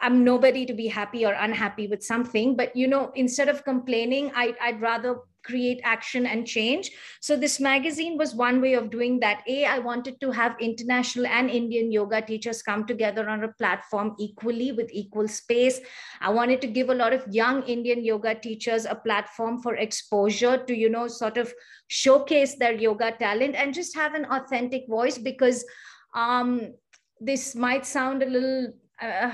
I'm 0.06 0.24
nobody 0.24 0.68
to 0.68 0.74
be 0.74 0.88
happy 0.88 1.26
or 1.26 1.34
unhappy 1.34 1.88
with 1.88 2.04
something, 2.04 2.56
but 2.56 2.76
you 2.76 2.88
know, 2.88 3.12
instead 3.16 3.50
of 3.50 3.64
complaining, 3.64 4.32
I, 4.36 4.54
I'd 4.62 4.80
rather 4.80 5.22
create 5.44 5.82
action 5.84 6.28
and 6.28 6.46
change. 6.46 6.92
So 7.22 7.36
this 7.36 7.60
magazine 7.60 8.16
was 8.18 8.36
one 8.36 8.62
way 8.62 8.74
of 8.74 8.92
doing 8.92 9.20
that. 9.22 9.42
A, 9.48 9.66
I 9.66 9.80
wanted 9.80 10.22
to 10.22 10.30
have 10.32 10.56
international 10.60 11.26
and 11.26 11.50
Indian 11.50 11.92
yoga 11.92 12.22
teachers 12.22 12.62
come 12.62 12.86
together 12.86 13.28
on 13.30 13.44
a 13.44 13.54
platform 13.54 14.16
equally 14.20 14.72
with 14.72 14.92
equal 14.92 15.28
space. 15.28 15.80
I 16.22 16.30
wanted 16.30 16.62
to 16.62 16.68
give 16.68 16.90
a 16.90 16.96
lot 16.96 17.14
of 17.14 17.26
young 17.32 17.64
Indian 17.64 18.04
yoga 18.04 18.36
teachers 18.36 18.86
a 18.86 18.96
platform 18.96 19.60
for 19.62 19.76
exposure 19.76 20.58
to, 20.66 20.76
you 20.76 20.90
know, 20.90 21.08
sort 21.08 21.38
of 21.38 21.52
showcase 21.88 22.56
their 22.56 22.74
yoga 22.74 23.12
talent 23.12 23.56
and 23.56 23.74
just 23.74 23.96
have 23.96 24.14
an 24.14 24.26
authentic 24.26 24.88
voice 24.88 25.18
because 25.18 25.66
um, 26.16 26.74
this 27.20 27.56
might 27.56 27.88
sound 27.88 28.22
a 28.22 28.30
little 28.30 28.74
uh, 29.02 29.32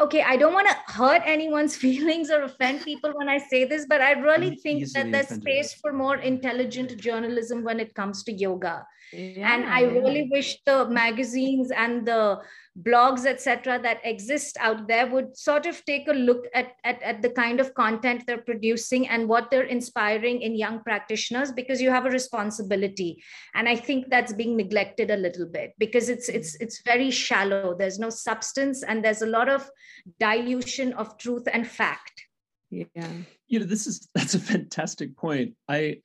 okay 0.00 0.22
i 0.22 0.36
don't 0.36 0.52
want 0.52 0.68
to 0.68 0.92
hurt 0.92 1.22
anyone's 1.24 1.76
feelings 1.84 2.30
or 2.30 2.42
offend 2.42 2.82
people 2.82 3.12
when 3.14 3.28
i 3.28 3.38
say 3.38 3.64
this 3.64 3.86
but 3.86 4.00
i 4.00 4.12
really 4.12 4.56
think 4.56 4.90
that 4.92 5.10
there's 5.12 5.28
space 5.28 5.74
for 5.74 5.92
more 5.92 6.16
intelligent 6.16 6.96
journalism 6.98 7.62
when 7.62 7.78
it 7.78 7.94
comes 7.94 8.22
to 8.24 8.32
yoga 8.32 8.86
yeah. 9.12 9.54
and 9.54 9.64
i 9.64 9.82
really 9.82 10.28
wish 10.30 10.58
the 10.64 10.88
magazines 10.88 11.70
and 11.70 12.06
the 12.06 12.40
blogs 12.82 13.24
etc 13.24 13.78
that 13.78 14.00
exist 14.02 14.56
out 14.58 14.88
there 14.88 15.06
would 15.06 15.36
sort 15.36 15.64
of 15.64 15.84
take 15.84 16.08
a 16.08 16.12
look 16.12 16.46
at, 16.54 16.72
at, 16.82 17.00
at 17.02 17.22
the 17.22 17.30
kind 17.30 17.60
of 17.60 17.72
content 17.74 18.24
they're 18.26 18.38
producing 18.38 19.06
and 19.08 19.28
what 19.28 19.48
they're 19.50 19.62
inspiring 19.62 20.42
in 20.42 20.56
young 20.56 20.80
practitioners 20.80 21.52
because 21.52 21.80
you 21.80 21.90
have 21.90 22.06
a 22.06 22.10
responsibility. 22.10 23.22
And 23.54 23.68
i 23.68 23.76
think 23.76 24.10
that's 24.10 24.32
being 24.32 24.56
neglected 24.56 25.10
a 25.10 25.16
little 25.16 25.46
bit 25.46 25.74
because 25.78 26.08
it's 26.08 26.28
it's 26.28 26.56
it's 26.56 26.82
very 26.84 27.10
shallow. 27.10 27.76
There's 27.78 27.98
no 27.98 28.10
substance 28.10 28.82
and 28.82 29.04
there's 29.04 29.22
a 29.22 29.26
lot 29.26 29.48
of 29.48 29.70
dilution 30.18 30.92
of 30.94 31.16
truth 31.18 31.46
and 31.52 31.66
fact. 31.66 32.26
Yeah. 32.70 33.12
You 33.46 33.60
know 33.60 33.66
this 33.66 33.86
is 33.86 34.08
that's 34.14 34.34
a 34.34 34.40
fantastic 34.40 35.16
point. 35.16 35.54
I 35.68 36.00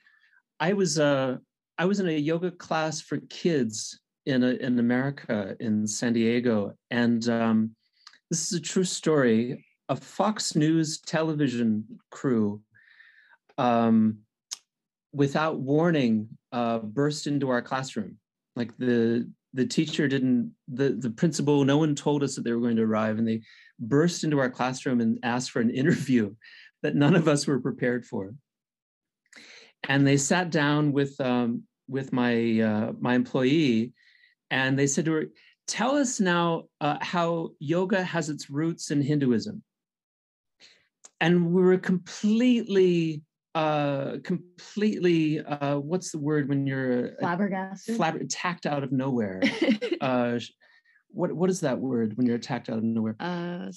i 0.60 0.74
was 0.74 1.00
uh 1.00 1.38
i 1.80 1.86
was 1.86 2.00
in 2.00 2.08
a 2.08 2.12
yoga 2.12 2.52
class 2.52 3.02
for 3.02 3.18
kids 3.30 4.00
in 4.30 4.44
a, 4.44 4.50
in 4.50 4.78
America 4.80 5.56
in 5.60 5.88
San 5.88 6.14
Diego, 6.14 6.74
and 6.92 7.28
um, 7.30 7.76
this 8.30 8.52
is 8.52 8.60
a 8.60 8.62
true 8.62 8.84
story. 8.84 9.66
A 9.90 9.96
Fox 9.96 10.56
News 10.56 11.00
television 11.00 11.84
crew, 12.12 12.62
um, 13.58 14.20
without 15.12 15.60
warning, 15.60 16.30
uh, 16.52 16.78
burst 16.78 17.26
into 17.26 17.50
our 17.50 17.64
classroom. 17.64 18.18
Like 18.56 18.78
the 18.78 19.32
the 19.54 19.66
teacher 19.66 20.08
didn't, 20.08 20.54
the 20.68 20.90
the 20.92 21.10
principal, 21.10 21.66
no 21.66 21.80
one 21.80 21.96
told 21.96 22.22
us 22.22 22.36
that 22.36 22.44
they 22.44 22.52
were 22.52 22.62
going 22.62 22.76
to 22.76 22.84
arrive, 22.84 23.18
and 23.18 23.28
they 23.28 23.42
burst 23.80 24.24
into 24.24 24.38
our 24.38 24.50
classroom 24.52 25.02
and 25.02 25.18
asked 25.24 25.50
for 25.50 25.60
an 25.60 25.70
interview 25.82 26.36
that 26.84 26.96
none 26.96 27.16
of 27.16 27.28
us 27.28 27.48
were 27.48 27.60
prepared 27.60 28.06
for. 28.06 28.36
And 29.88 30.06
they 30.06 30.18
sat 30.18 30.52
down 30.52 30.92
with 30.92 31.20
um, 31.20 31.64
with 31.90 32.14
my 32.14 32.62
uh, 32.62 32.94
my 33.00 33.16
employee 33.16 33.94
and 34.52 34.78
they 34.78 34.88
said 34.88 35.06
to 35.06 35.12
her, 35.14 35.26
Tell 35.68 35.96
us 35.96 36.20
now 36.20 36.64
uh, 36.82 36.98
how 37.00 37.52
yoga 37.60 38.04
has 38.04 38.30
its 38.30 38.50
roots 38.50 38.90
in 38.90 39.04
Hinduism. 39.04 39.62
And 41.22 41.54
we 41.54 41.62
were 41.62 41.78
completely, 41.78 43.22
uh, 43.54 44.16
completely, 44.24 45.42
uh, 45.42 45.78
what's 45.78 46.12
the 46.12 46.18
word 46.18 46.50
when 46.50 46.66
you're 46.66 47.16
flabbergasted, 47.20 48.00
flabber- 48.00 48.22
attacked 48.22 48.66
out 48.66 48.84
of 48.84 48.92
nowhere? 48.92 49.44
uh, 50.02 50.40
what 51.12 51.34
what 51.34 51.50
is 51.50 51.60
that 51.60 51.80
word 51.80 52.18
when 52.18 52.26
you're 52.26 52.38
attacked 52.38 52.70
out 52.70 52.78
of 52.78 52.84
nowhere? 52.84 53.16
Uh, 53.20 53.72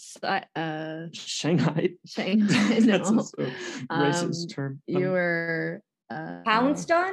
uh 0.56 1.06
Shanghai. 1.12 1.90
Shanghai. 2.06 2.78
no. 2.78 2.98
That's 2.98 3.34
a, 3.38 3.42
a 3.44 3.52
racist 3.90 4.44
um, 4.44 4.48
term. 4.48 4.82
You 4.86 5.08
um, 5.08 5.12
were 5.12 5.82
uh, 6.10 6.40
pounced 6.44 6.90
on 6.90 7.12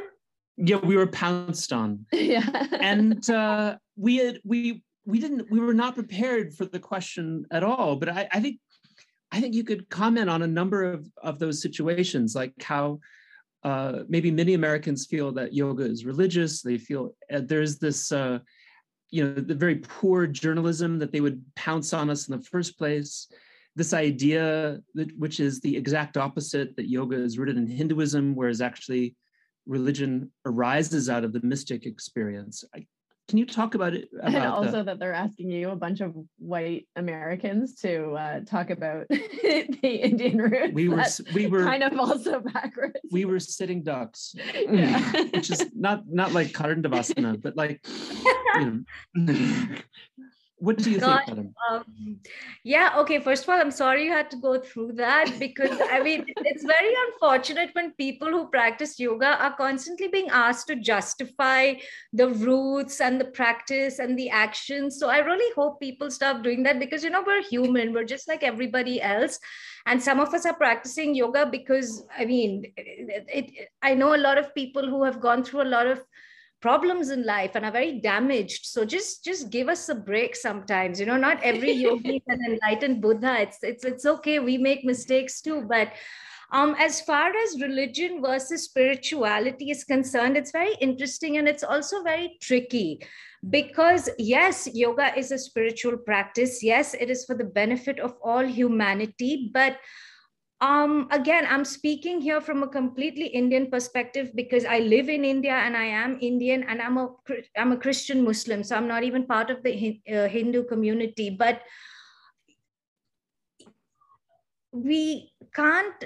yeah 0.59 0.77
we 0.77 0.97
were 0.97 1.07
pounced 1.07 1.73
on. 1.73 2.05
Yeah. 2.13 2.67
And 2.79 3.27
uh, 3.29 3.77
we 3.95 4.17
had 4.17 4.39
we 4.43 4.83
we 5.05 5.19
didn't 5.19 5.49
we 5.49 5.59
were 5.59 5.73
not 5.73 5.95
prepared 5.95 6.53
for 6.53 6.65
the 6.65 6.79
question 6.79 7.45
at 7.51 7.63
all 7.63 7.95
but 7.95 8.09
i, 8.09 8.27
I 8.31 8.39
think 8.39 8.59
i 9.31 9.41
think 9.41 9.55
you 9.55 9.63
could 9.63 9.89
comment 9.89 10.29
on 10.29 10.43
a 10.43 10.47
number 10.47 10.83
of 10.83 11.07
of 11.23 11.39
those 11.39 11.61
situations 11.61 12.35
like 12.35 12.53
how 12.61 12.99
uh, 13.63 14.03
maybe 14.07 14.31
many 14.31 14.53
americans 14.53 15.05
feel 15.05 15.31
that 15.33 15.53
yoga 15.53 15.83
is 15.83 16.05
religious. 16.05 16.61
They 16.61 16.77
feel 16.77 17.15
uh, 17.33 17.41
there's 17.43 17.77
this 17.77 18.11
uh, 18.11 18.39
you 19.09 19.23
know 19.23 19.33
the 19.33 19.55
very 19.55 19.75
poor 19.75 20.27
journalism 20.27 20.99
that 20.99 21.11
they 21.11 21.19
would 21.19 21.43
pounce 21.55 21.93
on 21.93 22.09
us 22.09 22.29
in 22.29 22.37
the 22.37 22.43
first 22.45 22.77
place. 22.77 23.27
This 23.75 23.93
idea 23.93 24.79
that, 24.95 25.17
which 25.17 25.39
is 25.39 25.59
the 25.59 25.75
exact 25.75 26.15
opposite 26.15 26.75
that 26.77 26.89
yoga 26.89 27.17
is 27.17 27.37
rooted 27.37 27.57
in 27.57 27.67
hinduism 27.67 28.33
whereas 28.33 28.61
actually 28.61 29.15
religion 29.65 30.31
arises 30.45 31.09
out 31.09 31.23
of 31.23 31.33
the 31.33 31.41
mystic 31.41 31.85
experience. 31.85 32.63
I, 32.75 32.85
can 33.29 33.37
you 33.37 33.45
talk 33.45 33.75
about 33.75 33.93
it? 33.93 34.09
About 34.19 34.33
and 34.33 34.45
also 34.45 34.71
the, 34.71 34.83
that 34.85 34.99
they're 34.99 35.13
asking 35.13 35.51
you, 35.51 35.69
a 35.69 35.75
bunch 35.75 36.01
of 36.01 36.15
white 36.39 36.87
Americans, 36.95 37.75
to 37.81 38.13
uh, 38.13 38.39
talk 38.39 38.71
about 38.71 39.05
the 39.09 39.77
Indian 39.83 40.39
roots. 40.39 40.73
We 40.73 40.89
were, 40.89 41.05
we 41.35 41.45
were 41.45 41.63
kind 41.63 41.83
of 41.83 41.97
also 41.99 42.39
backwards. 42.39 42.95
We 43.11 43.25
were 43.25 43.39
sitting 43.39 43.83
ducks, 43.83 44.33
yeah. 44.55 45.11
which 45.33 45.51
is 45.51 45.67
not 45.75 46.03
not 46.09 46.33
like 46.33 46.47
Karandavasana, 46.47 47.39
but 47.39 47.55
like 47.55 47.85
you 48.55 48.83
know. 49.15 49.75
What 50.59 50.77
do 50.77 50.91
you 50.91 50.99
God, 50.99 51.21
think 51.25 51.53
um, 51.69 52.19
yeah 52.63 52.93
okay 52.97 53.19
first 53.19 53.43
of 53.43 53.49
all 53.49 53.59
i'm 53.59 53.71
sorry 53.71 54.05
you 54.05 54.11
had 54.11 54.29
to 54.29 54.37
go 54.37 54.59
through 54.59 54.91
that 54.93 55.33
because 55.39 55.79
i 55.89 56.01
mean 56.01 56.25
it's 56.37 56.65
very 56.65 56.93
unfortunate 57.07 57.69
when 57.73 57.91
people 57.93 58.27
who 58.27 58.47
practice 58.49 58.99
yoga 58.99 59.41
are 59.43 59.55
constantly 59.55 60.07
being 60.07 60.29
asked 60.29 60.67
to 60.67 60.75
justify 60.75 61.73
the 62.13 62.29
roots 62.29 62.99
and 63.01 63.19
the 63.19 63.25
practice 63.25 63.99
and 63.99 64.17
the 64.17 64.29
actions. 64.29 64.97
So 64.99 65.09
i 65.09 65.19
really 65.19 65.53
hope 65.55 65.79
people 65.79 66.11
stop 66.11 66.43
doing 66.43 66.63
that 66.63 66.79
because 66.79 67.03
you 67.03 67.09
know 67.09 67.23
we're 67.25 67.43
human 67.43 67.93
we're 67.93 68.03
just 68.03 68.27
like 68.27 68.43
everybody 68.43 69.01
else. 69.01 69.39
And 69.85 70.01
some 70.03 70.19
of 70.19 70.33
us 70.33 70.45
are 70.45 70.55
practicing 70.55 71.15
yoga 71.15 71.45
because 71.45 72.05
i 72.17 72.25
mean 72.25 72.65
it, 72.77 73.25
it, 73.33 73.69
i 73.81 73.93
know 73.93 74.15
a 74.15 74.23
lot 74.27 74.37
of 74.37 74.53
people 74.53 74.87
who 74.87 75.03
have 75.03 75.21
gone 75.21 75.43
through 75.43 75.61
a 75.63 75.73
lot 75.75 75.87
of 75.87 76.01
problems 76.61 77.09
in 77.09 77.25
life 77.25 77.51
and 77.55 77.65
are 77.65 77.71
very 77.71 77.99
damaged. 77.99 78.65
So 78.65 78.85
just 78.85 79.23
just 79.23 79.49
give 79.49 79.69
us 79.69 79.89
a 79.89 79.95
break 79.95 80.35
sometimes 80.35 80.99
you 80.99 81.05
know 81.05 81.17
not 81.17 81.41
every 81.43 81.71
yogi 81.85 82.17
is 82.17 82.23
an 82.27 82.39
enlightened 82.45 83.01
buddha. 83.01 83.41
It's 83.41 83.59
it's 83.63 83.85
it's 83.85 84.05
okay. 84.05 84.39
We 84.39 84.57
make 84.57 84.83
mistakes 84.83 85.41
too. 85.41 85.65
But 85.67 85.93
um, 86.51 86.75
as 86.79 87.01
far 87.01 87.31
as 87.35 87.61
religion 87.61 88.21
versus 88.23 88.63
spirituality 88.63 89.69
is 89.69 89.83
concerned, 89.83 90.35
it's 90.35 90.51
very 90.51 90.73
interesting 90.81 91.37
and 91.37 91.47
it's 91.47 91.63
also 91.63 92.01
very 92.01 92.37
tricky 92.41 93.01
because, 93.47 94.09
yes, 94.17 94.67
yoga 94.73 95.15
is 95.17 95.31
a 95.31 95.37
spiritual 95.37 95.97
practice. 95.97 96.63
Yes, 96.63 96.95
it 96.95 97.09
is 97.09 97.23
for 97.25 97.35
the 97.35 97.43
benefit 97.43 97.99
of 97.99 98.15
all 98.23 98.45
humanity, 98.45 99.51
but 99.53 99.77
um 100.61 101.07
again 101.11 101.45
i'm 101.49 101.63
speaking 101.63 102.19
here 102.19 102.41
from 102.41 102.63
a 102.63 102.67
completely 102.67 103.27
indian 103.27 103.69
perspective 103.71 104.29
because 104.35 104.65
i 104.65 104.79
live 104.79 105.07
in 105.07 105.23
india 105.23 105.53
and 105.53 105.77
i 105.77 105.85
am 105.85 106.17
indian 106.21 106.63
and 106.63 106.81
i'm 106.81 106.97
a 106.97 107.07
i'm 107.57 107.71
a 107.71 107.77
christian 107.77 108.23
muslim 108.23 108.61
so 108.61 108.75
i'm 108.75 108.87
not 108.87 109.03
even 109.03 109.25
part 109.25 109.49
of 109.49 109.63
the 109.63 110.01
uh, 110.13 110.27
hindu 110.27 110.65
community 110.65 111.29
but 111.29 111.61
we 114.71 115.31
can't 115.55 116.05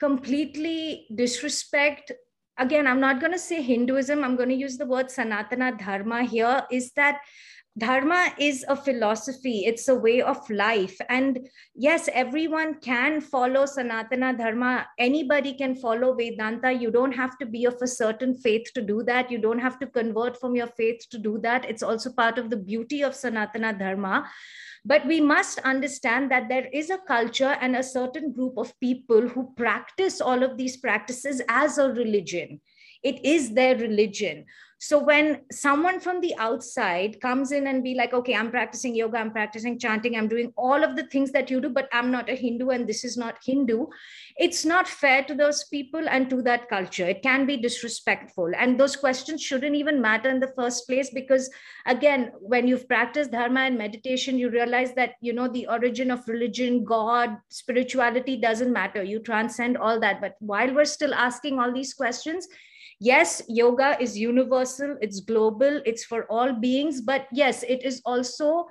completely 0.00 1.06
disrespect 1.14 2.10
again 2.58 2.88
i'm 2.88 3.00
not 3.00 3.20
going 3.20 3.32
to 3.32 3.38
say 3.38 3.62
hinduism 3.62 4.24
i'm 4.24 4.34
going 4.34 4.48
to 4.48 4.62
use 4.66 4.76
the 4.78 4.86
word 4.86 5.06
sanatana 5.06 5.78
dharma 5.78 6.24
here 6.24 6.62
is 6.72 6.90
that 6.92 7.20
dharma 7.78 8.34
is 8.38 8.64
a 8.68 8.76
philosophy. 8.76 9.64
It's 9.64 9.88
a 9.88 9.94
way 9.94 10.20
of 10.20 10.48
life. 10.50 10.96
And 11.08 11.48
yes 11.74 12.08
everyone 12.12 12.80
can 12.80 13.20
follow 13.20 13.64
sanatana 13.64 14.36
dharma. 14.36 14.86
Anybody 14.98 15.54
can 15.54 15.74
follow 15.74 16.14
vedanta. 16.14 16.72
You 16.72 16.90
don't 16.90 17.12
have 17.12 17.38
to 17.38 17.46
be 17.46 17.64
of 17.64 17.76
a 17.80 17.86
certain 17.86 18.34
faith 18.34 18.72
to 18.74 18.82
do 18.82 19.02
that. 19.04 19.30
You 19.30 19.38
don't 19.38 19.58
have 19.58 19.78
to 19.78 19.86
convert 19.86 20.38
from 20.38 20.54
your 20.54 20.66
faith 20.66 21.06
to 21.10 21.18
do 21.18 21.38
that. 21.42 21.64
It's 21.64 21.82
also 21.82 22.12
part 22.12 22.38
of 22.38 22.50
the 22.50 22.56
beauty 22.56 23.02
of 23.02 23.14
sanatana 23.14 23.78
dharma. 23.78 24.28
But 24.84 25.06
we 25.06 25.20
must 25.20 25.60
understand 25.60 26.30
that 26.32 26.48
there 26.48 26.66
is 26.72 26.90
a 26.90 26.98
culture 26.98 27.56
and 27.60 27.76
a 27.76 27.84
certain 27.84 28.32
group 28.32 28.58
of 28.58 28.78
people 28.80 29.28
who 29.28 29.54
practice 29.56 30.20
all 30.20 30.42
of 30.42 30.58
these 30.58 30.76
practices 30.76 31.40
as 31.48 31.78
a 31.78 31.88
religion. 31.88 32.60
It 33.02 33.24
is 33.24 33.54
their 33.54 33.76
religion 33.76 34.44
so 34.84 34.98
when 34.98 35.42
someone 35.52 36.00
from 36.00 36.20
the 36.20 36.34
outside 36.38 37.20
comes 37.20 37.52
in 37.52 37.68
and 37.68 37.84
be 37.84 37.94
like 37.94 38.12
okay 38.12 38.34
i'm 38.34 38.50
practicing 38.50 38.96
yoga 38.96 39.18
i'm 39.18 39.30
practicing 39.30 39.78
chanting 39.78 40.16
i'm 40.16 40.26
doing 40.26 40.52
all 40.56 40.82
of 40.82 40.96
the 40.96 41.06
things 41.14 41.30
that 41.30 41.50
you 41.50 41.60
do 41.60 41.68
but 41.68 41.88
i'm 41.92 42.10
not 42.10 42.28
a 42.28 42.34
hindu 42.34 42.70
and 42.70 42.88
this 42.88 43.04
is 43.04 43.16
not 43.16 43.38
hindu 43.44 43.86
it's 44.36 44.64
not 44.64 44.88
fair 44.88 45.22
to 45.24 45.34
those 45.34 45.64
people 45.64 46.08
and 46.08 46.30
to 46.30 46.42
that 46.42 46.68
culture. 46.68 47.06
It 47.06 47.22
can 47.22 47.46
be 47.46 47.56
disrespectful. 47.56 48.50
And 48.56 48.78
those 48.78 48.96
questions 48.96 49.42
shouldn't 49.42 49.76
even 49.76 50.00
matter 50.00 50.30
in 50.30 50.40
the 50.40 50.52
first 50.56 50.86
place 50.86 51.10
because 51.10 51.50
again 51.86 52.32
when 52.40 52.66
you've 52.66 52.88
practiced 52.88 53.32
dharma 53.32 53.60
and 53.60 53.76
meditation 53.76 54.38
you 54.38 54.50
realize 54.50 54.94
that 54.94 55.14
you 55.20 55.32
know 55.32 55.48
the 55.48 55.66
origin 55.66 56.10
of 56.10 56.26
religion 56.28 56.84
god 56.84 57.36
spirituality 57.48 58.36
doesn't 58.36 58.72
matter. 58.72 59.02
You 59.02 59.20
transcend 59.20 59.76
all 59.76 60.00
that. 60.00 60.20
But 60.20 60.36
while 60.40 60.72
we're 60.74 60.84
still 60.84 61.14
asking 61.14 61.58
all 61.58 61.72
these 61.72 61.94
questions 61.94 62.48
yes 63.02 63.42
yoga 63.48 63.96
is 64.00 64.16
universal 64.16 64.96
it's 65.00 65.20
global 65.20 65.80
it's 65.84 66.04
for 66.04 66.24
all 66.30 66.52
beings 66.52 67.00
but 67.00 67.26
yes 67.32 67.64
it 67.64 67.82
is 67.84 68.00
also 68.04 68.66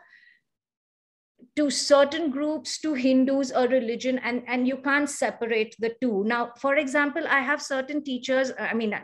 to 1.57 1.69
certain 1.69 2.31
groups 2.31 2.79
to 2.79 2.93
hindus 2.93 3.51
or 3.51 3.67
religion 3.67 4.19
and 4.19 4.41
and 4.47 4.67
you 4.67 4.77
can't 4.77 5.09
separate 5.09 5.75
the 5.79 5.93
two. 5.99 6.23
Now 6.25 6.51
for 6.57 6.75
example 6.75 7.27
i 7.27 7.39
have 7.39 7.61
certain 7.61 8.03
teachers 8.03 8.53
i 8.57 8.73
mean 8.73 8.95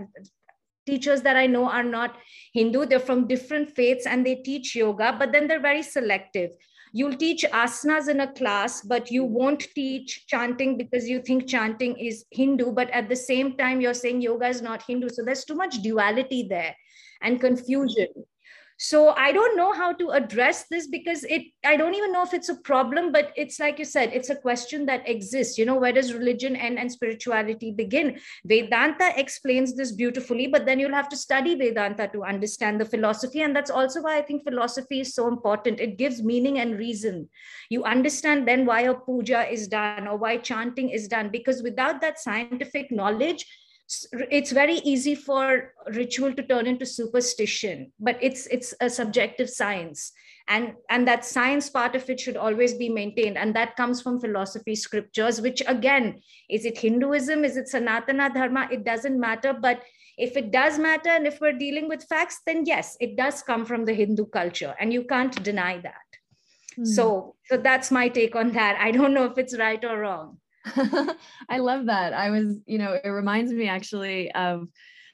teachers 0.86 1.22
that 1.24 1.36
i 1.36 1.46
know 1.46 1.70
are 1.70 1.84
not 1.84 2.16
hindu 2.54 2.86
they're 2.86 3.08
from 3.08 3.28
different 3.28 3.70
faiths 3.70 4.06
and 4.06 4.26
they 4.26 4.36
teach 4.36 4.76
yoga 4.76 5.14
but 5.20 5.34
then 5.34 5.48
they're 5.48 5.68
very 5.68 5.84
selective 5.84 6.52
you'll 6.98 7.18
teach 7.22 7.44
asanas 7.62 8.08
in 8.14 8.22
a 8.22 8.32
class 8.34 8.82
but 8.92 9.12
you 9.16 9.24
won't 9.24 9.66
teach 9.76 10.26
chanting 10.28 10.78
because 10.78 11.08
you 11.08 11.22
think 11.28 11.48
chanting 11.48 11.96
is 11.98 12.24
hindu 12.32 12.72
but 12.72 12.90
at 13.00 13.10
the 13.10 13.20
same 13.24 13.56
time 13.58 13.82
you're 13.82 14.00
saying 14.04 14.22
yoga 14.22 14.48
is 14.48 14.62
not 14.62 14.84
hindu. 14.88 15.10
So 15.10 15.24
there's 15.24 15.46
too 15.46 15.56
much 15.56 15.82
duality 15.84 16.48
there 16.50 16.76
and 17.22 17.40
confusion 17.40 18.08
so 18.78 19.10
i 19.10 19.32
don't 19.32 19.58
know 19.58 19.74
how 19.74 19.92
to 19.92 20.10
address 20.12 20.66
this 20.70 20.88
because 20.88 21.24
it 21.24 21.44
i 21.66 21.76
don't 21.76 21.96
even 21.96 22.12
know 22.12 22.24
if 22.24 22.34
it's 22.34 22.50
a 22.50 22.62
problem 22.62 23.12
but 23.12 23.34
it's 23.36 23.60
like 23.60 23.80
you 23.80 23.86
said 23.86 24.12
it's 24.14 24.30
a 24.30 24.36
question 24.36 24.86
that 24.86 25.08
exists. 25.08 25.58
You 25.58 25.66
know 25.66 25.76
where 25.76 25.92
does 25.92 26.14
religion 26.14 26.56
end 26.56 26.80
and 26.80 26.92
spirituality 26.92 27.72
begin? 27.72 28.20
Vedanta 28.46 29.12
explains 29.16 29.76
this 29.76 29.92
beautifully 29.92 30.48
but 30.48 30.66
then 30.66 30.80
you'll 30.80 30.94
have 30.94 31.10
to 31.10 31.18
study 31.18 31.56
vedanta 31.56 32.08
to 32.14 32.24
understand 32.24 32.80
the 32.80 32.86
philosophy. 32.86 33.42
And 33.42 33.56
that's 33.56 33.72
also 33.72 34.02
why 34.02 34.18
i 34.18 34.22
think 34.22 34.44
philosophy 34.44 35.02
is 35.02 35.14
so 35.14 35.28
important. 35.28 35.80
It 35.80 35.98
gives 35.98 36.24
meaning 36.24 36.60
and 36.60 36.78
reason. 36.78 37.30
You 37.70 37.84
understand 37.84 38.48
then 38.48 38.66
why 38.66 38.82
a 38.82 38.94
puja 38.94 39.52
is 39.52 39.68
done 39.68 40.08
or 40.08 40.18
why 40.18 40.38
chanting 40.38 40.90
is 40.90 41.08
done 41.08 41.30
because 41.30 41.64
without 41.64 42.02
that 42.02 42.20
scientific 42.20 42.92
knowledge 42.92 43.46
it's 43.90 44.52
very 44.52 44.76
easy 44.84 45.16
for 45.16 45.74
ritual 45.94 46.34
to 46.34 46.44
turn 46.44 46.68
into 46.68 46.86
superstition 46.86 47.90
but 48.00 48.18
it's 48.22 48.46
it's 48.48 48.74
a 48.82 48.90
subjective 48.90 49.50
science. 49.50 50.12
And 50.50 50.76
and 50.90 51.08
that 51.08 51.26
science 51.26 51.70
part 51.70 51.96
of 51.96 52.10
it 52.10 52.20
should 52.20 52.38
always 52.38 52.74
be 52.74 52.88
maintained. 52.90 53.38
And 53.38 53.54
that 53.56 53.76
comes 53.76 54.02
from 54.02 54.20
philosophy 54.20 54.76
scriptures 54.76 55.42
which 55.42 55.62
again 55.68 56.22
is 56.50 56.66
it 56.66 56.78
hinduism? 56.78 57.44
Is 57.44 57.58
it 57.58 57.70
sanatana 57.74 58.34
dharma? 58.34 58.68
It 58.72 58.86
doesn't 58.86 59.20
matter. 59.20 59.54
But 59.54 59.84
if 60.18 60.36
it 60.36 60.52
does 60.52 60.80
matter 60.80 61.10
and 61.10 61.28
if 61.28 61.40
we're 61.42 61.58
dealing 61.58 61.88
with 61.88 62.04
facts 62.06 62.42
then 62.46 62.66
yes 62.66 62.98
it 63.00 63.16
does 63.18 63.42
come 63.42 63.66
from 63.66 63.86
the 63.86 63.94
hindu 63.94 64.26
culture. 64.26 64.74
And 64.80 64.94
you 64.94 65.04
can't 65.04 65.44
deny 65.44 65.80
that. 65.80 66.10
Mm. 66.78 66.88
so 66.88 67.36
so 67.46 67.58
that's 67.58 67.90
my 67.92 68.08
take 68.10 68.36
on 68.36 68.52
that. 68.52 68.78
I 68.80 68.92
don't 68.92 69.14
know 69.14 69.26
if 69.26 69.38
it's 69.38 69.58
right 69.58 69.84
or 69.84 70.00
wrong 70.00 70.38
I 71.50 71.60
love 71.60 71.86
that. 71.86 72.14
I 72.14 72.30
was, 72.30 72.58
you 72.66 72.78
know, 72.78 72.98
it 73.04 73.10
reminds 73.10 73.52
me 73.52 73.68
actually 73.68 74.32
of 74.32 74.68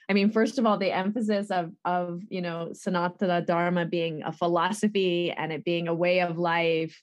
I 0.09 0.13
mean, 0.13 0.31
first 0.31 0.59
of 0.59 0.65
all, 0.65 0.77
the 0.77 0.91
emphasis 0.91 1.49
of 1.49 1.71
of 1.85 2.21
you 2.29 2.41
know 2.41 2.69
Sanatana 2.73 3.45
Dharma 3.45 3.85
being 3.85 4.23
a 4.23 4.31
philosophy 4.31 5.31
and 5.31 5.51
it 5.51 5.63
being 5.63 5.87
a 5.87 5.93
way 5.93 6.19
of 6.19 6.37
life, 6.37 7.01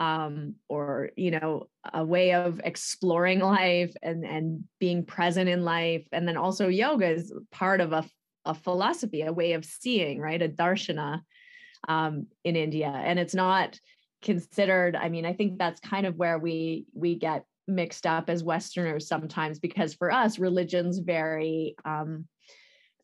um, 0.00 0.56
or 0.68 1.10
you 1.16 1.30
know, 1.30 1.68
a 1.92 2.04
way 2.04 2.34
of 2.34 2.60
exploring 2.62 3.40
life 3.40 3.94
and 4.02 4.24
and 4.24 4.64
being 4.78 5.04
present 5.04 5.48
in 5.48 5.64
life, 5.64 6.06
and 6.12 6.28
then 6.28 6.36
also 6.36 6.68
yoga 6.68 7.08
is 7.08 7.32
part 7.50 7.80
of 7.80 7.92
a 7.92 8.04
a 8.44 8.54
philosophy, 8.54 9.22
a 9.22 9.32
way 9.32 9.52
of 9.52 9.64
seeing, 9.64 10.20
right? 10.20 10.42
A 10.42 10.48
darshana 10.48 11.22
um, 11.88 12.26
in 12.44 12.56
India, 12.56 12.88
and 12.88 13.18
it's 13.18 13.34
not 13.34 13.78
considered. 14.20 14.94
I 14.94 15.08
mean, 15.08 15.24
I 15.24 15.32
think 15.32 15.58
that's 15.58 15.80
kind 15.80 16.06
of 16.06 16.16
where 16.16 16.38
we 16.38 16.84
we 16.92 17.14
get 17.14 17.44
mixed 17.68 18.06
up 18.06 18.28
as 18.28 18.42
westerners 18.42 19.06
sometimes 19.06 19.58
because 19.58 19.94
for 19.94 20.10
us 20.10 20.38
religion's 20.38 20.98
very 20.98 21.74
um 21.84 22.26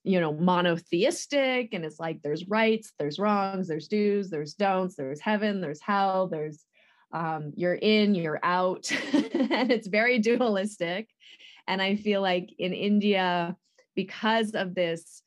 you 0.04 0.20
know 0.20 0.32
monotheistic 0.32 1.74
and 1.74 1.84
it's 1.84 2.00
like 2.00 2.20
there's 2.22 2.48
rights 2.48 2.92
there's 2.98 3.18
wrongs 3.18 3.68
there's 3.68 3.88
do's 3.88 4.30
there's 4.30 4.54
don'ts 4.54 4.96
there's 4.96 5.20
heaven 5.20 5.60
there's 5.60 5.80
hell 5.80 6.28
there's 6.28 6.64
um 7.12 7.52
you're 7.56 7.74
in 7.74 8.14
you're 8.14 8.40
out. 8.42 8.90
And 9.50 9.72
it's 9.72 9.88
very 9.88 10.18
dualistic. 10.18 11.08
And 11.66 11.82
i 11.82 11.96
feel 11.96 12.22
like 12.22 12.50
in 12.58 12.72
india 12.72 13.56
because 13.94 14.54
of 14.54 14.74
this 14.74 15.22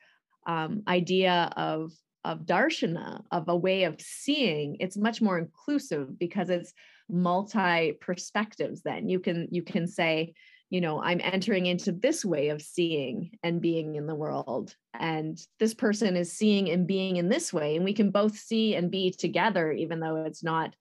um, 0.48 0.84
idea 0.88 1.52
of 1.56 1.92
of 2.24 2.46
darshana 2.46 3.22
of 3.32 3.48
a 3.48 3.56
way 3.56 3.84
of 3.84 4.00
seeing 4.00 4.78
it's 4.80 4.98
much 4.98 5.22
more 5.22 5.38
inclusive 5.38 6.18
because 6.18 6.50
it's 6.50 6.74
multi 7.10 7.94
perspectives 7.94 8.82
then. 8.82 9.10
You 9.10 9.20
can 9.20 9.48
you 9.52 9.64
can 9.64 9.88
say 9.88 10.34
you 10.72 10.80
know 10.82 11.02
i'm 11.04 11.20
entering 11.22 11.68
into 11.68 11.92
this 11.92 12.26
way 12.26 12.48
of 12.48 12.62
seeing 12.62 13.30
and 13.44 13.62
being 13.62 13.96
in 13.96 14.08
the 14.08 14.16
world 14.16 14.74
and 14.98 15.38
this 15.60 15.74
person 15.74 16.16
is 16.16 16.32
seeing 16.32 16.70
and 16.70 16.88
being 16.88 17.18
in 17.18 17.30
this 17.30 17.54
way 17.54 17.76
and 17.76 17.86
we 17.86 17.94
can 17.94 18.10
both 18.10 18.38
see 18.38 18.74
and 18.74 18.90
be 18.90 19.12
together 19.12 19.72
even 19.72 20.00
though 20.00 20.24
it's 20.24 20.44
not 20.44 20.74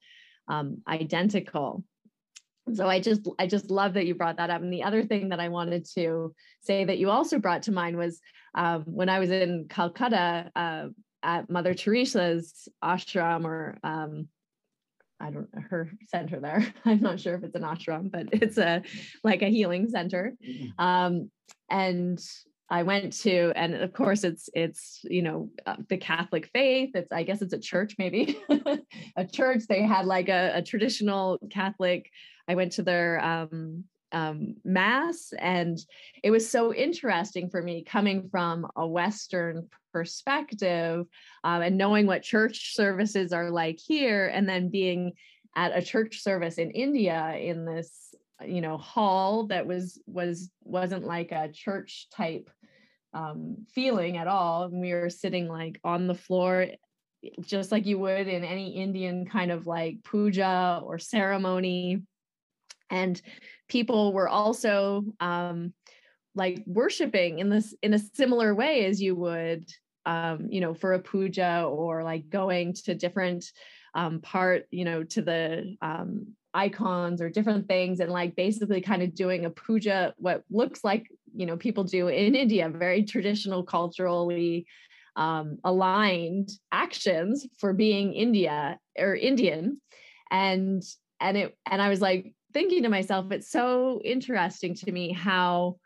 um, 0.47 0.81
identical. 0.87 1.83
So 2.73 2.87
i 2.87 2.99
just 2.99 3.27
i 3.39 3.47
just 3.47 3.69
love 3.69 3.95
that 3.95 4.05
you 4.05 4.15
brought 4.15 4.37
that 4.37 4.49
up. 4.49 4.61
And 4.61 4.71
the 4.71 4.83
other 4.83 5.03
thing 5.03 5.29
that 5.29 5.39
i 5.39 5.49
wanted 5.49 5.85
to 5.95 6.33
say 6.61 6.85
that 6.85 6.99
you 6.99 7.09
also 7.09 7.39
brought 7.39 7.63
to 7.63 7.71
mind 7.71 7.97
was 7.97 8.19
um, 8.55 8.83
when 8.85 9.09
i 9.09 9.19
was 9.19 9.31
in 9.31 9.65
calcutta 9.67 10.51
uh, 10.55 10.87
at 11.23 11.49
mother 11.49 11.73
teresa's 11.73 12.69
ashram 12.83 13.45
or 13.45 13.77
um, 13.83 14.27
I 15.21 15.29
don't 15.29 15.53
know 15.53 15.61
her 15.69 15.91
center 16.07 16.39
there. 16.39 16.73
I'm 16.85 17.01
not 17.01 17.19
sure 17.19 17.35
if 17.35 17.43
it's 17.43 17.55
an 17.55 17.61
ashram, 17.61 18.11
but 18.11 18.27
it's 18.31 18.57
a 18.57 18.81
like 19.23 19.41
a 19.41 19.49
healing 19.49 19.87
center. 19.89 20.33
Mm-hmm. 20.45 20.83
Um, 20.83 21.31
and 21.69 22.19
I 22.69 22.83
went 22.83 23.13
to, 23.21 23.51
and 23.55 23.75
of 23.75 23.93
course 23.93 24.23
it's 24.23 24.49
it's 24.53 25.01
you 25.03 25.21
know 25.21 25.49
uh, 25.65 25.75
the 25.89 25.97
Catholic 25.97 26.49
faith. 26.53 26.91
It's 26.95 27.11
I 27.11 27.23
guess 27.23 27.41
it's 27.41 27.53
a 27.53 27.59
church 27.59 27.95
maybe, 27.99 28.39
a 29.15 29.25
church. 29.25 29.63
They 29.67 29.83
had 29.83 30.05
like 30.05 30.29
a, 30.29 30.53
a 30.55 30.61
traditional 30.61 31.37
Catholic. 31.49 32.09
I 32.47 32.55
went 32.55 32.73
to 32.73 32.83
their 32.83 33.23
um, 33.23 33.83
um, 34.11 34.55
mass. 34.63 35.33
And 35.37 35.79
it 36.23 36.31
was 36.31 36.49
so 36.49 36.73
interesting 36.73 37.49
for 37.49 37.61
me 37.61 37.83
coming 37.83 38.29
from 38.29 38.67
a 38.75 38.87
Western 38.87 39.67
perspective 39.93 41.05
um, 41.43 41.61
and 41.61 41.77
knowing 41.77 42.07
what 42.07 42.23
church 42.23 42.75
services 42.75 43.33
are 43.33 43.49
like 43.49 43.79
here, 43.79 44.27
and 44.27 44.47
then 44.47 44.69
being 44.69 45.13
at 45.55 45.75
a 45.75 45.81
church 45.81 46.21
service 46.21 46.57
in 46.57 46.71
India 46.71 47.35
in 47.37 47.65
this 47.65 48.11
you 48.45 48.61
know 48.61 48.77
hall 48.77 49.47
that 49.47 49.65
was 49.67 49.99
was 50.05 50.49
wasn't 50.63 51.05
like 51.05 51.31
a 51.31 51.51
church 51.51 52.07
type 52.11 52.49
um, 53.13 53.57
feeling 53.73 54.17
at 54.17 54.27
all 54.27 54.63
and 54.63 54.79
we 54.79 54.93
were 54.93 55.09
sitting 55.09 55.47
like 55.47 55.79
on 55.83 56.07
the 56.07 56.15
floor 56.15 56.67
just 57.41 57.71
like 57.71 57.85
you 57.85 57.99
would 57.99 58.27
in 58.27 58.43
any 58.43 58.69
indian 58.69 59.25
kind 59.25 59.51
of 59.51 59.67
like 59.67 59.97
puja 60.03 60.81
or 60.83 60.97
ceremony 60.97 62.01
and 62.91 63.19
people 63.69 64.13
were 64.13 64.29
also 64.29 65.05
um, 65.21 65.73
like 66.35 66.61
worshiping 66.67 67.39
in 67.39 67.49
this 67.49 67.73
in 67.81 67.93
a 67.93 67.99
similar 67.99 68.53
way 68.53 68.85
as 68.85 69.01
you 69.01 69.15
would 69.15 69.65
um, 70.05 70.47
you 70.49 70.61
know 70.61 70.73
for 70.73 70.93
a 70.93 70.99
puja 70.99 71.63
or 71.63 72.03
like 72.03 72.29
going 72.29 72.73
to 72.73 72.93
different 72.93 73.45
um, 73.95 74.19
part 74.21 74.65
you 74.71 74.85
know 74.85 75.03
to 75.03 75.21
the 75.21 75.75
um, 75.81 76.27
icons 76.53 77.21
or 77.21 77.29
different 77.29 77.67
things 77.67 77.99
and 77.99 78.11
like 78.11 78.35
basically 78.35 78.81
kind 78.81 79.01
of 79.01 79.15
doing 79.15 79.45
a 79.45 79.49
puja 79.49 80.13
what 80.17 80.43
looks 80.51 80.83
like 80.83 81.07
you 81.33 81.45
know 81.45 81.55
people 81.55 81.85
do 81.85 82.09
in 82.09 82.35
india 82.35 82.69
very 82.69 83.03
traditional 83.03 83.63
culturally 83.63 84.65
um, 85.15 85.57
aligned 85.63 86.49
actions 86.71 87.47
for 87.57 87.73
being 87.73 88.13
india 88.13 88.77
or 88.97 89.15
indian. 89.15 89.79
And 90.29 90.81
and 91.19 91.37
it 91.37 91.57
and 91.69 91.81
i 91.81 91.89
was 91.89 92.01
like 92.01 92.33
thinking 92.53 92.83
to 92.83 92.89
myself 92.89 93.31
it's 93.31 93.49
so 93.49 94.01
interesting 94.03 94.75
to 94.75 94.91
me 94.91 95.11
how 95.11 95.77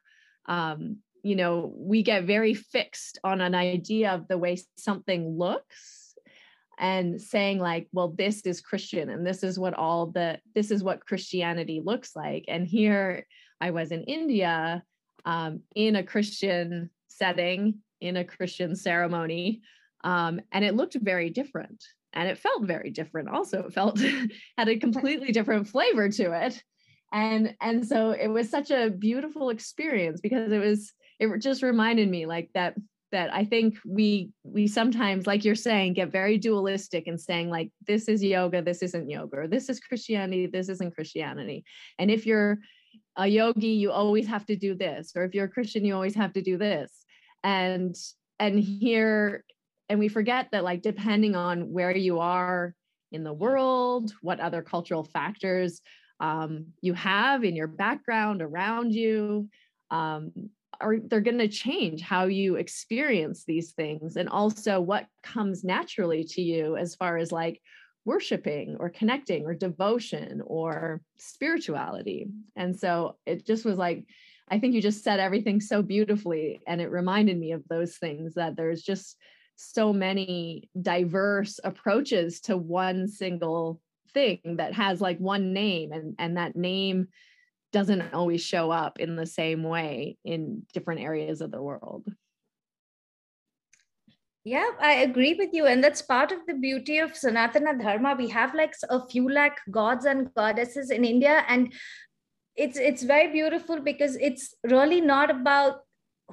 um, 0.48 0.98
you 1.24 1.36
know 1.36 1.74
we 1.76 2.04
get 2.04 2.26
very 2.26 2.54
fixed 2.54 3.20
on 3.24 3.42
an 3.42 3.56
idea 3.56 4.12
of 4.12 4.28
the 4.28 4.38
way 4.38 4.58
something 4.78 5.38
looks 5.38 6.14
and 6.78 7.22
saying 7.22 7.60
like 7.60 7.88
well 7.92 8.10
this 8.10 8.42
is 8.42 8.62
christian 8.62 9.10
and 9.10 9.26
this 9.26 9.44
is 9.44 9.58
what 9.58 9.74
all 9.74 10.08
the 10.08 10.40
this 10.54 10.72
is 10.72 10.84
what 10.84 11.06
christianity 11.06 11.82
looks 11.84 12.16
like. 12.16 12.46
And 12.48 12.68
here 12.68 13.26
i 13.62 13.72
was 13.72 13.92
in 13.92 14.04
india 14.04 14.84
um, 15.26 15.62
in 15.76 15.96
a 15.96 16.04
christian 16.04 16.90
setting 17.08 17.80
in 18.02 18.18
a 18.18 18.26
christian 18.26 18.76
ceremony 18.76 19.62
um, 20.04 20.40
and 20.52 20.64
it 20.64 20.76
looked 20.76 20.96
very 20.96 21.30
different 21.30 21.84
and 22.16 22.30
it 22.30 22.40
felt 22.40 22.64
very 22.64 22.90
different 22.90 23.30
also 23.30 23.64
it 23.64 23.74
felt 23.74 24.00
had 24.58 24.70
a 24.70 24.78
completely 24.78 25.32
different 25.32 25.68
flavor 25.68 26.10
to 26.10 26.32
it 26.32 26.62
and 27.14 27.56
and 27.62 27.86
so 27.86 28.12
it 28.12 28.28
was 28.28 28.50
such 28.50 28.72
a 28.72 28.90
beautiful 28.90 29.50
experience 29.50 30.22
because 30.22 30.52
it 30.52 30.60
was 30.60 30.94
it 31.20 31.42
just 31.42 31.64
reminded 31.64 32.10
me 32.10 32.26
like 32.26 32.50
that 32.54 32.76
that 33.12 33.34
I 33.34 33.46
think 33.46 33.76
we 33.86 34.32
we 34.44 34.68
sometimes, 34.68 35.26
like 35.26 35.46
you're 35.46 35.56
saying, 35.56 35.94
get 35.94 36.12
very 36.12 36.38
dualistic 36.38 37.08
and 37.08 37.20
saying 37.20 37.50
like 37.50 37.72
this 37.88 38.10
is 38.10 38.22
yoga, 38.22 38.62
this 38.62 38.82
isn't 38.84 39.10
yoga, 39.10 39.38
or 39.38 39.48
this 39.48 39.70
is 39.70 39.80
Christianity, 39.80 40.48
this 40.48 40.68
isn't 40.68 40.96
Christianity. 40.96 41.64
And 41.98 42.12
if 42.12 42.26
you're 42.26 42.58
a 43.16 43.28
yogi, 43.28 43.70
you 43.70 43.92
always 43.92 44.28
have 44.28 44.46
to 44.48 44.58
do 44.58 44.76
this, 44.76 45.14
or 45.16 45.24
if 45.24 45.34
you're 45.34 45.46
a 45.46 45.50
Christian, 45.50 45.86
you 45.86 45.96
always 45.96 46.16
have 46.16 46.34
to 46.34 46.42
do 46.42 46.58
this. 46.58 46.92
And 47.44 47.96
and 48.38 48.60
here, 48.60 49.46
and 49.90 50.00
we 50.00 50.08
forget 50.08 50.50
that 50.52 50.64
like 50.64 50.82
depending 50.82 51.36
on 51.36 51.72
where 51.72 51.96
you 51.96 52.20
are 52.20 52.74
in 53.12 53.24
the 53.24 53.34
world, 53.34 54.14
what 54.22 54.40
other 54.40 54.62
cultural 54.62 55.04
factors 55.04 55.82
um, 56.20 56.68
you 56.82 56.94
have 56.94 57.44
in 57.44 57.56
your 57.56 57.68
background 57.68 58.42
around 58.42 58.94
you, 58.94 59.50
um, 59.92 60.32
are 60.82 60.98
they're 61.08 61.22
going 61.22 61.38
to 61.38 61.48
change 61.48 62.02
how 62.02 62.26
you 62.26 62.56
experience 62.56 63.46
these 63.46 63.72
things 63.72 64.18
and 64.18 64.28
also 64.28 64.82
what 64.82 65.08
comes 65.24 65.64
naturally 65.64 66.26
to 66.26 66.42
you 66.42 66.76
as 66.76 66.96
far 66.96 67.18
as 67.18 67.32
like 67.32 67.62
worshiping 68.04 68.76
or 68.80 68.90
connecting 68.90 69.46
or 69.46 69.54
devotion 69.54 70.42
or 70.46 71.02
spirituality. 71.18 72.28
And 72.56 72.78
so 72.78 73.16
it 73.26 73.46
just 73.46 73.66
was 73.66 73.78
like 73.78 74.06
i 74.48 74.60
think 74.60 74.76
you 74.76 74.82
just 74.82 75.04
said 75.04 75.20
everything 75.20 75.60
so 75.60 75.82
beautifully 75.82 76.62
and 76.68 76.80
it 76.80 76.92
reminded 76.92 77.36
me 77.36 77.52
of 77.52 77.64
those 77.68 77.98
things 77.98 78.36
that 78.36 78.56
there's 78.56 78.84
just 78.84 79.18
so 79.56 79.94
many 79.94 80.70
diverse 80.82 81.60
approaches 81.64 82.42
to 82.42 82.58
one 82.58 83.08
single 83.08 83.82
thing 84.14 84.40
that 84.58 84.74
has 84.74 85.02
like 85.02 85.18
one 85.20 85.54
name 85.54 85.92
and 85.92 86.16
and 86.18 86.38
that 86.38 86.56
name 86.56 87.08
doesn't 87.72 88.14
always 88.14 88.42
show 88.42 88.72
up 88.72 89.00
in 89.00 89.18
the 89.18 89.26
same 89.26 89.62
way 89.64 90.18
in 90.24 90.64
different 90.74 91.02
areas 91.02 91.42
of 91.42 91.52
the 91.52 91.62
world. 91.62 92.06
Yeah, 94.46 94.70
I 94.80 94.94
agree 95.02 95.34
with 95.34 95.50
you. 95.54 95.66
And 95.66 95.84
that's 95.84 96.04
part 96.04 96.32
of 96.32 96.46
the 96.48 96.54
beauty 96.54 97.00
of 97.00 97.14
Sanatana 97.14 97.82
Dharma. 97.82 98.16
We 98.16 98.30
have 98.30 98.54
like 98.54 98.76
a 98.90 99.06
few 99.08 99.28
lakh 99.28 99.60
gods 99.72 100.06
and 100.06 100.32
goddesses 100.36 100.92
in 100.92 101.04
India. 101.04 101.44
And 101.50 101.74
it's 102.56 102.78
it's 102.78 103.04
very 103.04 103.32
beautiful 103.32 103.82
because 103.82 104.16
it's 104.18 104.54
really 104.64 105.02
not 105.02 105.32
about 105.32 105.80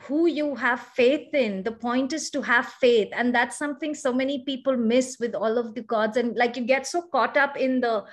who 0.01 0.27
you 0.27 0.55
have 0.55 0.81
faith 0.81 1.35
in 1.35 1.63
the 1.63 1.73
point 1.73 2.13
is 2.13 2.31
to 2.31 2.43
have 2.43 2.67
faith. 2.67 3.09
And 3.13 3.35
that's 3.35 3.59
something 3.59 3.95
so 3.95 4.13
many 4.13 4.45
people 4.45 4.77
miss 4.77 5.19
with 5.21 5.35
all 5.35 5.59
of 5.59 5.75
the 5.75 5.83
gods. 5.83 6.17
And 6.17 6.37
like 6.37 6.57
you 6.57 6.65
get 6.65 6.87
so 6.87 7.03
caught 7.03 7.37
up 7.37 7.57
in 7.57 7.81
the 7.81 8.05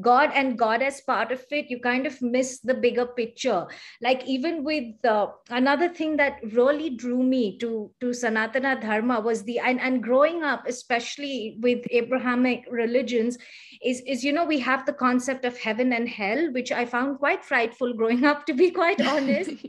god 0.00 0.30
and 0.34 0.58
God 0.58 0.82
as 0.82 1.00
part 1.00 1.32
of 1.32 1.44
it 1.50 1.70
you 1.70 1.80
kind 1.80 2.06
of 2.06 2.20
miss 2.20 2.60
the 2.60 2.74
bigger 2.74 3.06
picture. 3.06 3.66
Like 4.02 4.24
even 4.26 4.64
with 4.64 5.04
uh, 5.04 5.28
another 5.50 5.88
thing 5.88 6.16
that 6.16 6.38
really 6.52 6.90
drew 6.90 7.22
me 7.22 7.58
to 7.58 7.90
to 8.00 8.06
sanatana 8.06 8.80
dharma 8.80 9.20
was 9.20 9.42
the 9.44 9.58
and, 9.58 9.80
and 9.80 10.02
growing 10.02 10.42
up 10.42 10.66
especially 10.66 11.56
with 11.60 11.84
abrahamic 11.90 12.64
religions 12.70 13.38
is 13.82 14.00
is 14.06 14.24
you 14.24 14.32
know 14.32 14.44
we 14.44 14.58
have 14.58 14.84
the 14.86 14.92
concept 14.92 15.44
of 15.44 15.58
heaven 15.58 15.92
and 15.92 16.08
hell 16.08 16.52
which 16.52 16.72
i 16.72 16.84
found 16.84 17.18
quite 17.18 17.44
frightful 17.44 17.92
growing 17.94 18.24
up 18.24 18.46
to 18.46 18.54
be 18.54 18.70
quite 18.70 19.00
honest. 19.00 19.50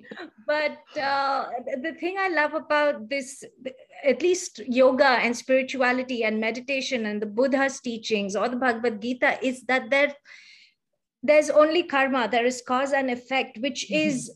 But 0.47 0.77
uh, 0.97 1.45
the 1.81 1.93
thing 1.99 2.15
i 2.17 2.29
love 2.29 2.53
about 2.53 3.09
this 3.09 3.43
at 4.03 4.21
least 4.21 4.59
yoga 4.67 5.05
and 5.05 5.35
spirituality 5.35 6.23
and 6.23 6.39
meditation 6.39 7.05
and 7.05 7.21
the 7.21 7.25
buddha's 7.25 7.79
teachings 7.79 8.35
or 8.35 8.49
the 8.49 8.55
bhagavad 8.55 9.01
gita 9.01 9.37
is 9.43 9.63
that 9.63 9.89
there 9.89 10.13
there's 11.23 11.49
only 11.49 11.83
karma 11.83 12.27
there 12.29 12.45
is 12.45 12.61
cause 12.67 12.91
and 12.91 13.09
effect 13.09 13.57
which 13.59 13.85
mm-hmm. 13.85 14.09
is 14.09 14.31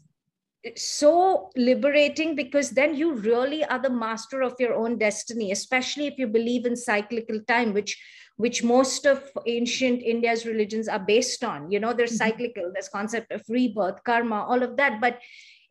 so 0.75 1.49
liberating 1.55 2.35
because 2.35 2.71
then 2.71 2.95
you 2.95 3.13
really 3.13 3.65
are 3.65 3.79
the 3.79 3.89
master 3.89 4.41
of 4.41 4.53
your 4.59 4.75
own 4.75 4.97
destiny 4.97 5.51
especially 5.51 6.07
if 6.07 6.17
you 6.17 6.27
believe 6.27 6.65
in 6.65 6.75
cyclical 6.75 7.39
time 7.47 7.73
which 7.73 7.99
which 8.37 8.63
most 8.63 9.05
of 9.05 9.23
ancient 9.47 10.01
india's 10.03 10.45
religions 10.45 10.87
are 10.87 10.99
based 10.99 11.43
on 11.43 11.71
you 11.71 11.79
know 11.79 11.93
there's 11.93 12.17
mm-hmm. 12.17 12.29
cyclical 12.29 12.71
there's 12.73 12.89
concept 12.89 13.31
of 13.31 13.41
rebirth 13.49 14.03
karma 14.03 14.43
all 14.43 14.61
of 14.61 14.77
that 14.77 15.01
but 15.01 15.19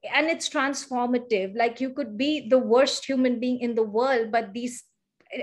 and 0.05 0.29
it's 0.29 0.49
transformative. 0.49 1.57
Like 1.57 1.81
you 1.81 1.91
could 1.91 2.17
be 2.17 2.49
the 2.49 2.59
worst 2.59 3.05
human 3.05 3.41
being 3.41 3.61
in 3.61 3.75
the 3.75 3.83
world 3.83 4.31
but 4.31 4.53
these 4.53 4.85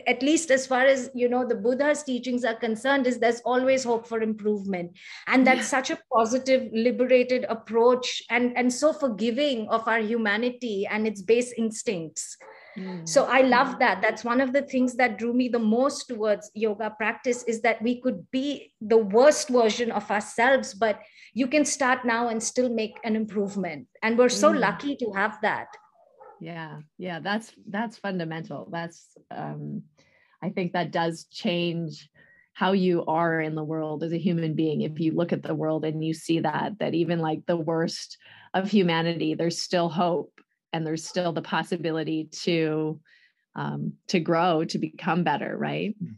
at 0.06 0.22
least 0.22 0.52
as 0.52 0.68
far 0.68 0.82
as 0.82 1.10
you 1.14 1.30
know 1.30 1.48
the 1.48 1.56
buddha's 1.56 2.04
teachings 2.04 2.44
are 2.44 2.56
concerned 2.56 3.08
is 3.08 3.20
there's 3.20 3.42
always 3.46 3.84
hope 3.84 4.08
for 4.08 4.22
improvement. 4.22 4.92
And 5.28 5.48
that's 5.48 5.72
yeah. 5.72 5.82
such 5.82 5.92
a 5.92 6.00
positive 6.14 6.70
liberated 6.74 7.46
approach 7.50 8.22
and 8.30 8.58
and 8.58 8.72
so 8.72 8.94
forgiving 8.94 9.68
of 9.70 9.88
our 9.88 10.00
humanity 10.00 10.86
and 10.90 11.08
its 11.08 11.22
base 11.22 11.54
instincts. 11.58 12.38
Mm. 12.78 13.10
so 13.10 13.26
i 13.26 13.42
love 13.42 13.80
that. 13.80 14.02
That's 14.02 14.24
one 14.24 14.42
of 14.42 14.54
the 14.54 14.62
things 14.62 14.96
that 14.96 15.18
drew 15.18 15.34
me 15.34 15.50
the 15.50 15.60
most 15.60 16.08
towards 16.08 16.52
yoga 16.54 16.92
practice 16.92 17.44
is 17.44 17.62
that 17.62 17.82
we 17.82 18.02
could 18.02 18.30
be 18.30 18.74
the 18.82 18.98
worst 18.98 19.50
version 19.50 19.92
of 19.92 20.10
ourselves 20.12 20.74
but 20.74 21.00
you 21.38 21.46
can 21.46 21.64
start 21.64 22.04
now 22.04 22.30
and 22.30 22.42
still 22.42 22.68
make 22.68 22.98
an 23.04 23.16
improvement. 23.16 23.88
And 24.02 24.18
we're 24.18 24.28
so 24.44 24.52
mm. 24.52 24.60
lucky 24.60 24.96
to 24.96 25.12
have 25.12 25.38
that. 25.44 25.68
Yeah 26.42 26.80
yeah 26.98 27.20
that's 27.20 27.52
that's 27.70 27.98
fundamental. 27.98 28.70
That's 28.72 29.00
um 29.32 29.84
i 30.42 30.50
think 30.50 30.74
that 30.74 30.92
does 30.92 31.26
change 31.32 32.10
how 32.54 32.72
you 32.72 33.06
are 33.06 33.40
in 33.42 33.54
the 33.56 33.64
world 33.64 34.04
as 34.04 34.14
a 34.14 34.26
human 34.28 34.54
being. 34.56 34.82
If 34.82 35.00
you 35.00 35.12
look 35.14 35.32
at 35.32 35.44
the 35.44 35.60
world 35.62 35.86
and 35.86 36.04
you 36.04 36.14
see 36.14 36.40
that 36.40 36.80
that 36.80 36.94
even 36.96 37.20
like 37.20 37.46
the 37.46 37.62
worst 37.72 38.18
of 38.54 38.72
humanity 38.72 39.36
there's 39.36 39.62
still 39.62 39.90
hope 39.90 40.34
and 40.74 40.86
there's 40.86 41.06
still 41.06 41.34
the 41.34 41.50
possibility 41.56 42.30
to 42.46 43.00
um 43.56 43.94
to 44.08 44.20
grow 44.20 44.64
to 44.66 44.78
become 44.80 45.24
better 45.24 45.56
right? 45.70 45.96
Mm 46.04 46.16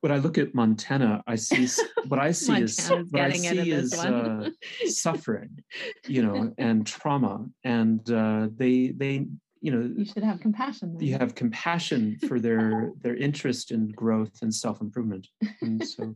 when 0.00 0.12
I 0.12 0.18
look 0.18 0.38
at 0.38 0.54
Montana, 0.54 1.22
I 1.26 1.36
see 1.36 1.68
what 2.08 2.20
I 2.20 2.32
see 2.32 2.60
is 2.60 2.90
what 3.10 3.22
I 3.22 3.32
see 3.32 3.70
is 3.70 3.94
uh, 3.94 4.50
suffering, 4.86 5.62
you 6.06 6.22
know, 6.22 6.52
and 6.58 6.86
trauma, 6.86 7.46
and 7.64 8.08
uh, 8.10 8.48
they 8.56 8.88
they 8.88 9.26
you 9.60 9.70
know 9.72 9.90
you 9.96 10.04
should 10.04 10.22
have 10.22 10.40
compassion. 10.40 10.94
Then. 10.94 11.06
You 11.06 11.18
have 11.18 11.34
compassion 11.34 12.18
for 12.28 12.38
their 12.38 12.92
their 13.00 13.16
interest 13.16 13.70
in 13.70 13.88
growth 13.88 14.42
and 14.42 14.54
self 14.54 14.80
improvement, 14.80 15.26
and 15.62 15.86
so 15.86 16.14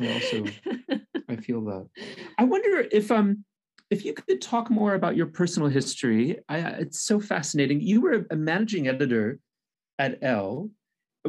I 0.00 0.08
also 0.08 0.44
I 1.28 1.36
feel 1.36 1.64
that. 1.64 1.88
I 2.38 2.44
wonder 2.44 2.86
if 2.90 3.10
um 3.10 3.44
if 3.90 4.04
you 4.04 4.12
could 4.14 4.40
talk 4.40 4.70
more 4.70 4.94
about 4.94 5.16
your 5.16 5.26
personal 5.26 5.68
history. 5.68 6.38
I, 6.48 6.58
it's 6.58 7.00
so 7.00 7.20
fascinating. 7.20 7.80
You 7.80 8.00
were 8.00 8.26
a 8.30 8.36
managing 8.36 8.88
editor 8.88 9.38
at 9.98 10.18
Elle 10.22 10.70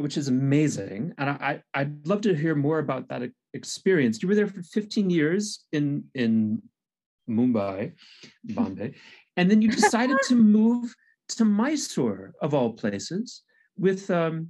which 0.00 0.16
is 0.16 0.28
amazing. 0.28 1.14
And 1.18 1.30
I, 1.30 1.62
I'd 1.74 2.06
love 2.06 2.20
to 2.22 2.34
hear 2.34 2.54
more 2.54 2.78
about 2.78 3.08
that 3.08 3.22
experience. 3.54 4.22
You 4.22 4.28
were 4.28 4.34
there 4.34 4.46
for 4.46 4.62
15 4.62 5.10
years 5.10 5.64
in, 5.72 6.04
in 6.14 6.62
Mumbai, 7.28 7.92
Bombay, 8.44 8.94
and 9.36 9.50
then 9.50 9.62
you 9.62 9.70
decided 9.70 10.16
to 10.28 10.34
move 10.58 10.94
to 11.30 11.44
Mysore, 11.44 12.32
of 12.40 12.54
all 12.54 12.72
places, 12.72 13.42
with 13.76 14.10
um, 14.10 14.48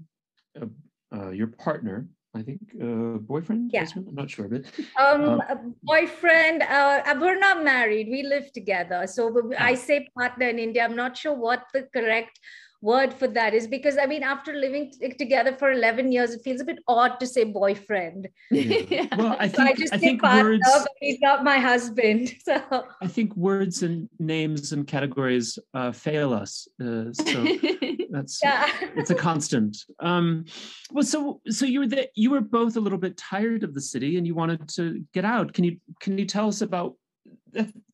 uh, 0.61 0.67
uh, 1.15 1.31
your 1.31 1.49
partner, 1.49 2.09
I 2.35 2.43
think 2.43 2.61
uh, 2.81 3.19
boyfriend. 3.19 3.71
Yeah. 3.73 3.81
Husband? 3.81 4.07
I'm 4.09 4.15
not 4.15 4.31
sure, 4.31 4.49
but 4.49 4.65
um, 4.99 5.41
um 5.49 5.75
boyfriend. 5.83 6.63
Uh, 6.63 7.03
we're 7.21 7.39
not 7.39 7.65
married. 7.65 8.09
We 8.09 8.23
live 8.23 8.53
together. 8.53 9.07
So 9.07 9.51
I 9.59 9.73
ah. 9.73 9.75
say 9.75 10.09
partner 10.17 10.49
in 10.49 10.59
India. 10.59 10.85
I'm 10.85 10.97
not 10.97 11.17
sure 11.17 11.35
what 11.35 11.65
the 11.73 11.89
correct 11.95 12.39
word 12.81 13.13
for 13.13 13.27
that 13.29 13.55
is 13.55 13.67
because 13.67 13.99
I 13.99 14.07
mean, 14.07 14.23
after 14.23 14.55
living 14.55 14.93
t- 14.93 15.13
together 15.15 15.53
for 15.53 15.73
11 15.73 16.13
years, 16.13 16.33
it 16.33 16.43
feels 16.43 16.61
a 16.61 16.65
bit 16.65 16.79
odd 16.87 17.19
to 17.21 17.27
say 17.27 17.45
boyfriend. 17.45 18.29
Yeah. 18.51 19.07
Well, 19.19 19.37
I 19.39 19.49
think, 19.49 19.57
so 19.57 19.63
I 19.63 19.73
just 19.75 19.95
I 19.95 19.99
think 19.99 20.21
partner, 20.21 20.51
words, 20.51 20.63
but 20.65 20.89
he's 21.01 21.19
not 21.21 21.45
my 21.45 21.59
husband. 21.59 22.35
So 22.45 22.85
I 23.03 23.07
think 23.07 23.35
words 23.37 23.83
and 23.83 24.09
names 24.19 24.73
and 24.73 24.87
categories 24.87 25.59
uh, 25.75 25.93
fail 25.93 26.33
us. 26.33 26.69
Uh, 26.81 27.13
so 27.13 27.47
that's 28.11 28.41
yeah. 28.43 28.71
it's 28.97 29.11
a 29.11 29.15
constant. 29.15 29.77
Um, 30.01 30.45
well, 30.93 31.05
so 31.05 31.41
so 31.49 31.67
you 31.67 31.81
were 31.81 31.87
the, 31.87 32.09
you 32.15 32.31
were 32.31 32.41
both 32.41 32.77
a 32.77 32.81
little 32.81 32.99
bit 32.99 33.17
tired 33.17 33.65
of 33.65 33.75
the 33.75 33.81
city 33.81 34.17
and 34.17 34.27
you 34.27 34.35
wanted 34.35 34.69
to 34.71 35.05
get 35.13 35.25
out. 35.25 35.53
Can 35.53 35.65
you 35.65 35.79
can 36.01 36.17
you 36.17 36.27
tell 36.27 36.49
us 36.49 36.61
about? 36.61 36.95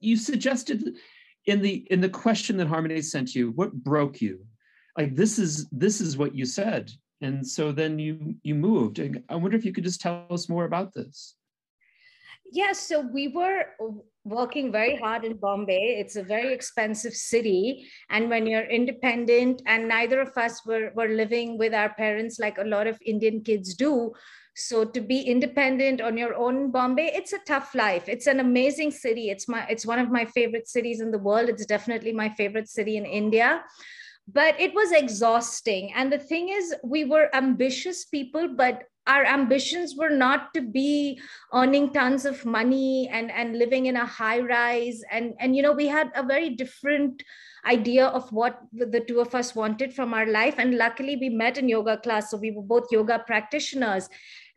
You 0.01 0.17
suggested 0.17 0.97
in 1.47 1.63
the 1.63 1.87
in 1.91 2.01
the 2.01 2.09
question 2.09 2.57
that 2.59 2.67
Harmony 2.67 3.01
sent 3.03 3.35
you, 3.35 3.51
what 3.53 3.73
broke 3.73 4.21
you? 4.21 4.45
Like 4.97 5.17
this 5.17 5.39
is 5.39 5.69
this 5.71 6.01
is 6.01 6.17
what 6.17 6.35
you 6.35 6.45
said. 6.45 6.93
And 7.21 7.47
so 7.47 7.73
then 7.73 7.99
you 7.99 8.35
you 8.43 8.55
moved. 8.55 8.99
And 8.99 9.23
i 9.29 9.35
wonder 9.35 9.57
if 9.57 9.65
you 9.65 9.73
could 9.73 9.85
just 9.85 10.01
tell 10.01 10.27
us 10.31 10.49
more 10.49 10.65
about 10.65 10.93
this. 10.95 11.37
Yes 12.53 12.79
so 12.81 13.01
we 13.01 13.29
were 13.29 13.67
working 14.25 14.71
very 14.73 14.97
hard 14.97 15.25
in 15.25 15.37
bombay. 15.37 15.97
It's 16.01 16.17
a 16.17 16.23
very 16.23 16.53
expensive 16.53 17.15
city. 17.15 17.87
And 18.11 18.31
when 18.31 18.47
you're 18.47 18.71
independent 18.71 19.63
and 19.67 19.89
neither 19.89 20.21
of 20.21 20.37
us 20.37 20.65
were, 20.65 20.93
were 20.95 21.09
living 21.09 21.59
with 21.59 21.75
our 21.75 21.93
parents 21.95 22.39
like 22.39 22.59
a 22.59 22.65
lot 22.65 22.87
of 22.87 22.99
indian 23.05 23.43
kids 23.43 23.75
do. 23.75 24.13
So 24.57 24.85
to 24.85 25.01
be 25.01 25.21
independent 25.23 26.01
on 26.01 26.17
your 26.17 26.37
own 26.37 26.57
in 26.57 26.71
bombay 26.71 27.11
it's 27.13 27.33
a 27.33 27.41
tough 27.47 27.75
life. 27.75 28.09
It's 28.09 28.29
an 28.29 28.39
amazing 28.39 28.93
city. 28.93 29.31
It's 29.31 29.49
my 29.49 29.67
it's 29.69 29.85
one 29.85 29.99
of 29.99 30.11
my 30.11 30.25
favorite 30.25 30.69
cities 30.69 31.01
in 31.01 31.11
the 31.11 31.19
world. 31.19 31.49
It's 31.49 31.67
definitely 31.67 32.13
my 32.13 32.29
favorite 32.29 32.69
city 32.69 32.97
in 32.97 33.05
india 33.05 33.65
but 34.27 34.59
it 34.61 34.75
was 34.75 34.93
exhausting. 34.93 35.93
And 35.95 36.13
the 36.13 36.19
thing 36.19 36.49
is 36.49 36.75
we 36.83 37.05
were 37.05 37.35
ambitious 37.35 38.05
people 38.05 38.49
but 38.49 38.85
our 39.07 39.25
ambitions 39.25 39.95
were 39.97 40.11
not 40.11 40.55
to 40.55 40.63
be 40.63 41.21
earning 41.53 41.93
tons 41.93 42.25
of 42.25 42.45
money 42.47 43.09
and 43.13 43.31
and 43.31 43.59
living 43.59 43.87
in 43.87 43.97
a 43.97 44.07
high 44.07 44.41
rise. 44.41 45.03
And 45.11 45.35
and 45.39 45.55
you 45.55 45.63
know 45.63 45.73
we 45.73 45.87
had 45.87 46.11
a 46.15 46.23
very 46.23 46.51
different 46.51 47.23
idea 47.67 48.07
of 48.07 48.31
what 48.33 48.61
the 48.73 49.01
two 49.01 49.21
of 49.21 49.35
us 49.35 49.55
wanted 49.55 49.93
from 49.93 50.15
our 50.15 50.27
life. 50.27 50.55
And 50.59 50.77
luckily 50.77 51.17
we 51.17 51.29
met 51.29 51.59
in 51.59 51.69
yoga 51.69 51.99
class. 51.99 52.31
So 52.31 52.39
we 52.39 52.51
were 52.51 52.63
both 52.63 52.91
yoga 52.91 53.23
practitioners 53.27 54.09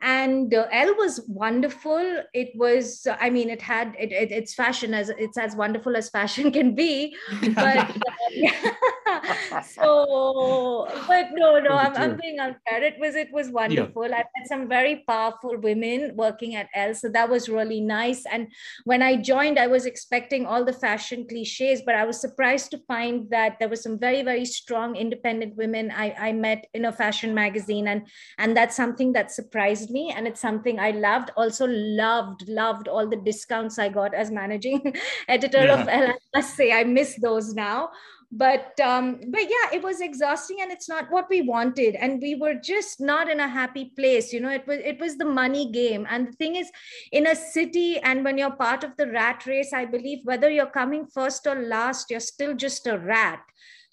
and 0.01 0.53
uh, 0.53 0.67
Elle 0.71 0.95
was 0.95 1.21
wonderful. 1.27 2.23
It 2.33 2.51
was, 2.55 3.07
I 3.19 3.29
mean, 3.29 3.49
it 3.49 3.61
had 3.61 3.95
it, 3.99 4.11
it, 4.11 4.31
it's 4.31 4.53
fashion 4.53 4.93
as 4.93 5.09
it's 5.09 5.37
as 5.37 5.55
wonderful 5.55 5.95
as 5.95 6.09
fashion 6.09 6.51
can 6.57 6.75
be, 6.75 7.15
but 7.55 7.77
uh, 7.77 7.93
so, 9.63 10.87
but 11.07 11.29
no, 11.33 11.59
no, 11.59 11.71
I'm, 11.71 11.95
I'm 11.95 12.17
being 12.17 12.39
unfair. 12.39 12.83
It 12.83 12.99
was 12.99 13.15
it 13.15 13.31
was 13.31 13.49
wonderful. 13.49 14.07
Yeah. 14.07 14.17
I 14.17 14.23
had 14.35 14.47
some 14.47 14.67
very 14.67 15.03
powerful 15.07 15.57
women 15.57 16.15
working 16.15 16.55
at 16.55 16.67
Elle, 16.75 16.93
so 16.93 17.09
that 17.09 17.29
was 17.29 17.49
really 17.49 17.81
nice. 17.81 18.25
And 18.25 18.47
when 18.85 19.01
I 19.01 19.15
joined, 19.15 19.57
I 19.57 19.67
was 19.67 19.85
expecting 19.85 20.45
all 20.45 20.63
the 20.63 20.73
fashion 20.73 21.25
cliches, 21.27 21.81
but 21.85 21.95
I 21.95 22.05
was 22.05 22.19
surprised 22.19 22.71
to 22.71 22.79
find 22.87 23.29
that 23.29 23.57
there 23.59 23.69
was 23.69 23.81
some 23.83 23.99
very 23.99 24.21
very 24.23 24.45
strong 24.45 24.95
independent 24.95 25.55
women 25.55 25.91
I, 25.91 26.11
I 26.17 26.31
met 26.33 26.67
in 26.73 26.85
a 26.85 26.91
fashion 26.91 27.33
magazine, 27.33 27.87
and 27.87 28.07
and 28.37 28.55
that's 28.55 28.75
something 28.75 29.13
that 29.13 29.31
surprised 29.31 29.86
surprised 29.87 29.91
me 29.91 30.13
and 30.15 30.27
it's 30.27 30.41
something 30.41 30.79
i 30.79 30.91
loved 30.91 31.31
also 31.35 31.65
loved 31.67 32.47
loved 32.47 32.87
all 32.87 33.07
the 33.07 33.21
discounts 33.23 33.79
i 33.79 33.89
got 33.89 34.13
as 34.13 34.31
managing 34.31 34.95
editor 35.27 35.65
yeah. 35.65 35.81
of 35.81 35.87
i 35.87 36.13
must 36.35 36.55
say 36.55 36.71
i 36.71 36.83
miss 36.83 37.15
those 37.21 37.53
now. 37.53 37.89
But 38.29 38.77
um 38.81 39.21
but 39.31 39.43
yeah 39.43 39.67
it 39.71 39.81
was 39.81 40.01
exhausting 40.01 40.57
and 40.61 40.69
it's 40.69 40.89
not 40.89 41.09
what 41.09 41.29
we 41.29 41.43
wanted. 41.43 41.95
And 41.95 42.21
we 42.21 42.35
were 42.35 42.55
just 42.55 42.99
not 42.99 43.29
in 43.29 43.39
a 43.39 43.47
happy 43.47 43.85
place 43.97 44.33
you 44.33 44.41
know 44.41 44.49
it 44.49 44.67
was 44.67 44.79
it 44.83 44.99
was 44.99 45.15
the 45.15 45.23
money 45.23 45.71
game. 45.71 46.05
And 46.09 46.27
the 46.27 46.33
thing 46.33 46.57
is 46.57 46.69
in 47.13 47.27
a 47.27 47.35
city 47.35 47.99
and 47.99 48.25
when 48.25 48.37
you're 48.37 48.57
part 48.57 48.83
of 48.83 48.97
the 48.97 49.07
rat 49.07 49.45
race 49.45 49.71
i 49.71 49.85
believe 49.85 50.25
whether 50.25 50.49
you're 50.49 50.73
coming 50.81 51.07
first 51.07 51.47
or 51.47 51.55
last 51.55 52.11
you're 52.11 52.27
still 52.33 52.53
just 52.53 52.87
a 52.87 52.97
rat. 52.97 53.39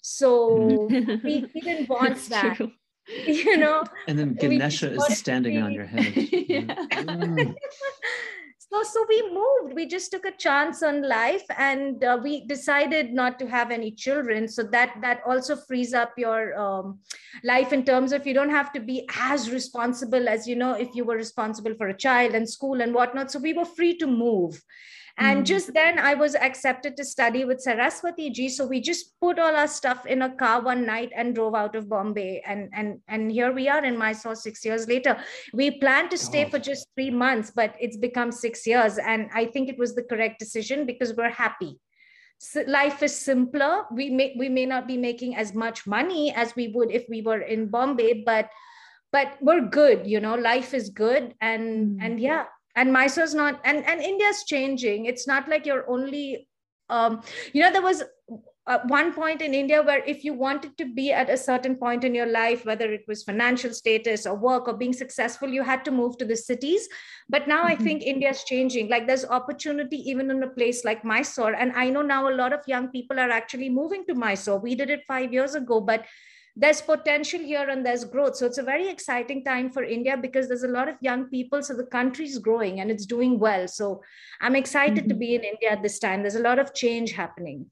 So 0.01 0.31
we, 0.67 0.77
we 1.55 1.61
didn't 1.61 1.87
want 1.87 2.17
that. 2.35 2.57
true. 2.57 2.73
you 3.27 3.57
know? 3.57 3.83
And 4.07 4.17
then 4.17 4.33
ganesha 4.33 4.93
is 4.93 5.17
standing 5.17 5.61
on 5.61 5.73
your 5.73 5.85
head. 5.85 6.13
Yeah. 6.47 6.75
mm. 6.91 7.55
so 8.71 8.83
so 8.83 9.05
we 9.07 9.21
moved. 9.31 9.75
We 9.75 9.85
just 9.85 10.11
took 10.11 10.25
a 10.25 10.31
chance 10.31 10.81
on 10.83 11.07
life 11.07 11.45
and 11.57 12.03
uh, 12.03 12.19
we 12.21 12.45
decided 12.45 13.13
not 13.13 13.37
to 13.39 13.47
have 13.47 13.71
any 13.71 13.91
children. 13.91 14.47
So 14.47 14.63
that 14.63 14.95
that 15.01 15.21
also 15.25 15.55
frees 15.55 15.93
up 15.93 16.13
your 16.17 16.57
um, 16.59 16.99
life 17.43 17.73
in 17.73 17.85
terms 17.85 18.11
of 18.11 18.25
you 18.25 18.33
don't 18.33 18.49
have 18.49 18.71
to 18.73 18.79
be 18.79 19.07
as 19.19 19.51
responsible 19.51 20.27
as 20.27 20.47
you 20.47 20.55
know 20.55 20.73
if 20.73 20.95
you 20.95 21.05
were 21.05 21.15
responsible 21.15 21.75
for 21.75 21.87
a 21.89 21.97
child 21.97 22.33
and 22.33 22.49
school 22.49 22.81
and 22.81 22.93
whatnot. 22.93 23.31
So 23.31 23.39
we 23.39 23.53
were 23.53 23.65
free 23.65 23.97
to 23.97 24.07
move 24.07 24.61
and 25.17 25.43
mm. 25.43 25.45
just 25.45 25.73
then 25.73 25.97
I 25.97 26.13
was 26.13 26.35
accepted 26.35 26.97
to 26.97 27.05
study 27.05 27.45
with 27.45 27.61
Saraswati 27.61 28.29
ji. 28.29 28.49
So 28.49 28.65
we 28.65 28.81
just 28.81 29.17
put 29.21 29.39
all 29.39 29.55
our 29.55 29.67
stuff 29.67 30.05
in 30.05 30.21
a 30.21 30.35
car 30.35 30.61
one 30.61 30.85
night 30.85 31.11
and 31.15 31.33
drove 31.33 31.55
out 31.55 31.75
of 31.75 31.87
Bombay. 31.87 32.41
And 32.45 32.69
and 32.73 32.99
and 33.07 33.31
here 33.31 33.53
we 33.53 33.69
are 33.69 33.83
in 33.83 33.97
Mysore 33.97 34.35
six 34.35 34.65
years 34.65 34.87
later. 34.87 35.17
We 35.53 35.79
planned 35.79 36.11
to 36.11 36.17
stay 36.17 36.45
oh. 36.45 36.49
for 36.49 36.59
just 36.59 36.87
three 36.95 37.11
months, 37.11 37.51
but 37.55 37.75
it's 37.79 37.97
become 37.97 38.31
six 38.31 38.67
years. 38.67 38.97
And 38.97 39.29
I 39.33 39.45
think 39.45 39.69
it 39.69 39.77
was 39.77 39.95
the 39.95 40.03
correct 40.03 40.39
decision 40.39 40.85
because 40.85 41.13
we're 41.15 41.29
happy. 41.29 41.79
So 42.37 42.63
life 42.67 43.01
is 43.01 43.15
simpler. 43.15 43.85
We 43.91 44.09
may 44.09 44.35
we 44.37 44.49
may 44.49 44.65
not 44.65 44.85
be 44.85 44.97
making 44.97 45.37
as 45.37 45.53
much 45.53 45.87
money 45.87 46.33
as 46.33 46.55
we 46.57 46.67
would 46.69 46.91
if 46.91 47.05
we 47.07 47.21
were 47.21 47.39
in 47.39 47.69
Bombay, 47.69 48.23
but 48.25 48.49
but 49.13 49.37
we're 49.39 49.61
good 49.61 50.05
you 50.05 50.19
know 50.19 50.35
life 50.35 50.73
is 50.73 50.89
good 50.89 51.33
and 51.39 51.63
mm. 51.63 51.97
and 52.01 52.19
yeah 52.19 52.43
and 52.75 52.91
Mysore's 52.91 53.33
not 53.33 53.61
and 53.63 53.85
and 53.85 54.01
India's 54.01 54.43
changing. 54.43 55.05
It's 55.05 55.27
not 55.27 55.47
like 55.47 55.65
you're 55.65 55.89
only 55.89 56.47
um, 56.89 57.21
you 57.53 57.61
know 57.61 57.71
there 57.71 57.81
was 57.81 58.03
uh, 58.67 58.79
one 58.87 59.13
point 59.13 59.41
in 59.41 59.53
India 59.53 59.81
where 59.81 60.03
if 60.05 60.23
you 60.23 60.33
wanted 60.33 60.75
to 60.77 60.91
be 60.93 61.11
at 61.11 61.29
a 61.29 61.37
certain 61.37 61.75
point 61.75 62.03
in 62.03 62.15
your 62.15 62.25
life, 62.25 62.65
whether 62.65 62.91
it 62.91 63.03
was 63.07 63.23
financial 63.23 63.71
status 63.71 64.25
or 64.25 64.35
work 64.35 64.67
or 64.67 64.73
being 64.73 64.93
successful, 64.93 65.47
you 65.47 65.61
had 65.61 65.85
to 65.85 65.91
move 65.91 66.17
to 66.17 66.25
the 66.25 66.35
cities. 66.35 66.87
But 67.29 67.47
now 67.47 67.63
mm-hmm. 67.63 67.73
I 67.73 67.75
think 67.75 68.01
India's 68.01 68.43
changing. 68.43 68.89
Like 68.89 69.05
there's 69.05 69.25
opportunity 69.25 69.97
even 70.09 70.31
in 70.31 70.41
a 70.41 70.49
place 70.49 70.83
like 70.83 71.05
Mysore. 71.05 71.53
And 71.53 71.73
I 71.73 71.89
know 71.91 72.01
now 72.01 72.27
a 72.27 72.33
lot 72.33 72.53
of 72.53 72.61
young 72.67 72.87
people 72.89 73.19
are 73.19 73.29
actually 73.29 73.69
moving 73.69 74.03
to 74.07 74.15
Mysore. 74.15 74.59
We 74.59 74.73
did 74.73 74.89
it 74.89 75.03
five 75.07 75.31
years 75.31 75.53
ago, 75.53 75.79
but 75.79 76.05
there's 76.55 76.81
potential 76.81 77.39
here 77.39 77.67
and 77.69 77.85
there's 77.85 78.05
growth. 78.05 78.37
So 78.37 78.45
it's 78.45 78.57
a 78.57 78.63
very 78.63 78.87
exciting 78.87 79.43
time 79.43 79.69
for 79.69 79.83
India 79.83 80.15
because 80.15 80.47
there's 80.47 80.63
a 80.63 80.69
lot 80.69 80.87
of 80.87 80.95
young 81.01 81.25
people. 81.25 81.61
So 81.61 81.73
the 81.73 81.85
country's 81.85 82.37
growing 82.37 82.79
and 82.79 82.89
it's 82.89 83.05
doing 83.05 83.39
well. 83.39 83.67
So 83.67 84.01
I'm 84.39 84.55
excited 84.55 84.99
mm-hmm. 84.99 85.09
to 85.09 85.15
be 85.15 85.35
in 85.35 85.43
India 85.43 85.71
at 85.71 85.83
this 85.83 85.99
time. 85.99 86.21
There's 86.21 86.35
a 86.35 86.41
lot 86.41 86.59
of 86.59 86.73
change 86.73 87.11
happening. 87.11 87.65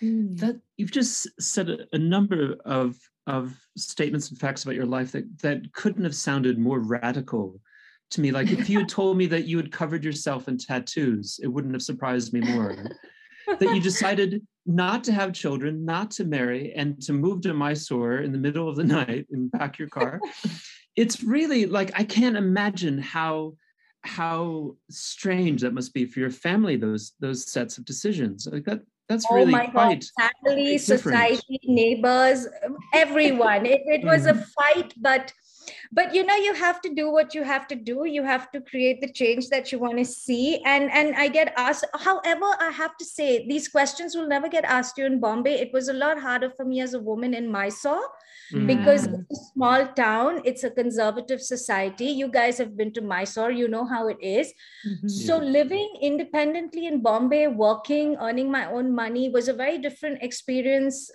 Mm. 0.00 0.38
That 0.38 0.60
you've 0.76 0.92
just 0.92 1.28
said 1.40 1.68
a, 1.68 1.78
a 1.92 1.98
number 1.98 2.56
of 2.64 2.96
of 3.26 3.54
statements 3.76 4.30
and 4.30 4.38
facts 4.38 4.64
about 4.64 4.74
your 4.74 4.86
life 4.86 5.12
that 5.12 5.38
that 5.40 5.72
couldn't 5.72 6.04
have 6.04 6.14
sounded 6.14 6.58
more 6.58 6.78
radical 6.78 7.60
to 8.12 8.20
me. 8.20 8.30
Like 8.30 8.50
if 8.50 8.70
you 8.70 8.78
had 8.78 8.88
told 8.98 9.16
me 9.18 9.26
that 9.26 9.44
you 9.44 9.56
had 9.56 9.70
covered 9.70 10.04
yourself 10.04 10.48
in 10.48 10.56
tattoos, 10.56 11.38
it 11.42 11.48
wouldn't 11.48 11.74
have 11.74 11.82
surprised 11.82 12.32
me 12.32 12.40
more. 12.40 12.76
that 13.58 13.74
you 13.74 13.80
decided 13.80 14.46
not 14.66 15.04
to 15.04 15.12
have 15.12 15.32
children, 15.32 15.84
not 15.84 16.10
to 16.12 16.24
marry, 16.24 16.72
and 16.74 17.00
to 17.02 17.12
move 17.12 17.42
to 17.42 17.54
Mysore 17.54 18.18
in 18.18 18.32
the 18.32 18.38
middle 18.38 18.68
of 18.68 18.76
the 18.76 18.84
night 18.98 19.26
and 19.30 19.52
pack 19.52 19.78
your 19.78 19.88
car. 19.88 20.20
it's 20.96 21.22
really 21.22 21.66
like 21.66 21.92
I 21.98 22.04
can't 22.04 22.36
imagine 22.36 22.98
how 22.98 23.54
how 24.02 24.76
strange 24.88 25.60
that 25.60 25.74
must 25.74 25.92
be 25.92 26.06
for 26.06 26.20
your 26.20 26.30
family 26.30 26.76
those 26.76 27.12
those 27.20 27.50
sets 27.50 27.76
of 27.76 27.84
decisions 27.84 28.48
like 28.50 28.64
that 28.64 28.80
that's 29.10 29.26
oh 29.30 29.34
really 29.34 29.52
my 29.52 29.66
quite 29.66 30.06
God. 30.18 30.30
family 30.46 30.78
society 30.78 31.60
neighbors 31.64 32.46
everyone 32.94 33.66
it, 33.66 33.82
it 33.84 34.02
was 34.04 34.24
mm. 34.24 34.30
a 34.30 34.34
fight 34.34 34.94
but 35.02 35.32
but 35.92 36.14
you 36.14 36.24
know 36.24 36.36
you 36.36 36.54
have 36.54 36.80
to 36.82 36.94
do 36.94 37.10
what 37.10 37.34
you 37.34 37.42
have 37.42 37.66
to 37.68 37.74
do. 37.74 38.04
You 38.04 38.22
have 38.22 38.50
to 38.52 38.60
create 38.60 39.00
the 39.00 39.12
change 39.12 39.48
that 39.48 39.72
you 39.72 39.78
want 39.78 39.98
to 39.98 40.04
see. 40.04 40.62
And 40.64 40.90
and 40.92 41.14
i 41.16 41.26
get 41.28 41.52
asked 41.56 41.84
however 41.98 42.50
i 42.60 42.70
have 42.70 42.96
to 42.98 43.04
say 43.04 43.46
these 43.48 43.68
questions 43.68 44.14
will 44.14 44.28
never 44.28 44.48
get 44.48 44.64
asked 44.64 44.98
you 44.98 45.06
in 45.06 45.18
bombay. 45.20 45.54
It 45.54 45.72
was 45.72 45.88
a 45.88 45.92
lot 45.92 46.20
harder 46.20 46.50
for 46.50 46.64
me 46.64 46.80
as 46.80 46.94
a 46.94 47.00
woman 47.00 47.34
in 47.34 47.50
mysore 47.50 48.06
mm. 48.52 48.66
because 48.66 49.06
it's 49.06 49.40
a 49.40 49.44
small 49.52 49.86
town. 49.88 50.42
It's 50.44 50.64
a 50.64 50.70
conservative 50.70 51.42
society. 51.42 52.06
You 52.06 52.28
guys 52.28 52.58
have 52.58 52.76
been 52.76 52.92
to 52.92 53.00
mysore. 53.00 53.50
You 53.50 53.68
know 53.68 53.84
how 53.84 54.08
it 54.08 54.18
is. 54.20 54.52
Mm-hmm. 54.86 55.08
so 55.08 55.36
living 55.38 55.88
independently 56.00 56.86
in 56.86 57.02
bombay 57.02 57.46
working 57.48 58.16
earning 58.20 58.50
my 58.50 58.66
own 58.70 58.94
money 58.94 59.28
was 59.28 59.48
a 59.48 59.52
very 59.52 59.78
different 59.78 60.22
experience 60.22 61.10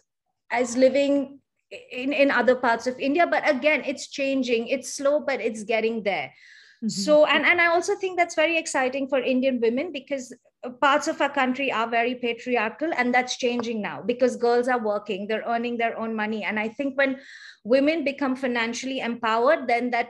as 0.52 0.78
living 0.78 1.40
in, 1.72 2.14
in 2.14 2.32
other 2.32 2.56
parts 2.56 2.88
of 2.88 3.00
India. 3.00 3.28
But 3.28 3.50
again, 3.50 3.84
it's 3.86 4.08
changing. 4.08 4.68
It's 4.68 4.94
slow, 4.94 5.20
but 5.20 5.42
it's 5.42 5.64
getting 5.64 6.04
there. 6.04 6.34
Mm-hmm. 6.78 6.90
So, 6.90 7.26
and, 7.26 7.46
and 7.46 7.62
I 7.62 7.68
also 7.68 7.96
think 7.96 8.18
that's 8.18 8.36
very 8.36 8.58
exciting 8.58 9.08
for 9.08 9.20
Indian 9.20 9.60
women 9.62 9.92
because 9.92 10.34
parts 10.70 11.08
of 11.08 11.22
our 11.22 11.30
country 11.30 11.72
are 11.72 11.88
very 11.88 12.16
patriarchal 12.16 12.92
and 12.98 13.14
that's 13.14 13.38
changing 13.38 13.82
now 13.82 14.02
because 14.02 14.36
girls 14.36 14.68
are 14.68 14.80
working 14.80 15.28
they're 15.28 15.44
earning 15.48 15.78
their 15.78 15.98
own 15.98 16.16
money 16.16 16.44
and 16.44 16.60
i 16.60 16.68
think 16.68 16.98
when 16.98 17.20
women 17.64 18.04
become 18.04 18.36
financially 18.36 19.00
empowered 19.00 19.68
then 19.68 19.92
that 19.92 20.10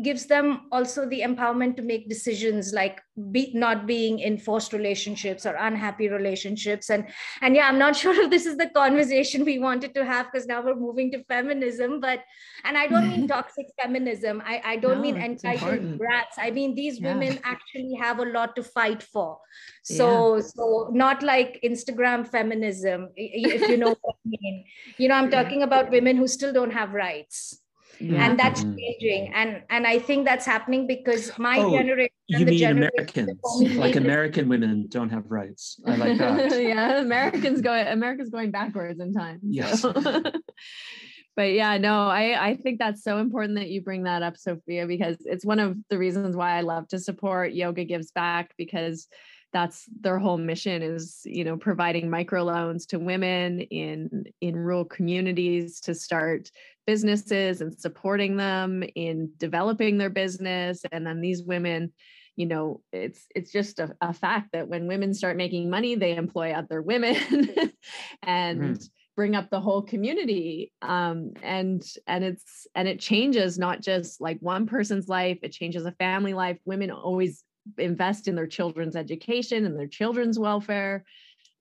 gives 0.00 0.24
them 0.24 0.62
also 0.72 1.06
the 1.06 1.20
empowerment 1.20 1.76
to 1.76 1.82
make 1.82 2.08
decisions 2.08 2.72
like 2.72 3.02
be, 3.30 3.52
not 3.54 3.86
being 3.86 4.20
in 4.20 4.38
forced 4.38 4.72
relationships 4.72 5.44
or 5.44 5.54
unhappy 5.54 6.08
relationships. 6.08 6.88
And 6.88 7.06
and 7.42 7.54
yeah 7.54 7.68
i'm 7.68 7.78
not 7.78 7.96
sure 8.02 8.14
if 8.14 8.30
this 8.30 8.46
is 8.46 8.56
the 8.56 8.70
conversation 8.70 9.44
we 9.44 9.58
wanted 9.58 9.94
to 9.94 10.04
have 10.04 10.30
because 10.30 10.46
now 10.46 10.62
we're 10.62 10.74
moving 10.74 11.10
to 11.12 11.22
feminism 11.24 12.00
but 12.00 12.20
and 12.64 12.78
i 12.78 12.86
don't 12.86 13.08
mean 13.08 13.28
toxic 13.36 13.66
feminism. 13.80 14.42
I, 14.44 14.62
I 14.64 14.76
don't 14.76 14.96
no, 14.96 15.02
mean 15.02 15.16
entitled 15.16 15.98
brats. 15.98 16.36
I 16.38 16.50
mean 16.50 16.74
these 16.74 17.00
yeah. 17.00 17.12
women 17.12 17.38
actually 17.44 17.94
have 18.00 18.18
a 18.18 18.24
lot 18.24 18.56
to 18.56 18.62
fight 18.62 19.02
for. 19.02 19.38
So 19.82 20.36
yeah. 20.36 20.42
so 20.42 20.90
not 20.92 21.22
like 21.22 21.60
instagram 21.64 22.26
feminism 22.26 23.08
if 23.16 23.68
you 23.68 23.76
know 23.76 23.96
what 24.00 24.16
i 24.26 24.28
mean. 24.28 24.64
You 24.96 25.08
know 25.08 25.16
i'm 25.16 25.30
talking 25.30 25.62
about 25.62 25.90
women 25.90 26.16
who 26.16 26.26
still 26.26 26.52
don't 26.52 26.72
have 26.72 26.92
rights 26.92 27.61
yeah. 28.00 28.24
and 28.24 28.38
that's 28.38 28.62
mm-hmm. 28.62 28.76
changing 28.76 29.32
and 29.34 29.62
and 29.70 29.86
i 29.86 29.98
think 29.98 30.24
that's 30.24 30.46
happening 30.46 30.86
because 30.86 31.36
my 31.38 31.58
oh, 31.58 31.70
generation 31.70 32.12
you 32.26 32.44
mean 32.44 32.64
americans 32.64 33.40
like 33.76 33.96
american 33.96 34.48
women 34.48 34.86
don't 34.88 35.10
have 35.10 35.30
rights 35.30 35.80
i 35.86 35.96
like 35.96 36.18
that 36.18 36.50
yeah 36.62 37.00
americans 37.00 37.60
going 37.60 37.86
america's 37.86 38.30
going 38.30 38.50
backwards 38.50 39.00
in 39.00 39.12
time 39.12 39.38
yes 39.42 39.80
so. 39.80 39.92
but 41.36 41.52
yeah 41.52 41.78
no 41.78 42.08
i 42.08 42.48
i 42.48 42.56
think 42.56 42.78
that's 42.78 43.02
so 43.02 43.18
important 43.18 43.58
that 43.58 43.68
you 43.68 43.80
bring 43.82 44.04
that 44.04 44.22
up 44.22 44.36
sophia 44.36 44.86
because 44.86 45.16
it's 45.20 45.44
one 45.44 45.58
of 45.58 45.76
the 45.88 45.98
reasons 45.98 46.36
why 46.36 46.56
i 46.56 46.60
love 46.60 46.86
to 46.88 46.98
support 46.98 47.52
yoga 47.52 47.84
gives 47.84 48.10
back 48.10 48.52
because 48.56 49.08
that's 49.52 49.84
their 50.00 50.18
whole 50.18 50.38
mission 50.38 50.82
is 50.82 51.20
you 51.24 51.44
know 51.44 51.56
providing 51.56 52.08
microloans 52.08 52.86
to 52.86 52.98
women 52.98 53.60
in 53.60 54.24
in 54.40 54.56
rural 54.56 54.84
communities 54.84 55.80
to 55.80 55.94
start 55.94 56.50
businesses 56.86 57.60
and 57.60 57.78
supporting 57.78 58.36
them 58.36 58.82
in 58.94 59.30
developing 59.36 59.98
their 59.98 60.10
business. 60.10 60.82
And 60.90 61.06
then 61.06 61.20
these 61.20 61.42
women 61.42 61.92
you 62.36 62.46
know 62.46 62.80
it's 62.92 63.26
it's 63.34 63.52
just 63.52 63.78
a, 63.78 63.94
a 64.00 64.12
fact 64.12 64.52
that 64.52 64.68
when 64.68 64.86
women 64.86 65.12
start 65.12 65.36
making 65.36 65.68
money 65.68 65.94
they 65.94 66.16
employ 66.16 66.52
other 66.52 66.80
women 66.80 67.14
and 68.22 68.60
mm. 68.60 68.88
bring 69.14 69.34
up 69.34 69.50
the 69.50 69.60
whole 69.60 69.82
community. 69.82 70.72
Um, 70.80 71.32
and 71.42 71.82
and 72.06 72.24
it's 72.24 72.66
and 72.74 72.88
it 72.88 73.00
changes 73.00 73.58
not 73.58 73.82
just 73.82 74.20
like 74.20 74.38
one 74.40 74.66
person's 74.66 75.08
life 75.08 75.38
it 75.42 75.52
changes 75.52 75.84
a 75.84 75.92
family 75.92 76.34
life. 76.34 76.58
Women 76.64 76.90
always 76.90 77.44
invest 77.78 78.28
in 78.28 78.34
their 78.34 78.46
children's 78.46 78.96
education 78.96 79.64
and 79.64 79.78
their 79.78 79.86
children's 79.86 80.38
welfare 80.38 81.04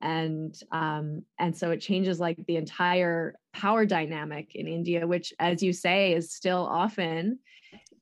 and 0.01 0.55
um, 0.71 1.23
and 1.39 1.55
so 1.55 1.71
it 1.71 1.79
changes 1.79 2.19
like 2.19 2.37
the 2.47 2.57
entire 2.57 3.35
power 3.53 3.85
dynamic 3.85 4.55
in 4.55 4.67
India, 4.67 5.07
which, 5.07 5.33
as 5.39 5.61
you 5.61 5.73
say, 5.73 6.13
is 6.13 6.33
still 6.33 6.65
often, 6.69 7.39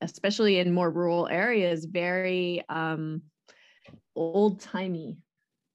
especially 0.00 0.58
in 0.58 0.72
more 0.72 0.90
rural 0.90 1.28
areas, 1.28 1.84
very 1.84 2.64
um, 2.68 3.22
old 4.14 4.60
timey, 4.60 5.18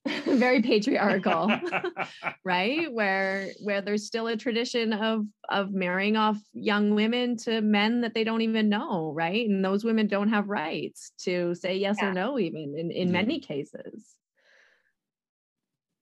very 0.26 0.62
patriarchal, 0.62 1.52
right? 2.44 2.92
Where 2.92 3.50
where 3.64 3.82
there's 3.82 4.08
still 4.08 4.28
a 4.28 4.38
tradition 4.38 4.94
of 4.94 5.26
of 5.50 5.72
marrying 5.72 6.18
off 6.18 6.38
young 6.54 6.96
women 6.96 7.38
to 7.38 7.62
men 7.62 8.02
that 8.02 8.14
they 8.14 8.24
don't 8.24 8.42
even 8.42 8.70
know, 8.70 9.12
right? 9.16 9.48
And 9.48 9.64
those 9.64 9.84
women 9.84 10.08
don't 10.08 10.30
have 10.30 10.50
rights 10.50 11.12
to 11.20 11.56
say 11.56 11.78
yes 11.78 11.98
yeah. 12.02 12.10
or 12.10 12.14
no, 12.14 12.40
even 12.40 12.76
in 12.78 12.92
in 12.92 13.12
many 13.12 13.40
cases 13.40 14.16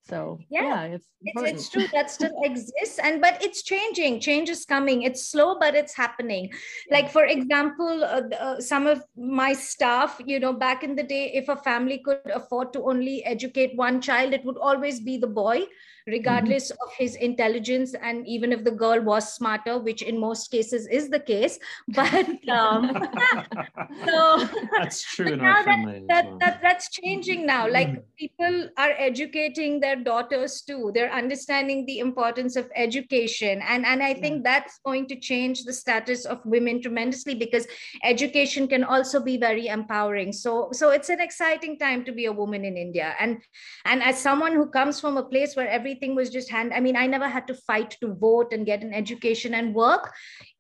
so 0.05 0.37
yeah, 0.49 0.63
yeah 0.63 0.83
it's, 0.83 1.07
it's, 1.21 1.41
it's 1.51 1.69
true 1.69 1.87
that 1.93 2.11
still 2.11 2.33
exists 2.43 2.99
and 2.99 3.21
but 3.21 3.41
it's 3.41 3.63
changing. 3.63 4.19
Change 4.19 4.49
is 4.49 4.65
coming. 4.65 5.03
It's 5.03 5.27
slow 5.27 5.57
but 5.59 5.75
it's 5.75 5.95
happening. 5.95 6.51
Like 6.91 7.09
for 7.09 7.25
example 7.25 8.03
uh, 8.03 8.21
uh, 8.35 8.59
some 8.59 8.85
of 8.85 9.03
my 9.15 9.53
staff 9.53 10.19
you 10.25 10.39
know 10.39 10.53
back 10.53 10.83
in 10.83 10.95
the 10.95 11.03
day 11.03 11.31
if 11.33 11.47
a 11.47 11.55
family 11.55 12.01
could 12.03 12.29
afford 12.33 12.73
to 12.73 12.83
only 12.83 13.23
educate 13.25 13.77
one 13.77 14.01
child 14.01 14.33
it 14.33 14.43
would 14.43 14.57
always 14.57 14.99
be 14.99 15.17
the 15.17 15.27
boy. 15.27 15.63
Regardless 16.07 16.71
mm-hmm. 16.71 16.87
of 16.87 16.93
his 16.93 17.15
intelligence 17.15 17.93
and 18.01 18.27
even 18.27 18.51
if 18.51 18.63
the 18.63 18.71
girl 18.71 19.01
was 19.01 19.33
smarter 19.33 19.77
which 19.79 20.01
in 20.01 20.19
most 20.19 20.51
cases 20.51 20.87
is 20.87 21.09
the 21.09 21.19
case 21.19 21.59
but 21.89 22.49
um, 22.49 22.91
so 24.05 24.49
that's 24.77 25.03
true 25.15 25.39
our 25.39 25.63
that, 25.65 26.03
that, 26.07 26.25
well. 26.25 26.37
that, 26.39 26.59
that's 26.61 26.89
changing 26.89 27.45
now 27.45 27.69
like 27.69 27.89
mm-hmm. 27.89 28.01
people 28.17 28.69
are 28.77 28.93
educating 28.97 29.79
their 29.79 29.95
daughters 29.95 30.61
too 30.61 30.91
they're 30.93 31.13
understanding 31.13 31.85
the 31.85 31.99
importance 31.99 32.55
of 32.55 32.69
education 32.75 33.61
and 33.67 33.85
and 33.85 34.03
i 34.03 34.13
think 34.13 34.43
that's 34.43 34.79
going 34.85 35.07
to 35.07 35.15
change 35.15 35.63
the 35.63 35.73
status 35.73 36.25
of 36.25 36.39
women 36.45 36.81
tremendously 36.81 37.35
because 37.35 37.67
education 38.03 38.67
can 38.67 38.83
also 38.83 39.19
be 39.21 39.37
very 39.37 39.67
empowering 39.67 40.31
so 40.31 40.69
so 40.71 40.89
it's 40.89 41.09
an 41.09 41.21
exciting 41.21 41.77
time 41.77 42.03
to 42.03 42.11
be 42.11 42.25
a 42.25 42.31
woman 42.31 42.65
in 42.65 42.77
india 42.77 43.15
and 43.19 43.41
and 43.85 44.03
as 44.03 44.19
someone 44.19 44.53
who 44.53 44.67
comes 44.67 44.99
from 44.99 45.17
a 45.17 45.23
place 45.23 45.55
where 45.55 45.67
every 45.67 45.92
everything 45.93 46.15
was 46.15 46.29
just 46.29 46.49
hand 46.49 46.73
i 46.73 46.79
mean 46.79 46.95
i 46.95 47.05
never 47.07 47.29
had 47.29 47.47
to 47.47 47.53
fight 47.53 47.97
to 48.01 48.13
vote 48.13 48.53
and 48.53 48.65
get 48.65 48.81
an 48.81 48.93
education 48.93 49.53
and 49.53 49.75
work. 49.75 50.11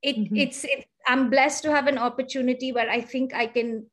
It 0.01 0.17
mm-hmm. 0.17 0.35
it's 0.35 0.63
it, 0.63 0.85
i'm 1.07 1.29
blessed 1.29 1.63
to 1.63 1.71
have 1.71 1.87
an 1.87 1.97
opportunity 1.97 2.71
where 2.71 2.89
i 2.89 3.01
think 3.01 3.33
i 3.33 3.47
can 3.47 3.85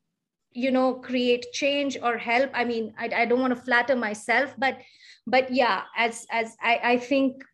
you 0.52 0.70
know 0.70 0.94
create 0.94 1.46
change 1.52 1.96
or 2.02 2.18
help. 2.18 2.50
I 2.54 2.64
mean 2.64 2.92
i, 2.98 3.10
I 3.22 3.24
don't 3.26 3.40
want 3.40 3.54
to 3.56 3.62
flatter 3.62 3.96
myself 3.96 4.54
but 4.58 4.78
but 5.26 5.52
yeah 5.52 5.82
as 5.96 6.26
as 6.30 6.56
i 6.62 6.80
i 6.92 6.96
think 6.98 7.44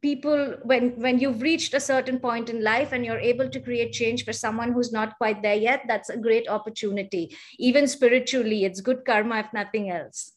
people 0.00 0.56
when 0.64 0.90
when 1.04 1.18
you've 1.18 1.42
reached 1.42 1.74
a 1.74 1.80
certain 1.86 2.18
point 2.18 2.50
in 2.50 2.62
life 2.64 2.92
and 2.92 3.04
you're 3.04 3.24
able 3.30 3.48
to 3.48 3.60
create 3.60 3.92
change 3.92 4.24
for 4.24 4.32
someone 4.32 4.72
who's 4.72 4.92
not 4.92 5.16
quite 5.18 5.42
there 5.42 5.62
yet 5.64 5.82
that's 5.88 6.10
a 6.10 6.16
great 6.16 6.48
opportunity. 6.48 7.24
Even 7.58 7.86
spiritually 7.86 8.64
it's 8.64 8.80
good 8.90 9.04
karma 9.04 9.40
if 9.40 9.52
nothing 9.52 9.90
else. 9.90 10.32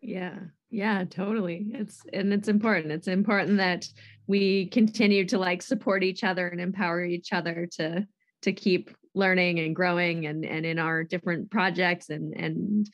Yeah 0.00 0.55
yeah, 0.70 1.04
totally. 1.04 1.66
It's 1.72 2.02
and 2.12 2.32
it's 2.32 2.48
important. 2.48 2.92
It's 2.92 3.08
important 3.08 3.58
that 3.58 3.88
we 4.26 4.66
continue 4.66 5.24
to 5.26 5.38
like 5.38 5.62
support 5.62 6.02
each 6.02 6.24
other 6.24 6.48
and 6.48 6.60
empower 6.60 7.04
each 7.04 7.32
other 7.32 7.68
to 7.76 8.06
to 8.42 8.52
keep 8.52 8.90
learning 9.14 9.58
and 9.58 9.74
growing 9.74 10.26
and 10.26 10.44
and 10.44 10.66
in 10.66 10.78
our 10.78 11.02
different 11.02 11.50
projects 11.50 12.10
and 12.10 12.34
and 12.36 12.90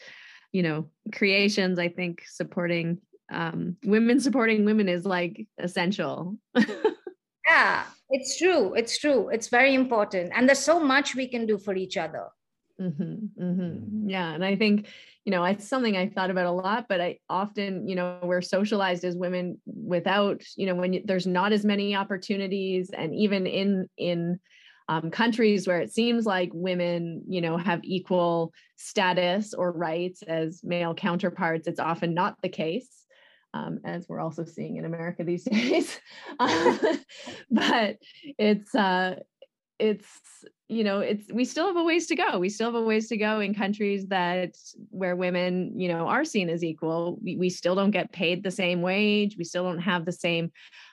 you 0.52 0.62
know 0.62 0.88
creations 1.12 1.78
i 1.78 1.88
think 1.88 2.22
supporting 2.26 2.98
um 3.32 3.76
women 3.84 4.20
supporting 4.20 4.64
women 4.64 4.88
is 4.88 5.04
like 5.04 5.46
essential 5.58 6.36
yeah 7.48 7.82
it's 8.10 8.38
true 8.38 8.74
it's 8.74 8.98
true 8.98 9.28
it's 9.30 9.48
very 9.48 9.74
important 9.74 10.30
and 10.34 10.48
there's 10.48 10.60
so 10.60 10.78
much 10.78 11.16
we 11.16 11.26
can 11.26 11.44
do 11.44 11.58
for 11.58 11.74
each 11.74 11.96
other 11.96 12.28
mm-hmm, 12.80 13.42
mm-hmm. 13.42 14.08
yeah 14.08 14.32
and 14.32 14.44
i 14.44 14.54
think 14.54 14.86
you 15.24 15.30
know 15.30 15.44
it's 15.44 15.68
something 15.68 15.96
i 15.96 16.08
thought 16.08 16.30
about 16.30 16.46
a 16.46 16.52
lot 16.52 16.86
but 16.88 17.00
i 17.00 17.18
often 17.28 17.86
you 17.86 17.94
know 17.94 18.18
we're 18.22 18.42
socialized 18.42 19.04
as 19.04 19.16
women 19.16 19.60
without 19.66 20.42
you 20.56 20.66
know 20.66 20.74
when 20.74 20.92
you, 20.92 21.02
there's 21.04 21.26
not 21.26 21.52
as 21.52 21.64
many 21.64 21.94
opportunities 21.94 22.90
and 22.96 23.14
even 23.14 23.46
in 23.46 23.88
in 23.96 24.38
um, 24.88 25.10
countries 25.10 25.66
where 25.66 25.80
it 25.80 25.92
seems 25.92 26.26
like 26.26 26.50
women 26.52 27.22
you 27.28 27.40
know 27.40 27.56
have 27.56 27.80
equal 27.84 28.52
status 28.76 29.54
or 29.54 29.72
rights 29.72 30.22
as 30.22 30.60
male 30.64 30.94
counterparts 30.94 31.68
it's 31.68 31.80
often 31.80 32.14
not 32.14 32.36
the 32.42 32.48
case 32.48 32.88
um, 33.54 33.80
as 33.84 34.08
we're 34.08 34.20
also 34.20 34.44
seeing 34.44 34.76
in 34.76 34.84
america 34.84 35.24
these 35.24 35.44
days. 35.50 36.00
But 37.50 37.98
it's 38.38 38.74
uh 38.74 39.16
it's 39.78 40.06
you 40.72 40.84
know 40.84 41.00
it's 41.00 41.30
we 41.30 41.44
still 41.44 41.66
have 41.66 41.76
a 41.76 41.82
ways 41.82 42.06
to 42.06 42.16
go. 42.16 42.38
We 42.38 42.48
still 42.48 42.72
have 42.72 42.82
a 42.82 42.84
ways 42.84 43.08
to 43.08 43.16
go 43.18 43.40
in 43.40 43.54
countries 43.54 44.06
that 44.06 44.56
where 44.90 45.16
women 45.16 45.78
you 45.78 45.88
know 45.88 46.08
are 46.08 46.24
seen 46.24 46.48
as 46.48 46.64
equal. 46.64 47.18
We, 47.22 47.36
we 47.36 47.50
still 47.50 47.74
don't 47.74 47.90
get 47.90 48.12
paid 48.12 48.42
the 48.42 48.50
same 48.50 48.80
wage. 48.80 49.36
We 49.36 49.44
still 49.44 49.64
don't 49.64 49.80
have 49.80 50.06
the 50.06 50.12
same 50.12 50.50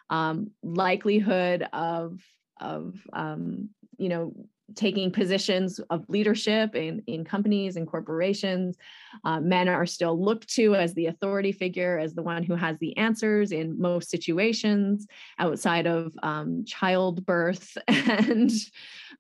um, 0.10 0.52
likelihood 0.64 1.66
of 1.72 2.20
of 2.60 2.96
um, 3.14 3.70
you 3.98 4.10
know 4.10 4.34
taking 4.76 5.12
positions 5.12 5.80
of 5.90 6.06
leadership 6.10 6.76
in, 6.76 7.02
in 7.08 7.24
companies 7.24 7.76
and 7.76 7.88
corporations. 7.88 8.78
Uh, 9.24 9.40
men 9.40 9.68
are 9.68 9.86
still 9.86 10.22
looked 10.22 10.50
to 10.56 10.76
as 10.76 10.94
the 10.94 11.08
authority 11.08 11.52
figure, 11.52 11.98
as 11.98 12.14
the 12.14 12.24
one 12.24 12.44
who 12.44 12.56
has 12.56 12.78
the 12.80 12.96
answers 12.98 13.52
in 13.52 13.80
most 13.80 14.10
situations 14.10 15.08
outside 15.40 15.88
of 15.88 16.12
um, 16.24 16.64
childbirth 16.66 17.78
and 17.88 18.52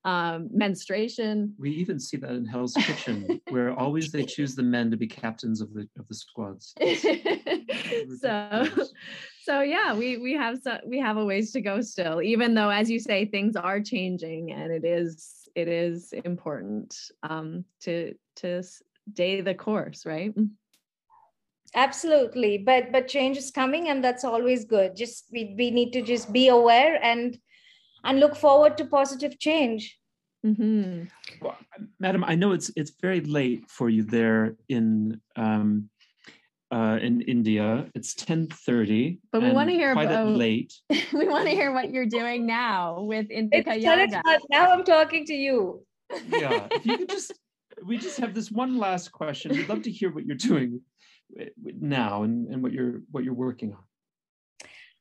um, 0.05 0.49
menstruation. 0.51 1.53
We 1.57 1.71
even 1.71 1.99
see 1.99 2.17
that 2.17 2.31
in 2.31 2.45
Hell's 2.45 2.73
Kitchen, 2.73 3.41
where 3.49 3.77
always 3.77 4.11
they 4.11 4.25
choose 4.25 4.55
the 4.55 4.63
men 4.63 4.91
to 4.91 4.97
be 4.97 5.07
captains 5.07 5.61
of 5.61 5.73
the 5.73 5.87
of 5.97 6.07
the 6.07 6.15
squads. 6.15 6.73
so, 8.21 8.65
so 9.43 9.61
yeah, 9.61 9.93
we 9.93 10.17
we 10.17 10.33
have 10.33 10.59
so 10.61 10.79
we 10.85 10.99
have 10.99 11.17
a 11.17 11.25
ways 11.25 11.51
to 11.53 11.61
go 11.61 11.81
still, 11.81 12.21
even 12.21 12.53
though, 12.53 12.69
as 12.69 12.89
you 12.89 12.99
say, 12.99 13.25
things 13.25 13.55
are 13.55 13.81
changing, 13.81 14.51
and 14.51 14.71
it 14.71 14.85
is 14.85 15.49
it 15.55 15.67
is 15.67 16.13
important 16.13 16.95
um, 17.23 17.65
to 17.81 18.13
to 18.37 18.63
stay 19.11 19.41
the 19.41 19.55
course, 19.55 20.05
right? 20.05 20.33
Absolutely, 21.75 22.57
but 22.57 22.91
but 22.91 23.07
change 23.07 23.37
is 23.37 23.51
coming, 23.51 23.89
and 23.89 24.03
that's 24.03 24.23
always 24.23 24.65
good. 24.65 24.95
Just 24.95 25.29
we 25.31 25.53
we 25.57 25.71
need 25.71 25.93
to 25.93 26.01
just 26.01 26.33
be 26.33 26.47
aware 26.47 26.99
and 27.03 27.37
and 28.03 28.19
look 28.19 28.35
forward 28.35 28.77
to 28.77 28.85
positive 28.85 29.37
change. 29.39 29.99
Mm-hmm. 30.45 31.03
Well, 31.41 31.57
Madam, 31.99 32.23
I 32.23 32.35
know 32.35 32.53
it's 32.53 32.71
it's 32.75 32.93
very 33.01 33.21
late 33.21 33.69
for 33.69 33.89
you 33.89 34.03
there 34.03 34.55
in 34.69 35.19
um, 35.35 35.89
uh, 36.71 36.97
in 37.01 37.21
India. 37.21 37.87
It's 37.93 38.13
ten 38.13 38.47
thirty, 38.47 39.19
but 39.31 39.41
we 39.41 39.51
want 39.51 39.69
to 39.69 39.75
hear 39.75 39.93
quite 39.93 40.05
about 40.05 40.29
late. 40.29 40.73
we 40.89 41.27
want 41.27 41.45
to 41.45 41.51
hear 41.51 41.73
what 41.73 41.91
you're 41.91 42.05
doing 42.05 42.45
now 42.45 43.01
with 43.01 43.29
Indica 43.29 43.75
it's 43.75 43.83
Yoga. 43.83 44.21
Now 44.49 44.71
I'm 44.71 44.83
talking 44.83 45.25
to 45.25 45.33
you. 45.33 45.85
yeah, 46.29 46.67
if 46.71 46.85
you 46.85 46.97
could 46.97 47.09
just, 47.09 47.33
we 47.86 47.97
just 47.97 48.17
have 48.19 48.34
this 48.34 48.51
one 48.51 48.77
last 48.77 49.11
question. 49.11 49.51
We'd 49.51 49.69
love 49.69 49.84
to 49.84 49.91
hear 49.91 50.11
what 50.11 50.25
you're 50.25 50.36
doing 50.36 50.82
now 51.80 52.23
and, 52.23 52.47
and 52.47 52.63
what 52.63 52.71
you're 52.71 53.01
what 53.11 53.23
you're 53.23 53.34
working 53.34 53.73
on. 53.73 53.84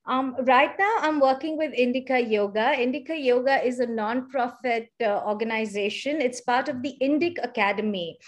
Um, 0.06 0.36
right 0.44 0.72
now, 0.78 0.96
I'm 1.00 1.20
working 1.20 1.58
with 1.58 1.74
Indica 1.74 2.18
Yoga. 2.18 2.72
Indica 2.80 3.14
Yoga 3.14 3.62
is 3.62 3.78
a 3.78 3.86
non-profit 3.86 4.88
uh, 5.02 5.20
organization. 5.26 6.22
It's 6.22 6.40
part 6.40 6.70
of 6.70 6.82
the 6.82 6.96
Indic 7.02 7.36
Academy. 7.42 8.18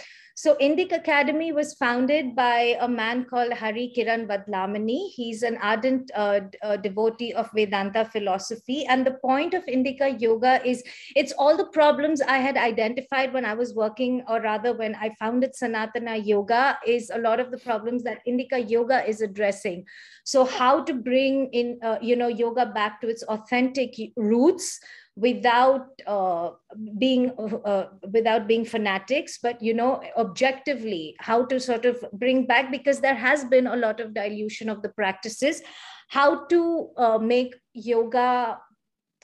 So 0.40 0.54
Indic 0.54 0.90
Academy 0.90 1.52
was 1.52 1.74
founded 1.74 2.34
by 2.34 2.74
a 2.80 2.88
man 2.88 3.26
called 3.26 3.52
Hari 3.52 3.92
Kiran 3.94 4.26
Vadlamani. 4.26 5.10
He's 5.10 5.42
an 5.42 5.58
ardent 5.60 6.10
uh, 6.14 6.40
uh, 6.62 6.78
devotee 6.78 7.34
of 7.34 7.50
Vedanta 7.54 8.06
philosophy. 8.06 8.86
And 8.86 9.06
the 9.06 9.18
point 9.20 9.52
of 9.52 9.68
Indica 9.68 10.08
Yoga 10.08 10.66
is 10.66 10.82
it's 11.14 11.32
all 11.32 11.58
the 11.58 11.66
problems 11.66 12.22
I 12.22 12.38
had 12.38 12.56
identified 12.56 13.34
when 13.34 13.44
I 13.44 13.52
was 13.52 13.74
working, 13.74 14.24
or 14.28 14.40
rather 14.40 14.72
when 14.72 14.94
I 14.94 15.10
founded 15.18 15.52
Sanatana 15.52 16.26
Yoga, 16.26 16.78
is 16.86 17.10
a 17.10 17.18
lot 17.18 17.38
of 17.38 17.50
the 17.50 17.58
problems 17.58 18.02
that 18.04 18.20
Indica 18.24 18.58
Yoga 18.60 19.06
is 19.06 19.20
addressing. 19.20 19.84
So 20.24 20.46
how 20.46 20.82
to 20.84 20.94
bring 20.94 21.50
in, 21.52 21.78
uh, 21.82 21.98
you 22.00 22.16
know, 22.16 22.28
yoga 22.28 22.64
back 22.64 23.02
to 23.02 23.08
its 23.08 23.22
authentic 23.24 23.94
roots 24.16 24.80
without 25.20 25.86
uh, 26.06 26.50
being 26.98 27.30
uh, 27.64 27.86
without 28.10 28.46
being 28.48 28.64
fanatics 28.64 29.38
but 29.42 29.60
you 29.62 29.74
know 29.74 30.00
objectively 30.16 31.14
how 31.18 31.44
to 31.44 31.60
sort 31.60 31.84
of 31.84 32.02
bring 32.14 32.46
back 32.46 32.70
because 32.70 33.00
there 33.00 33.14
has 33.14 33.44
been 33.44 33.66
a 33.66 33.76
lot 33.76 34.00
of 34.00 34.14
dilution 34.14 34.68
of 34.70 34.80
the 34.82 34.88
practices 34.88 35.62
how 36.08 36.46
to 36.46 36.90
uh, 36.96 37.18
make 37.18 37.54
yoga 37.74 38.58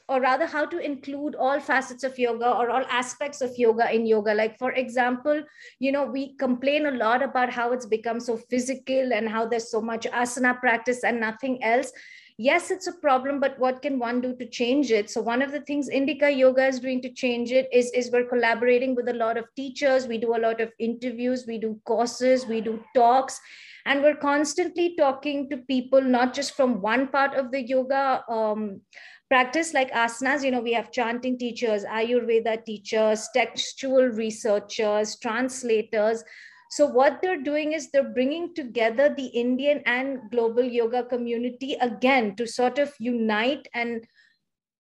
or 0.09 0.21
rather 0.21 0.47
how 0.47 0.65
to 0.65 0.79
include 0.79 1.35
all 1.35 1.59
facets 1.59 2.05
of 2.05 2.19
yoga 2.19 2.49
or 2.49 2.71
all 2.71 2.85
aspects 2.89 3.41
of 3.41 3.51
yoga 3.59 3.93
in 3.93 4.07
yoga. 4.07 4.33
Like 4.35 4.59
for 4.59 4.73
example 4.73 5.43
you 5.79 5.93
know 5.93 6.05
we 6.05 6.37
complain 6.37 6.87
a 6.87 6.93
lot 6.93 7.23
about 7.23 7.51
how 7.51 7.73
it's 7.73 7.87
become 7.87 8.21
so 8.21 8.37
physical 8.37 9.13
and 9.13 9.29
how 9.29 9.47
there's 9.47 9.71
so 9.71 9.81
much 9.81 10.07
asana 10.07 10.61
practice 10.61 11.05
and 11.05 11.21
nothing 11.21 11.63
else 11.65 11.91
yes 12.39 12.71
it's 12.71 12.87
a 12.87 12.93
problem 12.93 13.41
but 13.41 13.59
what 13.59 13.81
can 13.81 13.99
one 13.99 14.21
do 14.21 14.35
to 14.37 14.47
change 14.47 14.91
it? 14.91 15.11
So 15.11 15.21
one 15.23 15.43
of 15.43 15.53
the 15.53 15.61
things 15.61 15.89
Indica 15.89 16.31
yoga 16.31 16.67
is 16.67 16.81
doing 16.81 17.01
to 17.03 17.13
change 17.13 17.51
it 17.53 17.69
is 17.73 17.91
is 17.93 18.11
we're 18.11 18.29
collaborating 18.29 18.95
with 18.95 19.09
a 19.09 19.15
lot 19.15 19.37
of 19.37 19.47
teachers. 19.57 20.07
We 20.07 20.19
do 20.19 20.37
a 20.37 20.39
lot 20.47 20.61
of 20.61 20.73
interviews. 20.79 21.47
We 21.47 21.59
do 21.59 21.81
courses. 21.87 22.47
We 22.47 22.61
do 22.61 22.83
talks. 22.95 23.41
And 23.87 24.03
we're 24.03 24.17
constantly 24.17 24.97
talking 24.97 25.49
to 25.51 25.59
people 25.59 26.03
not 26.03 26.35
just 26.35 26.57
from 26.57 26.81
one 26.83 27.09
part 27.09 27.35
of 27.35 27.53
the 27.53 27.63
yoga 27.63 28.25
um, 28.29 28.81
practice 29.29 29.73
like 29.75 29.93
asanas. 29.93 30.45
You 30.45 30.51
know 30.51 30.61
we 30.61 30.73
have 30.73 30.93
chanting 30.93 31.39
teachers 31.39 31.85
ayurveda 31.85 32.65
teachers 32.65 33.29
textual 33.33 34.09
researchers 34.09 35.19
translators 35.21 36.23
so 36.71 36.87
what 36.87 37.21
they're 37.23 37.43
doing 37.43 37.73
is 37.73 37.91
they're 37.91 38.13
bringing 38.13 38.55
together 38.55 39.15
the 39.15 39.27
Indian 39.27 39.83
and 39.87 40.31
global 40.31 40.65
yoga 40.65 41.05
community 41.05 41.75
again 41.75 42.37
to 42.37 42.47
sort 42.47 42.79
of 42.79 42.93
unite 42.99 43.69
and 43.75 44.07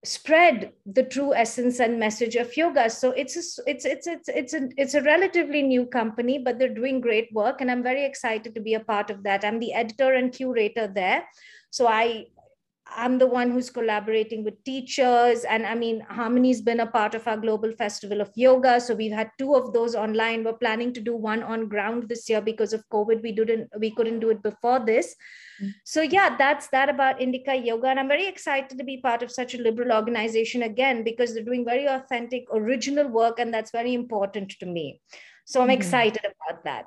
spread 0.05 0.73
the 0.85 1.05
true 1.05 1.33
essence 1.33 1.79
and 1.79 1.99
message 1.99 2.35
of 2.35 2.57
yoga. 2.57 2.91
So 2.91 3.13
it's 3.13 3.37
a, 3.37 3.71
it's 3.71 3.85
it's 3.85 4.07
it's 4.07 4.29
it's 4.29 4.55
a, 4.55 4.69
it's 4.77 4.95
a 4.95 5.03
relatively 5.03 5.63
new 5.63 5.87
company 5.87 6.39
but 6.39 6.59
they're 6.59 6.75
doing 6.75 7.01
great 7.01 7.33
work 7.33 7.61
and 7.61 7.71
i'm 7.71 7.85
very 7.85 8.05
excited 8.05 8.53
to 8.55 8.61
be 8.61 8.75
a 8.75 8.81
part 8.81 9.11
of 9.11 9.23
that. 9.23 9.45
I'm 9.45 9.61
the 9.61 9.73
editor 9.73 10.13
and 10.15 10.33
curator 10.33 10.89
there. 10.89 11.25
So 11.71 11.87
i 11.87 12.27
I'm 12.97 13.19
the 13.19 13.27
one 13.27 13.51
who's 13.51 13.71
collaborating 13.71 14.45
with 14.45 14.63
teachers. 14.65 15.45
And 15.45 15.67
I 15.67 15.75
mean, 15.75 16.01
Harmony's 16.09 16.61
been 16.61 16.81
a 16.81 16.87
part 16.87 17.15
of 17.15 17.27
our 17.27 17.37
global 17.37 17.73
festival 17.73 18.21
of 18.21 18.31
yoga. 18.35 18.81
So 18.81 18.95
we've 18.95 19.13
had 19.13 19.31
two 19.39 19.55
of 19.55 19.73
those 19.73 19.95
online. 19.95 20.45
We're 20.45 20.55
planning 20.55 20.93
to 20.95 21.01
do 21.01 21.15
one 21.15 21.43
on 21.43 21.69
ground 21.69 22.09
this 22.09 22.29
year 22.29 22.41
because 22.41 22.73
of 22.73 22.89
COVID. 22.91 23.23
We 23.23 23.33
didn't 23.33 23.71
we 23.79 23.91
couldn't 23.91 24.21
do 24.21 24.31
it 24.31 24.43
before 24.43 24.81
this. 24.85 25.15
Mm-hmm. 25.61 25.71
So 25.85 26.03
yeah, 26.03 26.37
that's 26.37 26.69
that 26.69 26.89
about 26.89 27.21
Indica 27.21 27.57
Yoga. 27.57 27.89
And 27.89 28.01
I'm 28.01 28.09
very 28.09 28.27
excited 28.27 28.79
to 28.79 28.85
be 28.85 28.99
part 28.99 29.23
of 29.23 29.31
such 29.31 29.55
a 29.55 29.63
liberal 29.63 29.93
organization 29.93 30.63
again 30.63 31.05
because 31.05 31.35
they're 31.35 31.45
doing 31.45 31.65
very 31.65 31.87
authentic, 31.87 32.45
original 32.53 33.09
work, 33.09 33.39
and 33.39 33.53
that's 33.53 33.71
very 33.71 33.95
important 33.95 34.51
to 34.61 34.67
me. 34.67 35.01
So 35.45 35.61
I'm 35.61 35.69
mm-hmm. 35.69 35.79
excited 35.79 36.25
about 36.25 36.65
that. 36.65 36.87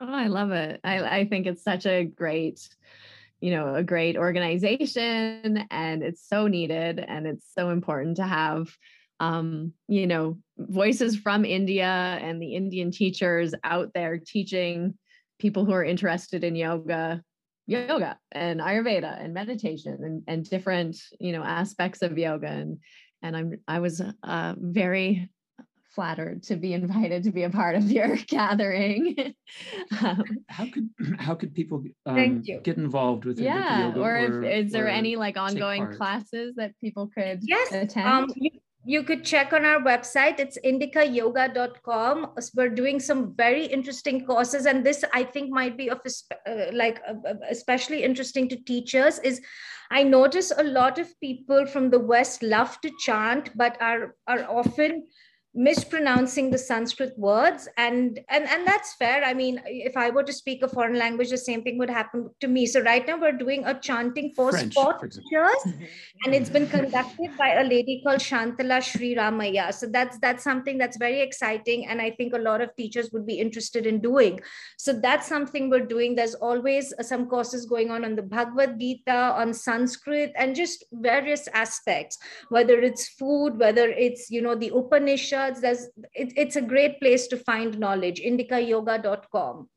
Oh, 0.00 0.12
I 0.12 0.28
love 0.28 0.50
it. 0.50 0.80
I, 0.82 1.18
I 1.18 1.24
think 1.26 1.46
it's 1.46 1.62
such 1.62 1.84
a 1.84 2.04
great 2.04 2.66
you 3.40 3.50
know 3.50 3.74
a 3.74 3.82
great 3.82 4.16
organization 4.16 5.64
and 5.70 6.02
it's 6.02 6.26
so 6.26 6.46
needed 6.46 7.04
and 7.06 7.26
it's 7.26 7.46
so 7.54 7.70
important 7.70 8.16
to 8.16 8.24
have 8.24 8.68
um, 9.20 9.72
you 9.88 10.06
know 10.06 10.38
voices 10.58 11.16
from 11.16 11.44
india 11.44 12.18
and 12.22 12.40
the 12.40 12.54
indian 12.54 12.90
teachers 12.90 13.54
out 13.64 13.90
there 13.94 14.18
teaching 14.18 14.94
people 15.38 15.64
who 15.64 15.72
are 15.72 15.84
interested 15.84 16.44
in 16.44 16.54
yoga 16.54 17.22
yoga 17.66 18.18
and 18.32 18.60
ayurveda 18.60 19.22
and 19.22 19.32
meditation 19.32 19.98
and, 20.02 20.22
and 20.26 20.50
different 20.50 20.96
you 21.18 21.32
know 21.32 21.42
aspects 21.42 22.02
of 22.02 22.18
yoga. 22.18 22.48
And 22.48 22.78
and 23.22 23.36
i'm 23.36 23.52
i 23.68 23.78
was 23.78 24.02
uh, 24.22 24.54
very 24.58 25.30
flattered 26.00 26.42
to 26.42 26.56
be 26.56 26.72
invited 26.72 27.22
to 27.24 27.30
be 27.30 27.42
a 27.42 27.50
part 27.50 27.76
of 27.76 27.92
your 27.92 28.16
gathering. 28.26 29.34
um, 30.02 30.24
how 30.48 30.64
could 30.72 30.88
how 31.18 31.34
could 31.34 31.52
people 31.54 31.84
um, 32.06 32.40
get 32.40 32.78
involved 32.78 33.26
with 33.26 33.38
yeah, 33.38 33.92
or, 33.94 34.16
or 34.16 34.42
if, 34.42 34.66
is 34.66 34.72
there 34.72 34.88
any 34.88 35.16
like 35.16 35.36
ongoing 35.36 35.92
classes 35.92 36.54
that 36.56 36.72
people 36.80 37.10
could 37.14 37.40
yes, 37.42 37.70
attend? 37.72 38.08
Um, 38.08 38.32
you, 38.34 38.50
you 38.82 39.02
could 39.02 39.26
check 39.26 39.52
on 39.52 39.66
our 39.66 39.80
website. 39.80 40.40
It's 40.40 40.58
indikayoga.com. 40.64 42.30
We're 42.56 42.70
doing 42.82 42.98
some 42.98 43.34
very 43.36 43.66
interesting 43.66 44.24
courses, 44.24 44.64
and 44.64 44.82
this 44.82 45.04
I 45.12 45.22
think 45.22 45.50
might 45.50 45.76
be 45.76 45.90
of 45.90 46.00
uh, 46.06 46.72
like 46.72 47.02
uh, 47.06 47.28
uh, 47.28 47.34
especially 47.50 48.04
interesting 48.04 48.48
to 48.48 48.56
teachers. 48.56 49.18
Is 49.18 49.42
I 49.90 50.02
notice 50.02 50.50
a 50.56 50.64
lot 50.64 50.98
of 50.98 51.08
people 51.20 51.66
from 51.66 51.90
the 51.90 51.98
West 51.98 52.42
love 52.42 52.80
to 52.80 52.90
chant, 53.04 53.50
but 53.54 53.76
are 53.82 54.14
are 54.26 54.44
often 54.48 55.04
mispronouncing 55.52 56.48
the 56.50 56.58
sanskrit 56.58 57.12
words 57.18 57.68
and 57.76 58.20
and 58.28 58.48
and 58.48 58.64
that's 58.64 58.94
fair. 58.94 59.24
I 59.24 59.34
mean 59.34 59.60
if 59.66 59.96
i 59.96 60.08
were 60.08 60.22
to 60.22 60.32
speak 60.32 60.62
a 60.62 60.68
foreign 60.68 60.96
language 60.96 61.30
the 61.30 61.38
same 61.38 61.62
thing 61.62 61.76
would 61.78 61.90
happen 61.90 62.30
to 62.40 62.46
me. 62.46 62.66
So 62.66 62.80
right 62.82 63.04
now 63.04 63.18
we're 63.18 63.32
doing 63.32 63.64
a 63.64 63.74
chanting 63.74 64.32
for 64.36 64.52
French, 64.52 64.74
sport 64.74 65.00
teachers 65.00 65.22
mm-hmm. 65.66 65.84
and 66.24 66.34
it's 66.34 66.50
been 66.50 66.68
conducted 66.68 67.36
by 67.36 67.54
a 67.54 67.64
lady 67.64 68.00
called 68.04 68.20
shantala 68.20 68.78
Sriramaiah. 68.90 69.74
so 69.74 69.86
that's 69.86 70.18
that's 70.20 70.44
something 70.44 70.78
that's 70.78 70.96
very 70.98 71.20
exciting 71.20 71.86
and 71.86 72.00
i 72.00 72.10
think 72.10 72.32
a 72.32 72.38
lot 72.38 72.60
of 72.60 72.74
teachers 72.76 73.10
would 73.12 73.26
be 73.26 73.40
interested 73.40 73.86
in 73.86 74.00
doing. 74.00 74.40
So 74.78 74.92
that's 74.92 75.26
something 75.26 75.68
we're 75.68 75.86
doing. 75.86 76.14
There's 76.14 76.34
always 76.36 76.94
some 77.00 77.26
courses 77.26 77.66
going 77.66 77.90
on 77.90 78.04
on 78.04 78.14
the 78.14 78.22
bhagavad 78.22 78.78
gita 78.78 79.34
on 79.40 79.52
sanskrit 79.52 80.32
and 80.36 80.54
just 80.54 80.84
various 80.92 81.48
aspects 81.48 82.18
whether 82.50 82.80
it's 82.80 83.08
food 83.08 83.58
whether 83.58 83.88
it's 83.88 84.30
you 84.30 84.42
know 84.42 84.54
the 84.54 84.70
upanishad 84.74 85.39
there's 85.60 85.84
it, 86.12 86.32
it's 86.36 86.56
a 86.56 86.62
great 86.62 87.00
place 87.00 87.26
to 87.28 87.36
find 87.36 87.78
knowledge 87.78 88.20
indicayoga.com 88.20 89.68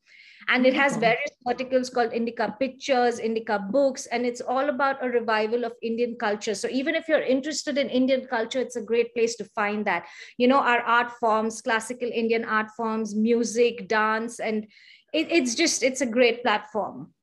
and 0.48 0.66
it 0.66 0.74
has 0.74 0.98
various 0.98 1.32
articles 1.46 1.90
called 1.90 2.14
indica 2.14 2.56
pictures 2.60 3.20
indica 3.20 3.60
books 3.60 4.06
and 4.08 4.26
it's 4.26 4.42
all 4.42 4.70
about 4.70 5.04
a 5.04 5.10
revival 5.10 5.64
of 5.64 5.74
indian 5.82 6.16
culture. 6.20 6.56
So 6.56 6.68
even 6.68 6.96
if 6.96 7.08
you're 7.08 7.22
interested 7.22 7.78
in 7.78 7.90
indian 7.90 8.26
culture 8.28 8.60
it's 8.60 8.76
a 8.76 8.82
great 8.82 9.14
place 9.14 9.36
to 9.38 9.46
find 9.56 9.86
that. 9.86 10.08
You 10.38 10.48
know 10.48 10.60
our 10.60 10.82
art 10.82 11.12
forms 11.20 11.62
classical 11.62 12.10
indian 12.14 12.46
art 12.46 12.72
forms 12.76 13.16
music 13.16 13.88
dance 13.88 14.40
and 14.40 14.66
it, 15.14 15.32
it's 15.32 15.56
just 15.56 15.84
it's 15.84 16.02
a 16.02 16.06
great 16.06 16.44
platform. 16.44 17.14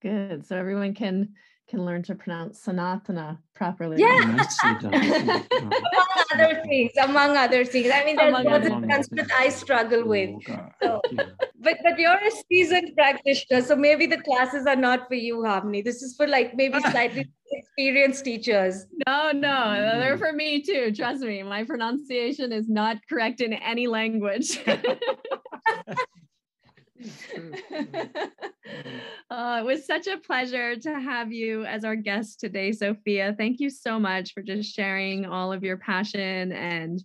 Good. 0.00 0.46
So 0.46 0.56
everyone 0.56 0.94
can 0.94 1.34
can 1.72 1.86
learn 1.86 2.02
to 2.02 2.14
pronounce 2.14 2.62
Sanatana 2.66 3.38
properly. 3.54 3.96
Yeah. 3.98 4.18
among 4.82 5.42
other 6.34 6.60
things, 6.66 6.92
among 7.02 7.34
other 7.34 7.64
things. 7.64 7.90
I 7.90 8.04
mean, 8.04 8.16
there's 8.16 8.44
lots 8.44 8.66
of 8.66 8.72
Sanskrit 8.90 9.32
I 9.32 9.48
struggle 9.48 10.06
with. 10.06 10.30
Oh, 10.50 10.68
so, 10.82 11.00
yeah. 11.10 11.22
but 11.60 11.78
but 11.82 11.98
you're 11.98 12.12
a 12.12 12.30
seasoned 12.46 12.94
practitioner, 12.94 13.62
so 13.62 13.74
maybe 13.74 14.04
the 14.04 14.18
classes 14.18 14.66
are 14.66 14.76
not 14.76 15.08
for 15.08 15.14
you, 15.14 15.42
Harmony. 15.44 15.80
This 15.80 16.02
is 16.02 16.14
for 16.14 16.26
like 16.26 16.54
maybe 16.54 16.78
slightly 16.90 17.26
experienced 17.50 18.22
teachers. 18.22 18.84
No, 19.06 19.32
no, 19.32 19.98
they're 19.98 20.18
for 20.18 20.34
me 20.34 20.60
too. 20.60 20.92
Trust 20.94 21.22
me, 21.22 21.42
my 21.42 21.64
pronunciation 21.64 22.52
is 22.52 22.68
not 22.68 22.98
correct 23.08 23.40
in 23.40 23.54
any 23.54 23.86
language. 23.86 24.60
uh, 29.30 29.58
it 29.60 29.64
was 29.64 29.86
such 29.86 30.06
a 30.06 30.18
pleasure 30.18 30.76
to 30.76 31.00
have 31.00 31.32
you 31.32 31.64
as 31.64 31.84
our 31.84 31.96
guest 31.96 32.40
today, 32.40 32.72
Sophia. 32.72 33.34
Thank 33.36 33.60
you 33.60 33.70
so 33.70 33.98
much 33.98 34.32
for 34.32 34.42
just 34.42 34.74
sharing 34.74 35.26
all 35.26 35.52
of 35.52 35.62
your 35.62 35.76
passion 35.76 36.52
and 36.52 37.02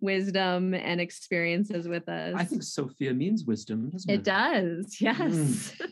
wisdom 0.00 0.74
and 0.74 1.00
experiences 1.00 1.86
with 1.86 2.08
us. 2.08 2.34
I 2.36 2.44
think 2.44 2.62
Sophia 2.62 3.14
means 3.14 3.44
wisdom, 3.44 3.90
doesn't 3.90 4.10
it? 4.10 4.14
It 4.14 4.24
does, 4.24 4.96
yes. 5.00 5.20
Mm. 5.20 5.90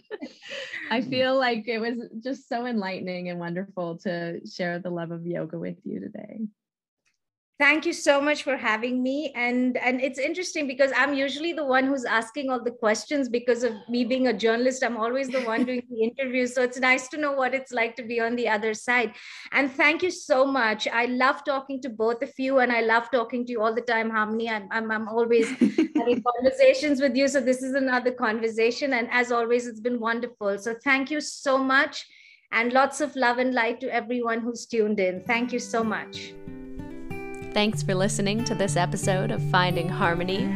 I 0.90 1.01
feel 1.02 1.39
like 1.39 1.68
it 1.68 1.78
was 1.78 1.98
just 2.22 2.48
so 2.48 2.66
enlightening 2.66 3.28
and 3.28 3.39
wonderful 3.39 3.98
to 3.98 4.40
share 4.47 4.81
the 4.81 4.90
love 4.90 5.12
of 5.12 5.24
yoga 5.24 5.59
with 5.59 5.77
you 5.85 6.01
today 6.01 6.40
thank 7.61 7.85
you 7.85 7.93
so 7.93 8.23
much 8.23 8.43
for 8.43 8.57
having 8.57 9.03
me. 9.03 9.32
And 9.37 9.77
and 9.77 10.01
it's 10.01 10.19
interesting 10.19 10.66
because 10.66 10.93
i'm 10.97 11.12
usually 11.15 11.53
the 11.53 11.65
one 11.65 11.85
who's 11.85 12.07
asking 12.07 12.51
all 12.51 12.62
the 12.69 12.77
questions 12.85 13.28
because 13.28 13.62
of 13.62 13.74
me 13.89 14.05
being 14.12 14.28
a 14.28 14.32
journalist. 14.45 14.82
I'm 14.82 14.97
always 14.97 15.28
the 15.28 15.43
one 15.43 15.65
doing 15.65 15.82
the 15.91 16.03
interviews. 16.09 16.55
So 16.55 16.62
it's 16.62 16.81
nice 16.81 17.09
to 17.09 17.19
know 17.19 17.32
what 17.32 17.55
it's 17.55 17.73
like 17.81 17.97
to 17.97 18.03
be 18.03 18.19
on 18.19 18.35
the 18.35 18.49
other 18.49 18.73
side. 18.73 19.12
And 19.53 19.70
thank 19.70 20.03
you 20.03 20.11
so 20.11 20.47
much. 20.47 20.89
I 20.89 21.05
love 21.07 21.45
talking 21.45 21.82
to 21.82 21.91
both 21.91 22.23
of 22.23 22.32
you 22.39 22.61
and 22.61 22.73
i 22.73 22.81
love 22.81 23.11
talking 23.11 23.45
to 23.47 23.53
you 23.53 23.61
all 23.62 23.74
the 23.74 23.89
time 23.93 24.11
harmony. 24.11 24.49
I'm, 24.49 24.66
I'm, 24.70 24.91
I'm 24.91 25.09
always 25.09 25.49
having 25.99 26.23
conversations 26.31 27.03
with 27.03 27.15
you. 27.15 27.28
So 27.28 27.41
this 27.41 27.62
is 27.62 27.74
another 27.74 28.12
conversation. 28.12 28.95
And 28.95 29.09
as 29.11 29.31
always 29.32 29.66
it's 29.66 29.81
been 29.89 30.01
wonderful. 30.01 30.59
So 30.59 30.74
thank 30.82 31.11
you 31.11 31.20
so 31.20 31.59
much. 31.59 32.07
And 32.53 32.73
lots 32.73 33.01
of 33.01 33.15
love 33.16 33.37
and 33.39 33.53
light 33.55 33.81
to 33.81 33.95
everyone 33.95 34.41
who's 34.41 34.65
tuned 34.66 34.99
in. 34.99 35.23
Thank 35.32 35.53
you 35.53 35.61
so 35.61 35.85
much 35.85 36.32
Thanks 37.52 37.82
for 37.82 37.97
listening 37.97 38.44
to 38.44 38.55
this 38.55 38.77
episode 38.77 39.32
of 39.32 39.43
Finding 39.51 39.89
Harmony. 39.89 40.47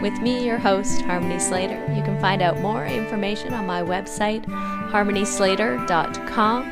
With 0.00 0.20
me, 0.20 0.46
your 0.46 0.58
host, 0.58 1.02
Harmony 1.02 1.40
Slater. 1.40 1.84
You 1.92 2.02
can 2.02 2.20
find 2.20 2.40
out 2.40 2.60
more 2.60 2.86
information 2.86 3.52
on 3.52 3.66
my 3.66 3.82
website, 3.82 4.44
harmonyslater.com, 4.44 6.62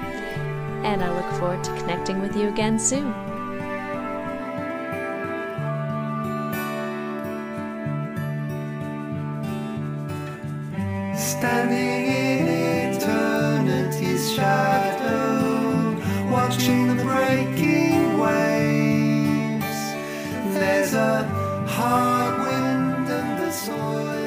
and 0.84 1.02
I 1.02 1.10
look 1.10 1.28
forward 1.40 1.64
to 1.64 1.76
connecting 1.76 2.20
with 2.20 2.36
you 2.36 2.46
again 2.48 2.78
soon. 2.78 3.12
Standing 11.16 12.06
in 12.06 12.46
eternity's 12.94 14.32
shadow, 14.32 15.96
watching 16.30 16.96
the 16.96 17.02
breaking 17.02 18.20
waves 18.20 18.53
there's 20.84 20.94
a 20.94 21.24
hard 21.66 22.40
wind 22.40 23.08
and 23.08 23.38
the 23.40 23.50
soil. 23.50 24.23